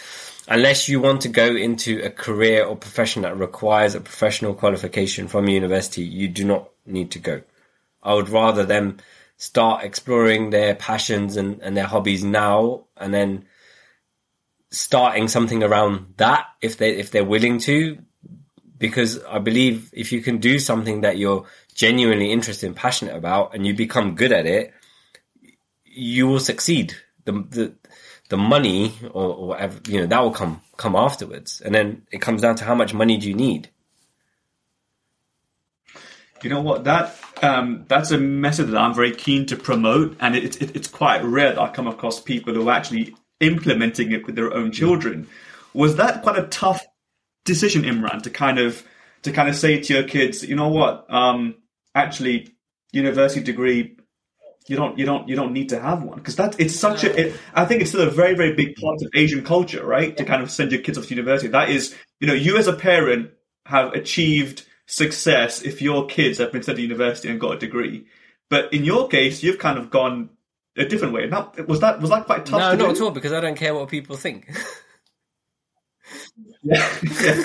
unless 0.48 0.88
you 0.88 1.00
want 1.00 1.22
to 1.22 1.28
go 1.28 1.54
into 1.54 2.00
a 2.02 2.10
career 2.10 2.64
or 2.64 2.76
profession 2.76 3.22
that 3.22 3.36
requires 3.36 3.94
a 3.94 4.00
professional 4.00 4.54
qualification 4.54 5.28
from 5.28 5.48
university, 5.48 6.02
you 6.02 6.28
do 6.28 6.44
not 6.44 6.70
need 6.86 7.10
to 7.12 7.18
go. 7.18 7.42
I 8.07 8.14
would 8.14 8.28
rather 8.28 8.64
them 8.64 8.98
start 9.36 9.84
exploring 9.84 10.50
their 10.50 10.74
passions 10.74 11.36
and, 11.36 11.61
and 11.61 11.76
their 11.76 11.84
hobbies 11.84 12.24
now 12.24 12.84
and 12.96 13.12
then 13.12 13.44
starting 14.70 15.28
something 15.28 15.62
around 15.62 16.14
that 16.16 16.46
if 16.62 16.78
they 16.78 16.96
if 16.96 17.11
they're 17.11 17.24
willing 17.24 17.59
to 17.59 17.98
because 18.78 19.22
I 19.24 19.38
believe 19.38 19.90
if 19.92 20.12
you 20.12 20.20
can 20.20 20.38
do 20.38 20.59
something 20.59 21.00
that 21.02 21.18
you're 21.18 21.46
genuinely 21.74 22.30
interested 22.30 22.66
and 22.66 22.76
passionate 22.76 23.16
about 23.16 23.54
and 23.54 23.66
you 23.66 23.74
become 23.74 24.14
good 24.14 24.32
at 24.32 24.46
it, 24.46 24.72
you 25.84 26.26
will 26.26 26.40
succeed. 26.40 26.94
The, 27.24 27.32
the 27.32 27.74
the 28.28 28.36
money 28.36 28.94
or, 29.12 29.34
or, 29.34 29.48
whatever, 29.48 29.80
you 29.88 30.00
know, 30.00 30.07
that 30.07 30.20
will 30.20 30.30
come 30.30 30.61
come 30.76 30.94
afterwards, 30.94 31.61
and 31.61 31.74
then 31.74 32.02
it 32.12 32.20
comes 32.20 32.42
down 32.42 32.57
to 32.57 32.64
how 32.64 32.74
much 32.74 32.94
money 32.94 33.16
do 33.16 33.28
you 33.28 33.34
need. 33.34 33.70
You 36.42 36.50
know 36.50 36.61
what 36.61 36.84
that 36.84 37.16
um, 37.43 37.84
that's 37.89 38.11
a 38.11 38.18
method 38.18 38.68
that 38.68 38.78
I'm 38.78 38.95
very 38.95 39.12
keen 39.12 39.47
to 39.47 39.57
promote, 39.57 40.16
and 40.20 40.34
it, 40.37 40.61
it, 40.61 40.76
it's 40.76 40.89
quite 40.89 41.22
rare 41.24 41.53
that 41.55 41.61
I 41.61 41.70
come 41.70 41.87
across 41.87 42.20
people 42.20 42.55
who 42.55 42.68
are 42.68 42.72
actually 42.72 43.14
implementing 43.41 44.12
it 44.12 44.26
with 44.26 44.37
their 44.37 44.53
own 44.53 44.72
children. 44.72 45.28
Was 45.74 45.97
that 45.97 46.22
quite 46.22 46.39
a 46.39 46.47
tough 46.47 46.84
decision, 47.45 47.82
Imran, 47.82 48.22
to 48.22 48.30
kind 48.30 48.59
of 48.59 48.82
to 49.22 49.32
kind 49.32 49.49
of 49.49 49.57
say 49.57 49.80
to 49.80 49.95
your 49.95 50.05
kids, 50.05 50.43
you 50.43 50.57
know 50.57 50.68
what, 50.68 51.07
um, 51.12 51.57
actually, 51.95 52.55
university 52.93 53.43
degree 53.43 53.97
you 54.68 54.76
don't 54.76 54.99
you 54.99 55.07
don't 55.07 55.28
you 55.28 55.37
don't 55.37 55.53
need 55.53 55.68
to 55.68 55.80
have 55.80 56.03
one 56.03 56.18
because 56.18 56.37
that 56.37 56.59
it's 56.59 56.74
such 56.74 57.05
a 57.05 57.26
it, 57.28 57.41
I 57.55 57.64
think 57.64 57.82
it's 57.82 57.91
still 57.91 58.07
a 58.07 58.11
very 58.11 58.34
very 58.34 58.55
big 58.55 58.74
part 58.76 59.01
of 59.01 59.09
Asian 59.14 59.45
culture, 59.45 59.84
right? 59.84 60.16
To 60.16 60.24
kind 60.24 60.43
of 60.43 60.51
send 60.51 60.72
your 60.72 60.80
kids 60.80 60.99
off 60.99 61.05
to 61.05 61.11
university. 61.11 61.49
That 61.49 61.70
is, 61.70 61.95
you 62.20 62.26
know, 62.26 62.34
you 62.34 62.57
as 62.57 62.66
a 62.66 62.72
parent 62.72 63.30
have 63.66 63.93
achieved 63.93 64.64
success 64.87 65.62
if 65.62 65.82
your 65.82 66.07
kids 66.07 66.39
have 66.39 66.53
been 66.53 66.62
sent 66.62 66.76
to 66.76 66.82
university 66.82 67.28
and 67.28 67.41
got 67.41 67.57
a 67.57 67.59
degree. 67.59 68.07
But 68.49 68.72
in 68.72 68.84
your 68.84 69.09
case, 69.09 69.43
you've 69.43 69.59
kind 69.59 69.78
of 69.78 69.91
gone 69.91 70.30
a 70.76 70.84
different 70.84 71.14
way. 71.14 71.26
Now, 71.26 71.53
was 71.66 71.80
that 71.80 72.01
was 72.01 72.11
that 72.11 72.26
quite 72.26 72.47
tough? 72.47 72.61
No, 72.61 72.70
not 72.70 72.78
do? 72.78 72.91
at 72.91 73.01
all, 73.01 73.11
because 73.11 73.32
I 73.32 73.41
don't 73.41 73.57
care 73.57 73.74
what 73.74 73.89
people 73.89 74.16
think. 74.16 74.51
yeah. 76.62 76.89
yeah. 77.20 77.45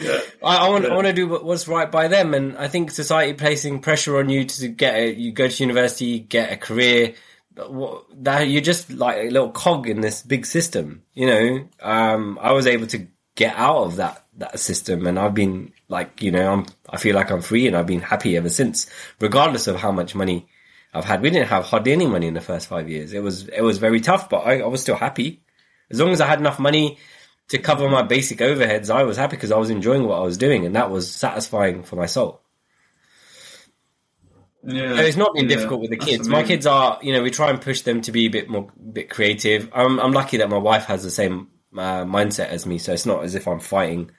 Yeah. 0.00 0.20
I, 0.42 0.66
I, 0.66 0.68
want, 0.70 0.84
yeah. 0.84 0.90
I 0.90 0.94
want 0.94 1.06
to 1.08 1.12
do 1.12 1.28
what's 1.28 1.68
right 1.68 1.90
by 1.90 2.08
them, 2.08 2.32
and 2.32 2.56
I 2.56 2.68
think 2.68 2.90
society 2.90 3.34
placing 3.34 3.80
pressure 3.80 4.18
on 4.18 4.30
you 4.30 4.44
to 4.46 4.68
get 4.68 4.94
a, 4.94 5.12
you 5.12 5.32
go 5.32 5.46
to 5.48 5.62
university, 5.62 6.20
get 6.20 6.52
a 6.52 6.56
career, 6.56 7.14
that 7.54 8.48
you're 8.48 8.62
just 8.62 8.90
like 8.90 9.18
a 9.18 9.30
little 9.30 9.50
cog 9.50 9.88
in 9.88 10.00
this 10.00 10.22
big 10.22 10.46
system. 10.46 11.02
You 11.12 11.26
know, 11.26 11.68
um, 11.82 12.38
I 12.40 12.52
was 12.52 12.66
able 12.66 12.86
to 12.88 13.06
get 13.34 13.54
out 13.56 13.84
of 13.84 13.96
that 13.96 14.24
that 14.38 14.58
system, 14.58 15.06
and 15.06 15.18
I've 15.18 15.34
been 15.34 15.72
like, 15.88 16.22
you 16.22 16.30
know, 16.30 16.52
I'm 16.52 16.66
I 16.90 16.96
feel 16.96 17.14
like 17.14 17.30
I'm 17.30 17.42
free, 17.42 17.66
and 17.66 17.76
I've 17.76 17.86
been 17.86 18.00
happy 18.00 18.36
ever 18.36 18.48
since, 18.48 18.90
regardless 19.20 19.66
of 19.66 19.76
how 19.76 19.92
much 19.92 20.14
money 20.14 20.48
I've 20.92 21.04
had. 21.04 21.22
We 21.22 21.30
didn't 21.30 21.48
have 21.48 21.64
hardly 21.64 21.92
any 21.92 22.06
money 22.06 22.26
in 22.26 22.34
the 22.34 22.40
first 22.40 22.66
five 22.66 22.88
years. 22.88 23.12
It 23.12 23.22
was 23.22 23.48
it 23.48 23.62
was 23.62 23.78
very 23.78 24.00
tough, 24.00 24.28
but 24.28 24.38
I, 24.38 24.60
I 24.60 24.66
was 24.66 24.82
still 24.82 24.96
happy 24.96 25.42
as 25.90 26.00
long 26.00 26.10
as 26.10 26.20
I 26.20 26.26
had 26.26 26.38
enough 26.38 26.58
money 26.58 26.98
to 27.48 27.58
cover 27.58 27.88
my 27.88 28.02
basic 28.02 28.38
overheads, 28.38 28.90
I 28.90 29.02
was 29.02 29.16
happy 29.16 29.36
because 29.36 29.50
I 29.50 29.58
was 29.58 29.70
enjoying 29.70 30.04
what 30.04 30.18
I 30.18 30.22
was 30.22 30.38
doing, 30.38 30.66
and 30.66 30.76
that 30.76 30.90
was 30.90 31.12
satisfying 31.12 31.82
for 31.82 31.96
my 31.96 32.06
soul. 32.06 32.42
Yeah, 34.62 35.00
it's 35.00 35.16
not 35.16 35.34
been 35.34 35.48
yeah, 35.48 35.56
difficult 35.56 35.80
with 35.80 35.90
the 35.90 35.96
kids. 35.96 36.28
My 36.28 36.42
kids 36.42 36.66
are, 36.66 36.98
you 37.02 37.12
know, 37.12 37.22
we 37.22 37.30
try 37.30 37.50
and 37.50 37.60
push 37.60 37.80
them 37.80 38.02
to 38.02 38.12
be 38.12 38.26
a 38.26 38.30
bit 38.30 38.48
more, 38.48 38.68
bit 38.92 39.10
creative. 39.10 39.70
I'm, 39.72 39.98
I'm 39.98 40.12
lucky 40.12 40.36
that 40.36 40.50
my 40.50 40.58
wife 40.58 40.84
has 40.84 41.02
the 41.02 41.10
same 41.10 41.48
uh, 41.74 42.04
mindset 42.04 42.48
as 42.48 42.66
me, 42.66 42.78
so 42.78 42.92
it's 42.92 43.06
not 43.06 43.24
as 43.24 43.34
if 43.34 43.48
I'm 43.48 43.60
fighting 43.60 44.12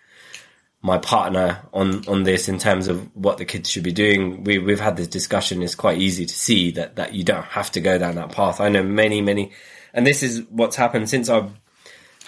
my 0.82 0.98
partner 0.98 1.60
on 1.74 2.08
on 2.08 2.24
this 2.24 2.50
in 2.50 2.58
terms 2.58 2.88
of 2.88 3.16
what 3.16 3.38
the 3.38 3.46
kids 3.46 3.70
should 3.70 3.84
be 3.84 3.92
doing. 3.92 4.44
We 4.44 4.58
we've 4.58 4.80
had 4.80 4.98
this 4.98 5.08
discussion. 5.08 5.62
It's 5.62 5.76
quite 5.76 6.00
easy 6.00 6.26
to 6.26 6.34
see 6.34 6.72
that 6.72 6.96
that 6.96 7.14
you 7.14 7.24
don't 7.24 7.46
have 7.46 7.72
to 7.72 7.82
go 7.82 7.98
down 7.98 8.16
that 8.16 8.32
path. 8.32 8.60
I 8.60 8.70
know 8.70 8.84
many 8.84 9.22
many, 9.22 9.52
and 9.94 10.06
this 10.06 10.24
is 10.24 10.44
what's 10.50 10.76
happened 10.76 11.10
since 11.10 11.30
I've 11.30 11.52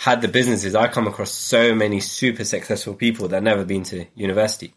had 0.04 0.22
the 0.22 0.28
businesses, 0.28 0.76
I 0.76 0.90
come 0.90 1.08
across 1.08 1.32
so 1.32 1.74
many 1.74 2.02
super 2.02 2.44
successful 2.44 2.94
people 2.94 3.30
that 3.30 3.42
never 3.42 3.64
been 3.64 3.84
to 3.84 4.06
university. 4.16 4.74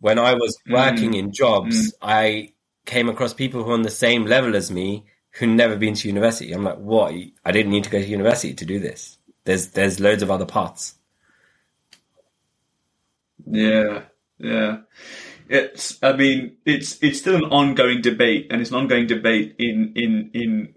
When 0.00 0.18
I 0.18 0.34
was 0.34 0.58
mm. 0.68 0.74
working 0.74 1.12
mm. 1.12 1.18
in 1.18 1.32
jobs, 1.32 1.92
mm. 1.92 1.96
I 2.02 2.52
came 2.84 3.08
across 3.08 3.34
people 3.34 3.62
who 3.62 3.70
are 3.70 3.74
on 3.74 3.82
the 3.82 3.90
same 3.90 4.24
level 4.24 4.56
as 4.56 4.70
me 4.70 5.04
who 5.32 5.46
never 5.46 5.76
been 5.76 5.94
to 5.94 6.08
university. 6.08 6.52
I'm 6.52 6.64
like, 6.64 6.78
what? 6.78 7.14
I 7.44 7.52
didn't 7.52 7.70
need 7.70 7.84
to 7.84 7.90
go 7.90 8.00
to 8.00 8.06
university 8.06 8.54
to 8.54 8.64
do 8.64 8.80
this. 8.80 9.18
There's 9.44 9.68
there's 9.68 10.00
loads 10.00 10.22
of 10.22 10.30
other 10.32 10.46
paths. 10.46 10.94
Yeah, 13.50 14.02
yeah. 14.38 14.78
It's. 15.48 16.02
I 16.02 16.12
mean, 16.12 16.56
it's 16.64 17.02
it's 17.02 17.18
still 17.18 17.36
an 17.36 17.44
ongoing 17.44 18.02
debate, 18.02 18.48
and 18.50 18.60
it's 18.60 18.70
an 18.70 18.76
ongoing 18.76 19.06
debate 19.06 19.56
in 19.58 19.92
in 19.96 20.30
in 20.34 20.74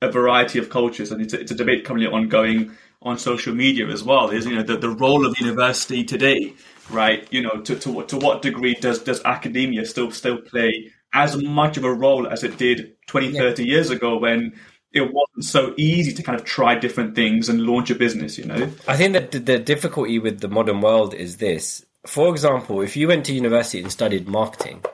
a 0.00 0.10
variety 0.10 0.58
of 0.58 0.70
cultures, 0.70 1.10
and 1.12 1.20
it's 1.20 1.34
a, 1.34 1.40
it's 1.40 1.52
a 1.52 1.54
debate 1.54 1.84
currently 1.84 2.06
ongoing 2.06 2.72
on 3.02 3.18
social 3.18 3.54
media 3.54 3.86
as 3.88 4.02
well. 4.02 4.30
Is 4.30 4.46
you 4.46 4.56
know 4.56 4.62
the, 4.62 4.78
the 4.78 4.90
role 4.90 5.26
of 5.26 5.38
university 5.38 6.04
today, 6.04 6.54
right? 6.90 7.26
You 7.30 7.42
know, 7.42 7.60
to, 7.60 7.76
to 7.76 8.02
to 8.04 8.16
what 8.16 8.42
degree 8.42 8.74
does 8.74 9.00
does 9.00 9.22
academia 9.24 9.84
still 9.84 10.10
still 10.10 10.38
play 10.38 10.90
as 11.14 11.36
much 11.36 11.76
of 11.76 11.84
a 11.84 11.92
role 11.92 12.26
as 12.26 12.42
it 12.42 12.58
did 12.58 12.96
20, 13.06 13.28
yeah. 13.28 13.40
30 13.40 13.64
years 13.64 13.90
ago 13.90 14.18
when 14.18 14.52
it 14.92 15.12
wasn't 15.12 15.44
so 15.44 15.74
easy 15.76 16.12
to 16.12 16.22
kind 16.22 16.38
of 16.38 16.44
try 16.44 16.76
different 16.76 17.14
things 17.14 17.48
and 17.48 17.62
launch 17.62 17.90
a 17.90 17.94
business, 17.94 18.38
you 18.38 18.44
know? 18.44 18.70
I 18.86 18.96
think 18.96 19.12
that 19.12 19.32
the 19.32 19.58
difficulty 19.58 20.18
with 20.18 20.40
the 20.40 20.48
modern 20.48 20.80
world 20.80 21.14
is 21.14 21.38
this. 21.38 21.83
For 22.06 22.28
example, 22.28 22.82
if 22.82 22.96
you 22.96 23.08
went 23.08 23.24
to 23.26 23.34
university 23.34 23.80
and 23.80 23.90
studied 23.90 24.28
marketing, 24.28 24.84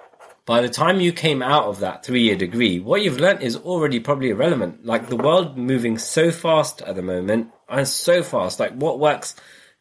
by 0.47 0.61
the 0.61 0.69
time 0.69 1.01
you 1.01 1.13
came 1.13 1.43
out 1.43 1.65
of 1.65 1.81
that 1.81 2.05
three 2.05 2.23
year 2.23 2.37
degree, 2.37 2.81
what 2.81 3.03
you've 3.03 3.21
learnt 3.21 3.43
is 3.43 3.57
already 3.57 4.01
probably 4.01 4.31
irrelevant. 4.31 4.85
Like 4.85 5.09
the 5.09 5.17
world 5.17 5.59
moving 5.59 5.99
so 5.99 6.31
fast 6.31 6.83
at 6.83 6.97
the 6.97 7.03
moment 7.03 7.53
and 7.69 7.87
so 7.87 8.23
fast. 8.23 8.59
Like 8.61 8.73
what 8.75 8.99
works 8.99 9.35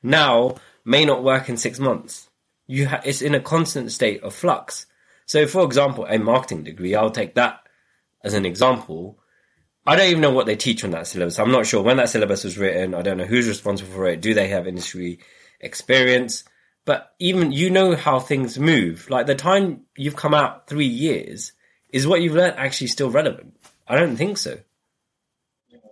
now 0.04 0.56
may 0.86 1.06
not 1.06 1.24
work 1.24 1.50
in 1.50 1.58
six 1.58 1.80
months. 1.80 2.30
You 2.68 2.88
ha- 2.88 3.02
it's 3.04 3.22
in 3.22 3.36
a 3.36 3.40
constant 3.40 3.92
state 3.92 4.22
of 4.22 4.34
flux. 4.34 4.86
So, 5.26 5.46
for 5.48 5.64
example, 5.64 6.06
a 6.10 6.18
marketing 6.18 6.64
degree, 6.64 6.96
I'll 6.96 7.12
take 7.12 7.36
that 7.36 7.62
as 8.24 8.34
an 8.34 8.46
example. 8.46 9.20
I 9.86 9.96
don't 9.96 10.10
even 10.10 10.22
know 10.22 10.32
what 10.32 10.46
they 10.46 10.56
teach 10.56 10.84
on 10.84 10.92
that 10.92 11.08
syllabus. 11.08 11.40
I'm 11.40 11.52
not 11.52 11.66
sure 11.66 11.82
when 11.82 11.98
that 11.98 12.10
syllabus 12.10 12.44
was 12.44 12.58
written. 12.58 12.94
I 12.94 13.02
don't 13.02 13.18
know 13.18 13.26
who's 13.26 13.48
responsible 13.48 13.92
for 13.92 14.08
it. 14.08 14.22
Do 14.22 14.34
they 14.34 14.50
have 14.50 14.68
industry 14.68 15.20
experience? 15.60 16.44
But 16.86 17.14
even 17.20 17.52
you 17.52 17.70
know 17.70 17.96
how 17.96 18.20
things 18.20 18.58
move. 18.58 19.10
Like 19.10 19.28
the 19.28 19.36
time 19.36 19.82
you've 19.96 20.16
come 20.16 20.34
out 20.34 20.68
three 20.68 20.88
years 20.88 21.52
is 21.92 22.08
what 22.08 22.22
you've 22.22 22.36
learned 22.36 22.58
actually 22.58 22.88
still 22.88 23.10
relevant? 23.10 23.58
I 23.88 23.96
don't 23.96 24.16
think 24.16 24.38
so. 24.38 24.60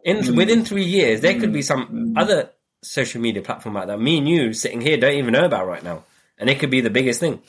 In 0.03 0.17
mm. 0.17 0.37
within 0.37 0.63
three 0.63 0.85
years, 0.85 1.21
there 1.21 1.33
mm. 1.33 1.39
could 1.39 1.53
be 1.53 1.61
some 1.61 1.87
mm. 1.87 2.13
other 2.19 2.51
social 2.83 3.21
media 3.21 3.41
platform 3.41 3.75
like 3.75 3.87
that. 3.87 3.99
Me 3.99 4.17
and 4.17 4.29
you 4.29 4.53
sitting 4.53 4.81
here 4.81 4.97
don't 4.97 5.13
even 5.13 5.33
know 5.33 5.45
about 5.45 5.67
right 5.67 5.83
now, 5.83 6.03
and 6.37 6.49
it 6.49 6.59
could 6.59 6.69
be 6.69 6.81
the 6.81 6.89
biggest 6.89 7.19
thing. 7.19 7.41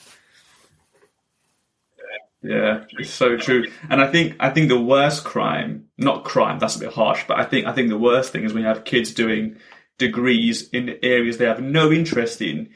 Yeah, 2.41 2.85
it's 2.97 3.09
so 3.09 3.37
true. 3.37 3.65
And 3.89 4.01
I 4.01 4.07
think 4.07 4.37
I 4.39 4.49
think 4.49 4.69
the 4.69 4.79
worst 4.79 5.23
crime, 5.23 5.89
not 5.97 6.23
crime, 6.23 6.57
that's 6.59 6.77
a 6.77 6.79
bit 6.79 6.93
harsh, 6.93 7.25
but 7.27 7.37
I 7.37 7.43
think 7.43 7.67
I 7.67 7.73
think 7.73 7.89
the 7.89 7.97
worst 7.97 8.31
thing 8.31 8.43
is 8.43 8.53
when 8.53 8.63
you 8.63 8.69
have 8.69 8.85
kids 8.85 9.13
doing 9.13 9.57
degrees 9.97 10.69
in 10.69 10.97
areas 11.03 11.37
they 11.37 11.45
have 11.45 11.61
no 11.61 11.91
interest 11.91 12.41
in. 12.41 12.69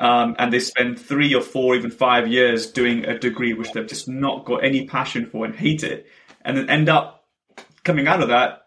Um, 0.00 0.34
and 0.38 0.52
they 0.52 0.60
spend 0.60 0.98
three 0.98 1.34
or 1.34 1.42
four, 1.42 1.76
even 1.76 1.90
five 1.90 2.26
years 2.26 2.72
doing 2.72 3.04
a 3.04 3.18
degree 3.18 3.52
which 3.52 3.72
they've 3.72 3.86
just 3.86 4.08
not 4.08 4.46
got 4.46 4.64
any 4.64 4.86
passion 4.86 5.26
for 5.26 5.44
and 5.44 5.54
hate 5.54 5.84
it, 5.84 6.06
and 6.42 6.56
then 6.56 6.70
end 6.70 6.88
up 6.88 7.26
coming 7.84 8.08
out 8.08 8.22
of 8.22 8.28
that 8.28 8.62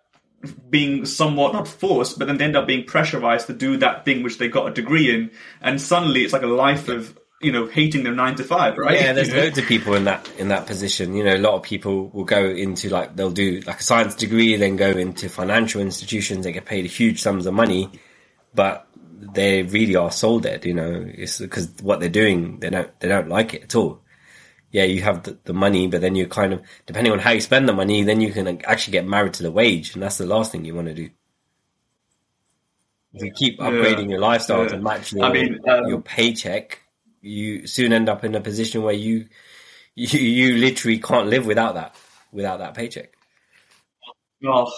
being 0.69 1.05
somewhat 1.05 1.53
not 1.53 1.67
forced, 1.67 2.19
but 2.19 2.27
then 2.27 2.37
they 2.37 2.45
end 2.45 2.55
up 2.55 2.67
being 2.67 2.85
pressurized 2.85 3.47
to 3.47 3.53
do 3.53 3.77
that 3.77 4.05
thing 4.05 4.23
which 4.23 4.37
they 4.37 4.47
got 4.47 4.67
a 4.67 4.73
degree 4.73 5.13
in, 5.13 5.31
and 5.61 5.81
suddenly 5.81 6.23
it's 6.23 6.33
like 6.33 6.43
a 6.43 6.47
life 6.47 6.87
of 6.87 7.17
you 7.41 7.51
know 7.51 7.65
hating 7.67 8.03
their 8.03 8.13
nine 8.13 8.35
to 8.35 8.43
five, 8.43 8.77
right? 8.77 8.99
Yeah, 8.99 9.13
there's 9.13 9.27
you 9.29 9.35
know? 9.35 9.41
loads 9.41 9.57
of 9.57 9.65
people 9.65 9.93
in 9.93 10.05
that 10.05 10.29
in 10.37 10.49
that 10.49 10.67
position. 10.67 11.15
You 11.15 11.23
know, 11.23 11.35
a 11.35 11.37
lot 11.37 11.55
of 11.55 11.63
people 11.63 12.09
will 12.09 12.25
go 12.25 12.45
into 12.45 12.89
like 12.89 13.15
they'll 13.15 13.31
do 13.31 13.61
like 13.61 13.79
a 13.79 13.83
science 13.83 14.15
degree, 14.15 14.55
then 14.55 14.75
go 14.75 14.91
into 14.91 15.29
financial 15.29 15.81
institutions. 15.81 16.45
They 16.45 16.51
get 16.51 16.65
paid 16.65 16.85
huge 16.85 17.21
sums 17.21 17.45
of 17.45 17.53
money, 17.53 17.89
but 18.53 18.87
they 19.33 19.63
really 19.63 19.95
are 19.95 20.11
soul 20.11 20.39
dead. 20.39 20.65
You 20.65 20.73
know, 20.73 21.05
it's 21.07 21.39
because 21.39 21.71
what 21.81 21.99
they're 21.99 22.09
doing, 22.09 22.59
they 22.59 22.69
don't 22.69 22.99
they 22.99 23.07
don't 23.07 23.29
like 23.29 23.53
it 23.53 23.63
at 23.63 23.75
all. 23.75 24.01
Yeah, 24.71 24.85
you 24.85 25.01
have 25.03 25.23
the, 25.23 25.37
the 25.43 25.53
money, 25.53 25.87
but 25.87 26.01
then 26.01 26.15
you're 26.15 26.27
kind 26.27 26.53
of 26.53 26.61
depending 26.85 27.13
on 27.13 27.19
how 27.19 27.31
you 27.31 27.41
spend 27.41 27.69
the 27.69 27.73
money, 27.73 28.03
then 28.03 28.21
you 28.21 28.31
can 28.31 28.61
actually 28.65 28.93
get 28.93 29.05
married 29.05 29.33
to 29.35 29.43
the 29.43 29.51
wage, 29.51 29.93
and 29.93 30.01
that's 30.01 30.17
the 30.17 30.25
last 30.25 30.51
thing 30.51 30.65
you 30.65 30.75
want 30.75 30.87
to 30.87 30.95
do. 30.95 31.09
If 33.13 33.23
you 33.23 33.31
keep 33.31 33.59
upgrading 33.59 34.05
yeah. 34.05 34.11
your 34.11 34.19
lifestyle 34.19 34.63
yeah. 34.63 34.69
to 34.69 34.77
match 34.79 35.13
your, 35.13 35.25
I 35.25 35.31
mean, 35.31 35.59
um, 35.67 35.87
your 35.87 36.01
paycheck, 36.01 36.79
you 37.21 37.67
soon 37.67 37.93
end 37.93 38.09
up 38.09 38.23
in 38.23 38.33
a 38.33 38.41
position 38.41 38.81
where 38.81 38.95
you, 38.95 39.27
you 39.95 40.19
you 40.19 40.57
literally 40.57 40.97
can't 40.97 41.27
live 41.27 41.45
without 41.45 41.75
that 41.75 41.95
without 42.31 42.57
that 42.59 42.73
paycheck. 42.73 43.13
Well, 44.41 44.73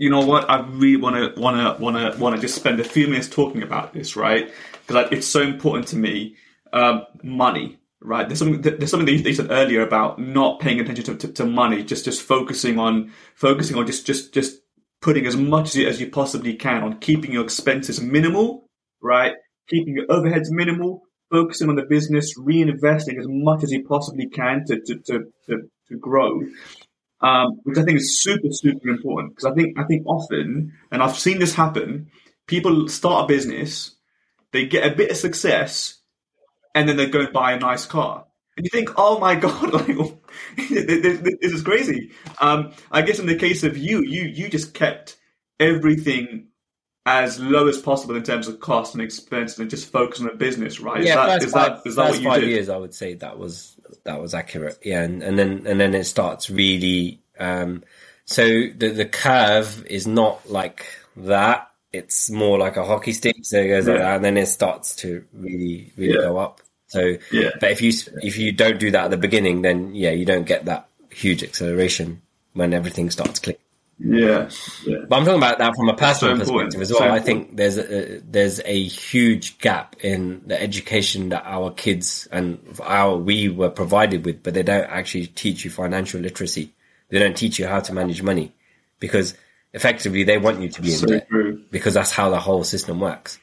you 0.00 0.08
know 0.08 0.24
what? 0.24 0.48
I 0.48 0.60
really 0.66 0.96
want 0.96 1.16
to 1.16 1.38
want 1.38 1.58
to 1.58 1.82
want 1.82 2.14
to 2.14 2.18
want 2.18 2.34
to 2.34 2.40
just 2.40 2.54
spend 2.54 2.80
a 2.80 2.84
few 2.84 3.06
minutes 3.06 3.28
talking 3.28 3.62
about 3.62 3.92
this, 3.92 4.16
right? 4.16 4.50
Because 4.86 5.12
it's 5.12 5.26
so 5.26 5.42
important 5.42 5.88
to 5.88 5.96
me. 5.96 6.36
Um, 6.72 7.04
money, 7.22 7.78
right? 8.00 8.26
There's 8.26 8.38
something 8.38 8.62
there's 8.62 8.90
something 8.90 9.04
that 9.04 9.28
you 9.28 9.34
said 9.34 9.50
earlier 9.50 9.82
about 9.82 10.18
not 10.18 10.58
paying 10.58 10.80
attention 10.80 11.04
to, 11.04 11.16
to, 11.16 11.32
to, 11.34 11.44
money, 11.44 11.84
just 11.84 12.06
just 12.06 12.22
focusing 12.22 12.78
on 12.78 13.12
focusing 13.34 13.76
on 13.76 13.86
just 13.86 14.06
just 14.06 14.32
just 14.32 14.62
putting 15.02 15.26
as 15.26 15.36
much 15.36 15.68
as 15.68 15.74
you, 15.76 15.86
as 15.86 16.00
you 16.00 16.08
possibly 16.08 16.54
can 16.54 16.82
on 16.82 16.98
keeping 17.00 17.30
your 17.30 17.44
expenses 17.44 18.00
minimal, 18.00 18.66
right? 19.02 19.34
Keeping 19.68 19.96
your 19.96 20.06
overheads 20.06 20.48
minimal, 20.48 21.02
focusing 21.30 21.68
on 21.68 21.76
the 21.76 21.82
business, 21.82 22.38
reinvesting 22.38 23.18
as 23.18 23.26
much 23.28 23.62
as 23.64 23.70
you 23.70 23.84
possibly 23.84 24.30
can 24.30 24.64
to 24.64 24.80
to 24.80 24.94
to, 24.94 25.32
to, 25.46 25.70
to 25.88 25.98
grow 25.98 26.40
um, 27.20 27.60
which 27.64 27.78
I 27.78 27.82
think 27.82 27.98
is 27.98 28.20
super, 28.20 28.50
super 28.50 28.88
important 28.88 29.34
because 29.34 29.50
I 29.50 29.54
think 29.54 29.78
I 29.78 29.84
think 29.84 30.06
often, 30.06 30.72
and 30.90 31.02
I've 31.02 31.18
seen 31.18 31.38
this 31.38 31.54
happen, 31.54 32.10
people 32.46 32.88
start 32.88 33.24
a 33.24 33.28
business, 33.28 33.94
they 34.52 34.66
get 34.66 34.90
a 34.90 34.94
bit 34.94 35.10
of 35.10 35.16
success, 35.16 35.98
and 36.74 36.88
then 36.88 36.96
they 36.96 37.08
go 37.08 37.20
and 37.20 37.32
buy 37.32 37.52
a 37.52 37.58
nice 37.58 37.86
car. 37.86 38.26
And 38.56 38.64
you 38.64 38.70
think, 38.70 38.90
oh 38.96 39.18
my 39.18 39.34
god, 39.36 39.72
like 39.72 39.86
this 40.56 41.52
is 41.52 41.62
crazy. 41.62 42.12
Um, 42.40 42.72
I 42.90 43.02
guess 43.02 43.18
in 43.18 43.26
the 43.26 43.36
case 43.36 43.62
of 43.64 43.76
you, 43.76 44.02
you 44.02 44.22
you 44.22 44.48
just 44.48 44.74
kept 44.74 45.16
everything 45.58 46.48
as 47.06 47.40
low 47.40 47.66
as 47.66 47.78
possible 47.78 48.14
in 48.14 48.22
terms 48.22 48.46
of 48.46 48.60
cost 48.60 48.94
and 48.94 49.02
expense 49.02 49.58
and 49.58 49.70
just 49.70 49.90
focus 49.90 50.20
on 50.20 50.26
the 50.26 50.34
business, 50.34 50.80
right? 50.80 51.02
Yeah, 51.02 51.36
is 51.36 51.42
that, 51.42 51.42
is 51.42 51.52
five, 51.52 51.82
that, 51.82 51.88
is 51.88 51.96
that 51.96 52.10
what 52.10 52.20
you 52.20 52.28
five 52.28 52.40
did? 52.40 52.50
years, 52.50 52.68
I 52.68 52.76
would 52.76 52.94
say 52.94 53.14
that 53.14 53.38
was 53.38 53.79
that 54.04 54.20
was 54.20 54.34
accurate. 54.34 54.78
Yeah, 54.82 55.02
and, 55.02 55.22
and 55.22 55.38
then 55.38 55.66
and 55.66 55.80
then 55.80 55.94
it 55.94 56.04
starts 56.04 56.50
really. 56.50 57.20
Um, 57.38 57.84
so 58.24 58.44
the 58.44 58.92
the 58.94 59.06
curve 59.06 59.86
is 59.86 60.06
not 60.06 60.48
like 60.50 60.86
that. 61.16 61.70
It's 61.92 62.30
more 62.30 62.58
like 62.58 62.76
a 62.76 62.84
hockey 62.84 63.12
stick. 63.12 63.36
So 63.42 63.58
it 63.58 63.68
goes 63.68 63.86
yeah. 63.86 63.94
like 63.94 64.02
that, 64.02 64.16
and 64.16 64.24
then 64.24 64.36
it 64.36 64.46
starts 64.46 64.94
to 64.96 65.24
really 65.32 65.92
really 65.96 66.14
yeah. 66.14 66.20
go 66.20 66.38
up. 66.38 66.60
So, 66.88 67.16
yeah. 67.30 67.50
but 67.60 67.70
if 67.70 67.82
you 67.82 67.92
if 68.22 68.36
you 68.36 68.50
don't 68.50 68.80
do 68.80 68.90
that 68.90 69.04
at 69.04 69.10
the 69.10 69.16
beginning, 69.16 69.62
then 69.62 69.94
yeah, 69.94 70.10
you 70.10 70.24
don't 70.24 70.44
get 70.44 70.64
that 70.64 70.88
huge 71.10 71.42
acceleration 71.42 72.20
when 72.52 72.74
everything 72.74 73.10
starts 73.10 73.38
clicking. 73.38 73.62
Yeah, 74.02 74.48
yeah. 74.86 74.98
But 75.08 75.16
I'm 75.16 75.24
talking 75.24 75.38
about 75.38 75.58
that 75.58 75.74
from 75.76 75.90
a 75.90 75.94
personal 75.94 76.36
so 76.36 76.40
perspective 76.40 76.80
as 76.80 76.90
well. 76.90 77.00
So 77.00 77.10
I 77.10 77.20
think 77.20 77.56
there's 77.56 77.76
a, 77.76 78.16
uh, 78.16 78.20
there's 78.24 78.60
a 78.64 78.82
huge 78.84 79.58
gap 79.58 79.96
in 80.00 80.42
the 80.46 80.60
education 80.60 81.28
that 81.30 81.44
our 81.44 81.70
kids 81.70 82.26
and 82.32 82.58
our 82.82 83.16
we 83.16 83.50
were 83.50 83.68
provided 83.68 84.24
with, 84.24 84.42
but 84.42 84.54
they 84.54 84.62
don't 84.62 84.84
actually 84.84 85.26
teach 85.26 85.64
you 85.64 85.70
financial 85.70 86.20
literacy. 86.20 86.72
They 87.10 87.18
don't 87.18 87.36
teach 87.36 87.58
you 87.58 87.66
how 87.66 87.80
to 87.80 87.92
manage 87.92 88.22
money 88.22 88.52
because 89.00 89.34
effectively 89.74 90.24
they 90.24 90.38
want 90.38 90.62
you 90.62 90.70
to 90.70 90.82
be 90.82 90.92
in 90.92 90.98
so 90.98 91.06
debt 91.06 91.28
true. 91.28 91.62
because 91.70 91.94
that's 91.94 92.10
how 92.10 92.30
the 92.30 92.40
whole 92.40 92.64
system 92.64 93.00
works. 93.00 93.38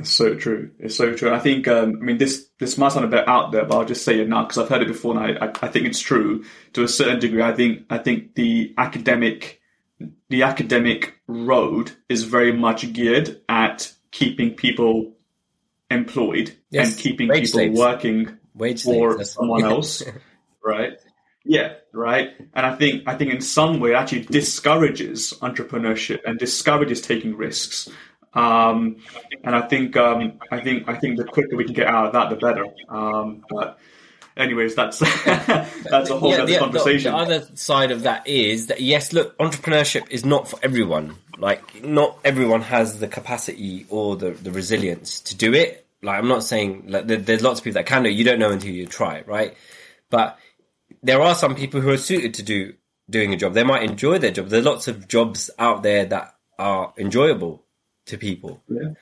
It's 0.00 0.10
so 0.10 0.34
true. 0.34 0.70
It's 0.78 0.96
so 0.96 1.14
true. 1.14 1.30
I 1.32 1.38
think, 1.38 1.68
um, 1.68 1.98
I 2.00 2.04
mean, 2.04 2.18
this 2.18 2.48
this 2.58 2.78
might 2.78 2.92
sound 2.92 3.04
a 3.04 3.08
bit 3.08 3.28
out 3.28 3.52
there, 3.52 3.64
but 3.64 3.76
I'll 3.76 3.84
just 3.84 4.04
say 4.04 4.18
it 4.20 4.28
now 4.28 4.42
because 4.42 4.58
I've 4.58 4.68
heard 4.68 4.82
it 4.82 4.88
before, 4.88 5.16
and 5.16 5.38
I, 5.38 5.46
I, 5.46 5.52
I, 5.62 5.68
think 5.68 5.86
it's 5.86 6.00
true 6.00 6.44
to 6.72 6.82
a 6.82 6.88
certain 6.88 7.20
degree. 7.20 7.42
I 7.42 7.54
think 7.54 7.84
I 7.90 7.98
think 7.98 8.34
the 8.34 8.74
academic 8.78 9.60
the 10.28 10.42
academic 10.44 11.20
road 11.26 11.92
is 12.08 12.24
very 12.24 12.52
much 12.52 12.90
geared 12.92 13.42
at 13.48 13.92
keeping 14.10 14.54
people 14.54 15.12
employed 15.90 16.56
yes, 16.70 16.92
and 16.92 16.98
keeping 16.98 17.28
people 17.28 17.46
slaves. 17.46 17.78
working 17.78 18.38
wage 18.54 18.82
for 18.82 19.14
slaves, 19.14 19.32
someone 19.32 19.64
else, 19.64 20.02
right? 20.64 20.98
Yeah, 21.44 21.74
right. 21.92 22.30
And 22.54 22.66
I 22.66 22.74
think 22.76 23.04
I 23.06 23.16
think 23.16 23.32
in 23.32 23.40
some 23.40 23.80
way 23.80 23.90
it 23.90 23.96
actually 23.96 24.22
discourages 24.22 25.34
entrepreneurship 25.42 26.20
and 26.24 26.38
discourages 26.38 27.00
taking 27.00 27.36
risks. 27.36 27.88
Um, 28.32 28.96
and 29.42 29.56
I 29.56 29.62
think 29.62 29.96
um, 29.96 30.38
I 30.50 30.60
think 30.60 30.88
I 30.88 30.94
think 30.94 31.16
the 31.16 31.24
quicker 31.24 31.56
we 31.56 31.64
can 31.64 31.74
get 31.74 31.88
out 31.88 32.06
of 32.06 32.12
that, 32.12 32.30
the 32.30 32.36
better. 32.36 32.66
Um, 32.88 33.44
but 33.50 33.78
anyways, 34.36 34.74
that's 34.74 34.98
that's 35.24 36.10
a 36.10 36.18
whole 36.18 36.30
yeah, 36.30 36.42
other 36.42 36.52
the, 36.52 36.58
conversation. 36.58 37.12
The, 37.12 37.18
the, 37.18 37.36
other 37.36 37.56
side 37.56 37.90
of 37.90 38.02
that 38.02 38.26
is 38.26 38.68
that 38.68 38.80
yes, 38.80 39.12
look, 39.12 39.36
entrepreneurship 39.38 40.10
is 40.10 40.24
not 40.24 40.48
for 40.48 40.58
everyone. 40.62 41.16
Like, 41.38 41.82
not 41.82 42.18
everyone 42.24 42.60
has 42.62 42.98
the 42.98 43.08
capacity 43.08 43.86
or 43.88 44.16
the, 44.16 44.32
the 44.32 44.50
resilience 44.50 45.20
to 45.22 45.34
do 45.34 45.54
it. 45.54 45.86
Like, 46.02 46.18
I'm 46.18 46.28
not 46.28 46.44
saying 46.44 46.84
like 46.88 47.06
there, 47.06 47.16
there's 47.16 47.42
lots 47.42 47.60
of 47.60 47.64
people 47.64 47.80
that 47.80 47.86
can 47.86 48.02
do 48.02 48.10
it. 48.10 48.12
You 48.12 48.24
don't 48.24 48.38
know 48.38 48.50
until 48.50 48.70
you 48.70 48.86
try, 48.86 49.22
right? 49.26 49.56
But 50.10 50.38
there 51.02 51.20
are 51.22 51.34
some 51.34 51.54
people 51.54 51.80
who 51.80 51.90
are 51.90 51.98
suited 51.98 52.34
to 52.34 52.42
do 52.42 52.74
doing 53.08 53.32
a 53.32 53.36
job. 53.36 53.54
They 53.54 53.64
might 53.64 53.82
enjoy 53.82 54.18
their 54.18 54.30
job. 54.30 54.48
There's 54.48 54.64
lots 54.64 54.86
of 54.86 55.08
jobs 55.08 55.50
out 55.58 55.82
there 55.82 56.04
that 56.04 56.34
are 56.58 56.92
enjoyable 56.98 57.64
to 58.10 58.18
people. 58.18 58.62
Yeah. 58.68 58.92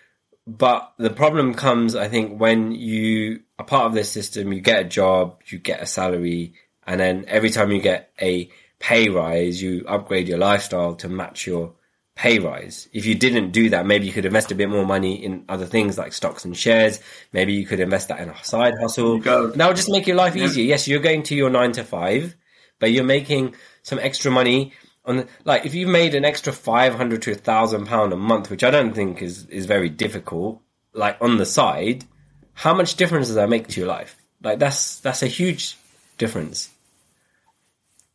But 0.46 0.94
the 0.96 1.10
problem 1.10 1.52
comes, 1.52 1.94
I 1.94 2.08
think, 2.08 2.40
when 2.40 2.72
you 2.72 3.40
are 3.58 3.66
part 3.66 3.84
of 3.84 3.92
this 3.92 4.10
system, 4.10 4.52
you 4.52 4.60
get 4.60 4.80
a 4.80 4.88
job, 4.88 5.42
you 5.46 5.58
get 5.58 5.82
a 5.82 5.86
salary, 5.86 6.54
and 6.86 6.98
then 6.98 7.26
every 7.28 7.50
time 7.50 7.70
you 7.70 7.82
get 7.82 8.12
a 8.20 8.48
pay 8.78 9.10
rise, 9.10 9.60
you 9.60 9.84
upgrade 9.86 10.26
your 10.26 10.38
lifestyle 10.38 10.94
to 10.96 11.08
match 11.08 11.46
your 11.46 11.74
pay 12.14 12.38
rise. 12.38 12.88
If 12.92 13.04
you 13.04 13.14
didn't 13.14 13.50
do 13.50 13.68
that, 13.70 13.84
maybe 13.84 14.06
you 14.06 14.12
could 14.12 14.24
invest 14.24 14.50
a 14.50 14.54
bit 14.54 14.70
more 14.70 14.86
money 14.86 15.22
in 15.22 15.44
other 15.48 15.66
things 15.66 15.98
like 15.98 16.12
stocks 16.14 16.44
and 16.44 16.56
shares. 16.56 16.98
Maybe 17.32 17.52
you 17.52 17.66
could 17.66 17.80
invest 17.80 18.08
that 18.08 18.20
in 18.20 18.30
a 18.30 18.44
side 18.44 18.74
hustle. 18.80 19.20
That 19.20 19.54
would 19.54 19.76
just 19.76 19.90
make 19.90 20.06
your 20.06 20.16
life 20.16 20.34
easier. 20.34 20.64
Yeah. 20.64 20.70
Yes, 20.70 20.88
you're 20.88 21.00
going 21.00 21.24
to 21.24 21.34
your 21.34 21.50
nine 21.50 21.72
to 21.72 21.84
five, 21.84 22.34
but 22.78 22.90
you're 22.90 23.04
making 23.04 23.54
some 23.82 23.98
extra 23.98 24.30
money 24.30 24.72
on 25.08 25.16
the, 25.16 25.28
like 25.44 25.64
if 25.64 25.74
you 25.74 25.86
made 25.86 26.14
an 26.14 26.24
extra 26.24 26.52
500 26.52 27.22
to 27.22 27.32
a 27.32 27.34
thousand 27.34 27.86
pound 27.86 28.12
a 28.12 28.16
month 28.16 28.50
which 28.50 28.62
i 28.62 28.70
don't 28.70 28.94
think 28.94 29.22
is 29.22 29.46
is 29.46 29.66
very 29.66 29.88
difficult 29.88 30.60
like 30.92 31.16
on 31.20 31.38
the 31.38 31.46
side 31.46 32.04
how 32.52 32.74
much 32.74 32.94
difference 32.94 33.26
does 33.26 33.36
that 33.36 33.48
make 33.48 33.66
to 33.68 33.80
your 33.80 33.88
life 33.88 34.16
like 34.42 34.58
that's 34.58 35.00
that's 35.00 35.22
a 35.22 35.26
huge 35.26 35.76
difference 36.18 36.70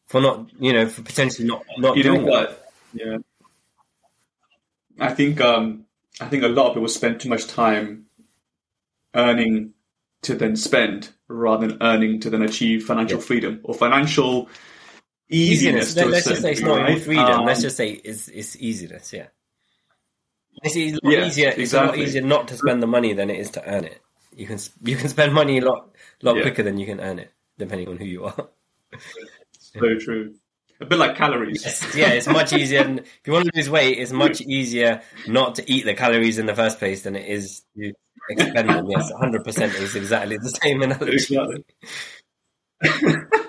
for 0.06 0.22
not 0.22 0.48
you 0.60 0.72
know 0.72 0.88
for 0.88 1.02
potentially 1.02 1.48
not 1.48 1.66
not 1.78 1.98
you 1.98 2.04
doing 2.04 2.24
know 2.24 2.32
what 2.32 2.72
that. 2.94 3.06
yeah 3.06 3.18
i 5.00 5.12
think 5.12 5.42
um 5.42 5.86
i 6.22 6.28
think 6.28 6.44
a 6.44 6.48
lot 6.48 6.68
of 6.68 6.74
people 6.76 6.88
spend 6.88 7.20
too 7.20 7.30
much 7.30 7.48
time 7.48 8.06
earning 9.16 9.74
to 10.22 10.36
then 10.36 10.56
spend 10.56 11.10
rather 11.28 11.68
than 11.68 11.78
earning 11.82 12.20
to 12.20 12.30
then 12.30 12.44
achieve 12.44 12.86
financial 12.86 13.18
yeah. 13.18 13.26
freedom 13.26 13.60
or 13.64 13.74
financial 13.74 14.48
easiness. 15.38 15.96
Let, 15.96 16.04
to 16.06 16.14
a 16.14 16.18
us 16.18 16.26
just 16.26 16.42
say 16.42 16.52
it's 16.52 16.62
not 16.62 16.82
right? 16.82 17.02
freedom. 17.02 17.26
Um, 17.26 17.46
let's 17.46 17.62
just 17.62 17.78
say 17.78 17.90
it's 17.92 18.28
it's 18.28 18.56
easiness. 18.58 19.12
Yeah. 19.14 19.28
It's 20.64 20.76
a 20.76 20.92
lot 21.06 21.12
Yes, 21.12 21.28
easier. 21.34 21.54
It's 21.58 21.74
a 21.74 21.84
lot 21.84 21.98
easier 21.98 22.22
not 22.22 22.48
to 22.50 22.58
spend 22.58 22.82
the 22.84 22.88
money 22.88 23.14
than 23.14 23.30
it 23.30 23.40
is 23.40 23.50
to 23.52 23.66
earn 23.68 23.86
it. 23.86 24.00
You 24.36 24.46
can 24.48 24.60
you 24.84 24.96
can 24.96 25.10
spend 25.10 25.34
money 25.34 25.58
a 25.60 25.62
lot 25.66 25.90
lot 26.22 26.36
Yeah. 26.38 26.44
quicker 26.44 26.64
than 26.64 26.78
you 26.78 26.86
can 26.86 27.00
earn 27.00 27.20
it, 27.20 27.32
depending 27.58 27.88
on 27.90 27.98
who 27.98 28.06
you 28.06 28.26
are. 28.26 28.50
so 29.58 29.80
true. 30.00 30.36
A 30.82 30.86
bit 30.86 30.98
like 31.00 31.16
calories. 31.16 31.62
It's- 31.66 31.96
yeah, 31.96 32.10
it's 32.10 32.28
much 32.28 32.52
easier. 32.54 32.82
If 32.82 33.28
you 33.28 33.34
want 33.34 33.46
to 33.46 33.52
lose 33.56 33.70
weight, 33.70 33.98
it's 34.00 34.12
much 34.12 34.42
easier 34.42 35.02
not 35.28 35.56
to 35.56 35.72
eat 35.72 35.86
the 35.86 35.94
calories 35.94 36.40
in 36.40 36.46
the 36.46 36.56
first 36.56 36.80
place 36.80 37.04
than 37.04 37.16
it 37.16 37.28
is 37.28 37.62
to 37.78 37.94
expend 38.30 38.70
them. 38.70 38.88
Yes, 38.90 39.12
100% 39.12 39.76
is 39.80 39.96
exactly 39.96 40.38
the 40.38 40.50
same 40.50 40.82
analogy. 40.82 41.14
Exactly. 41.14 41.64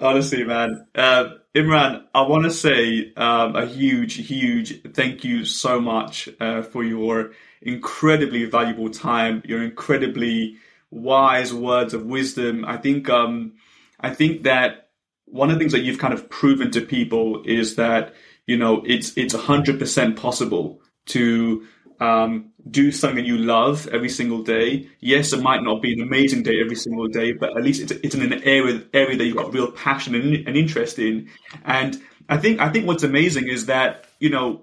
Honestly, 0.00 0.44
man. 0.44 0.86
Uh, 0.94 1.34
Imran, 1.54 2.04
I 2.14 2.22
want 2.22 2.44
to 2.44 2.50
say 2.50 3.12
um, 3.16 3.54
a 3.54 3.66
huge, 3.66 4.14
huge 4.26 4.82
thank 4.94 5.24
you 5.24 5.44
so 5.44 5.80
much 5.80 6.28
uh, 6.40 6.62
for 6.62 6.82
your 6.82 7.32
incredibly 7.60 8.46
valuable 8.46 8.88
time, 8.88 9.42
your 9.44 9.62
incredibly 9.62 10.56
wise 10.90 11.52
words 11.52 11.92
of 11.92 12.06
wisdom. 12.06 12.64
I 12.64 12.78
think, 12.78 13.10
um, 13.10 13.52
I 14.00 14.14
think 14.14 14.44
that 14.44 14.88
one 15.26 15.50
of 15.50 15.56
the 15.56 15.58
things 15.58 15.72
that 15.72 15.80
you've 15.80 15.98
kind 15.98 16.14
of 16.14 16.30
proven 16.30 16.70
to 16.70 16.80
people 16.80 17.42
is 17.44 17.76
that 17.76 18.14
you 18.46 18.56
know 18.56 18.82
it's 18.86 19.16
it's 19.16 19.34
hundred 19.34 19.78
percent 19.78 20.16
possible 20.16 20.80
to 21.06 21.66
um, 22.00 22.49
do 22.70 22.90
something 22.92 23.24
you 23.24 23.38
love 23.38 23.86
every 23.88 24.08
single 24.08 24.42
day. 24.42 24.88
Yes, 25.00 25.32
it 25.32 25.40
might 25.42 25.62
not 25.62 25.80
be 25.82 25.92
an 25.92 26.00
amazing 26.00 26.42
day 26.42 26.60
every 26.60 26.76
single 26.76 27.08
day, 27.08 27.32
but 27.32 27.56
at 27.56 27.62
least 27.62 27.82
it's, 27.82 27.92
it's 27.92 28.14
in 28.14 28.32
an 28.32 28.42
area 28.44 28.82
area 28.92 29.16
that 29.16 29.24
you've 29.24 29.36
got 29.36 29.52
real 29.54 29.70
passion 29.70 30.14
and, 30.14 30.46
and 30.46 30.56
interest 30.56 30.98
in. 30.98 31.28
And 31.64 32.00
I 32.28 32.36
think 32.38 32.60
I 32.60 32.68
think 32.68 32.86
what's 32.86 33.02
amazing 33.02 33.48
is 33.48 33.66
that 33.66 34.04
you 34.18 34.30
know 34.30 34.62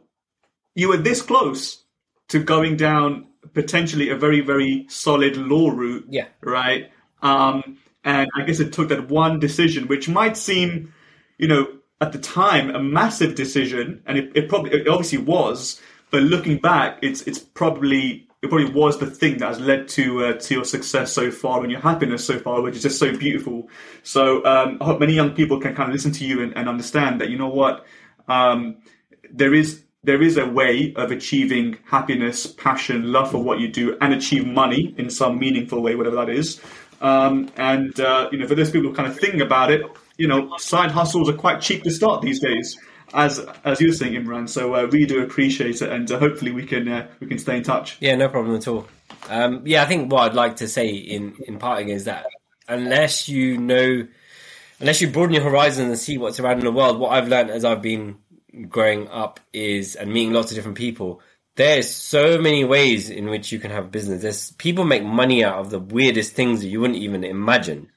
you 0.76 0.90
were 0.90 0.98
this 0.98 1.22
close 1.22 1.84
to 2.30 2.40
going 2.40 2.78
down 2.78 3.28
potentially 3.54 4.10
a 4.10 4.16
very 4.16 4.42
very 4.42 4.86
solid 4.90 5.38
law 5.38 5.70
route 5.70 6.06
Yeah. 6.10 6.28
right? 6.42 6.92
Um, 7.22 7.78
and 8.04 8.30
I 8.36 8.44
guess 8.44 8.60
it 8.60 8.74
took 8.74 8.90
that 8.90 9.10
one 9.10 9.40
decision, 9.40 9.88
which 9.88 10.08
might 10.08 10.38
seem, 10.38 10.94
you 11.38 11.48
know, 11.48 11.68
at 12.00 12.12
the 12.14 12.20
time 12.20 12.70
a 12.74 12.82
massive 12.82 13.36
decision, 13.36 14.02
and 14.06 14.18
it, 14.18 14.32
it 14.36 14.50
probably 14.50 14.72
it 14.72 14.88
obviously 14.88 15.18
was. 15.18 15.82
But 16.10 16.24
looking 16.24 16.58
back, 16.58 17.00
it's 17.02 17.22
it's 17.22 17.40
probably 17.40 18.28
it 18.42 18.50
probably 18.50 18.72
was 18.72 19.00
the 19.00 19.08
thing 19.08 19.40
that 19.40 19.48
has 19.48 19.60
led 19.60 19.88
to 19.90 20.26
uh, 20.26 20.34
to 20.34 20.54
your 20.54 20.64
success 20.64 21.12
so 21.12 21.32
far 21.32 21.62
and 21.64 21.72
your 21.72 21.82
happiness 21.82 22.26
so 22.26 22.40
far, 22.40 22.62
which 22.62 22.76
is 22.76 22.84
just 22.84 23.00
so 23.00 23.16
beautiful. 23.18 23.70
So 24.04 24.46
um, 24.46 24.78
I 24.80 24.86
hope 24.86 25.00
many 25.00 25.14
young 25.14 25.32
people 25.32 25.60
can 25.60 25.76
kind 25.76 25.90
of 25.90 25.94
listen 25.94 26.12
to 26.14 26.26
you 26.26 26.42
and, 26.42 26.56
and 26.56 26.70
understand 26.70 27.20
that 27.22 27.30
you 27.30 27.38
know 27.38 27.50
what 27.50 27.86
um, 28.28 28.78
there 29.32 29.54
is 29.54 29.84
there 30.04 30.22
is 30.22 30.38
a 30.38 30.46
way 30.46 30.94
of 30.96 31.12
achieving 31.12 31.78
happiness, 31.86 32.48
passion, 32.48 33.12
love 33.12 33.32
for 33.32 33.44
what 33.44 33.60
you 33.60 33.68
do, 33.68 33.98
and 34.00 34.14
achieve 34.14 34.46
money 34.46 34.94
in 34.98 35.10
some 35.10 35.38
meaningful 35.38 35.82
way, 35.82 35.96
whatever 35.96 36.16
that 36.16 36.30
is. 36.30 36.62
Um, 37.02 37.52
and 37.58 38.00
uh, 38.00 38.30
you 38.32 38.38
know, 38.38 38.48
for 38.48 38.56
those 38.56 38.72
people 38.72 38.90
who 38.90 38.96
kind 38.96 39.10
of 39.10 39.20
think 39.20 39.42
about 39.42 39.72
it, 39.72 39.82
you 40.18 40.28
know, 40.28 40.56
side 40.58 40.92
hustles 40.92 41.30
are 41.30 41.34
quite 41.34 41.62
cheap 41.62 41.84
to 41.84 41.92
start 41.92 42.22
these 42.22 42.40
days, 42.40 42.78
as 43.14 43.40
as 43.64 43.80
you 43.82 43.88
were 43.88 43.94
saying, 43.94 44.14
Imran. 44.14 44.50
So 44.50 44.76
uh, 44.76 44.84
really 44.86 45.06
do 45.06 45.24
appreciate 45.24 45.82
it, 45.82 45.90
and 45.90 46.10
uh, 46.12 46.20
hopefully 46.20 46.52
we 46.52 46.66
can 46.66 46.88
uh, 46.88 47.08
we 47.20 47.28
can 47.28 47.40
stay 47.40 47.58
in 47.58 47.64
touch. 47.64 47.98
Yeah, 48.00 48.16
no 48.16 48.30
problem 48.30 48.56
at 48.56 48.68
all. 48.68 48.88
Um, 49.30 49.62
yeah, 49.66 49.84
I 49.84 49.86
think 49.86 50.12
what 50.12 50.24
I'd 50.30 50.36
like 50.36 50.58
to 50.58 50.68
say 50.68 50.90
in, 50.90 51.36
in 51.48 51.58
parting 51.58 51.90
is 51.90 52.06
that 52.06 52.26
unless 52.68 53.28
you 53.28 53.58
know, 53.58 54.08
unless 54.80 55.02
you 55.02 55.10
broaden 55.10 55.34
your 55.34 55.44
horizon 55.44 55.88
and 55.88 55.98
see 55.98 56.18
what's 56.18 56.40
around 56.40 56.60
in 56.60 56.66
the 56.66 56.72
world, 56.72 57.00
what 57.00 57.12
I've 57.12 57.28
learned 57.28 57.50
as 57.50 57.66
I've 57.66 57.82
been 57.82 58.18
growing 58.70 59.08
up 59.10 59.40
is 59.54 59.96
and 59.96 60.12
meeting 60.12 60.34
lots 60.34 60.52
of 60.52 60.56
different 60.56 60.78
people. 60.78 61.22
There's 61.56 61.90
so 61.90 62.40
many 62.40 62.64
ways 62.66 63.10
in 63.10 63.30
which 63.30 63.52
you 63.52 63.60
can 63.60 63.72
have 63.72 63.92
business. 63.92 64.22
There's 64.22 64.52
people 64.54 64.84
make 64.84 65.04
money 65.04 65.44
out 65.44 65.58
of 65.58 65.72
the 65.72 65.80
weirdest 65.80 66.34
things 66.34 66.62
that 66.62 66.68
you 66.68 66.80
wouldn't 66.80 67.00
even 67.00 67.24
imagine. 67.24 67.90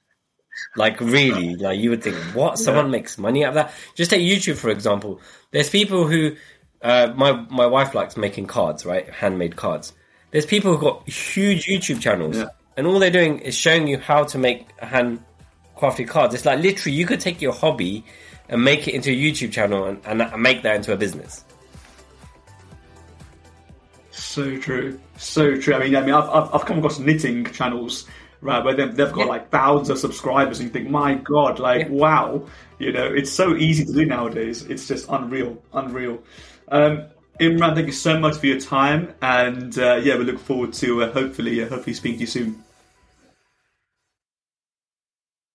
Like 0.76 1.01
really, 1.01 1.57
like 1.57 1.78
you 1.78 1.90
would 1.90 2.03
think, 2.03 2.16
what? 2.34 2.59
Someone 2.59 2.90
makes 2.90 3.18
money 3.18 3.44
out 3.44 3.51
of 3.51 3.55
that? 3.55 3.72
Just 3.94 4.11
take 4.11 4.22
YouTube 4.22 4.57
for 4.57 4.68
example. 4.70 5.20
There's 5.53 5.70
people 5.70 6.07
who, 6.07 6.36
uh, 6.82 7.12
my 7.16 7.32
my 7.32 7.66
wife 7.66 7.94
likes 7.94 8.16
making 8.16 8.46
cards, 8.46 8.84
right? 8.84 9.09
Handmade 9.11 9.57
cards. 9.57 9.92
There's 10.30 10.46
people 10.46 10.72
who've 10.72 10.80
got 10.80 11.09
huge 11.09 11.66
YouTube 11.66 12.01
channels, 12.01 12.36
Yeah. 12.36 12.46
and 12.76 12.86
all 12.86 12.98
they're 12.98 13.11
doing 13.11 13.38
is 13.40 13.55
showing 13.57 13.88
you 13.88 13.98
how 13.98 14.24
to 14.24 14.38
make 14.38 14.68
handcrafted 14.78 16.09
cards. 16.09 16.34
It's 16.34 16.44
like 16.44 16.61
literally, 16.61 16.96
you 16.96 17.07
could 17.07 17.20
take 17.20 17.40
your 17.42 17.53
hobby 17.53 18.05
and 18.48 18.62
make 18.62 18.86
it 18.86 18.94
into 18.94 19.11
a 19.11 19.14
YouTube 19.16 19.53
channel 19.53 19.84
and, 19.86 20.05
and 20.22 20.42
make 20.42 20.62
that 20.62 20.76
into 20.76 20.92
a 20.92 20.96
business. 20.96 21.44
So 24.11 24.57
true, 24.59 25.01
so 25.16 25.57
true. 25.57 25.74
I 25.74 25.78
mean, 25.80 25.96
I 25.96 26.01
mean, 26.03 26.14
I've 26.14 26.28
I've, 26.28 26.55
I've 26.55 26.64
come 26.66 26.78
across 26.78 26.98
knitting 26.98 27.44
channels. 27.46 28.07
Right, 28.43 28.64
where 28.64 28.74
they've, 28.74 28.95
they've 28.97 29.12
got 29.12 29.26
Yeah. 29.26 29.26
like 29.26 29.51
thousands 29.51 29.91
of 29.91 29.99
subscribers, 29.99 30.61
and 30.61 30.68
you 30.68 30.72
think, 30.72 30.88
my 30.88 31.14
God, 31.14 31.59
like, 31.59 31.80
Yeah. 31.82 31.88
wow, 31.91 32.47
you 32.78 32.91
know, 32.91 33.05
it's 33.07 33.30
so 33.30 33.55
easy 33.55 33.84
to 33.84 33.93
do 33.93 34.07
nowadays. 34.07 34.64
It's 34.68 34.88
just 34.88 35.07
unreal, 35.11 35.62
unreal. 35.74 36.22
Um, 36.70 37.03
Imran, 37.38 37.74
thank 37.74 37.86
you 37.86 37.93
so 37.93 38.18
much 38.18 38.36
for 38.38 38.47
your 38.47 38.59
time, 38.61 39.12
and 39.20 39.78
uh, 39.78 40.01
yeah, 40.03 40.16
we 40.16 40.24
look 40.24 40.38
forward 40.38 40.72
to 40.74 41.05
uh, 41.05 41.12
hopefully, 41.12 41.62
uh, 41.62 41.68
hopefully 41.68 41.95
speaking 41.95 42.18
to 42.18 42.20
you 42.22 42.26
soon. 42.26 42.64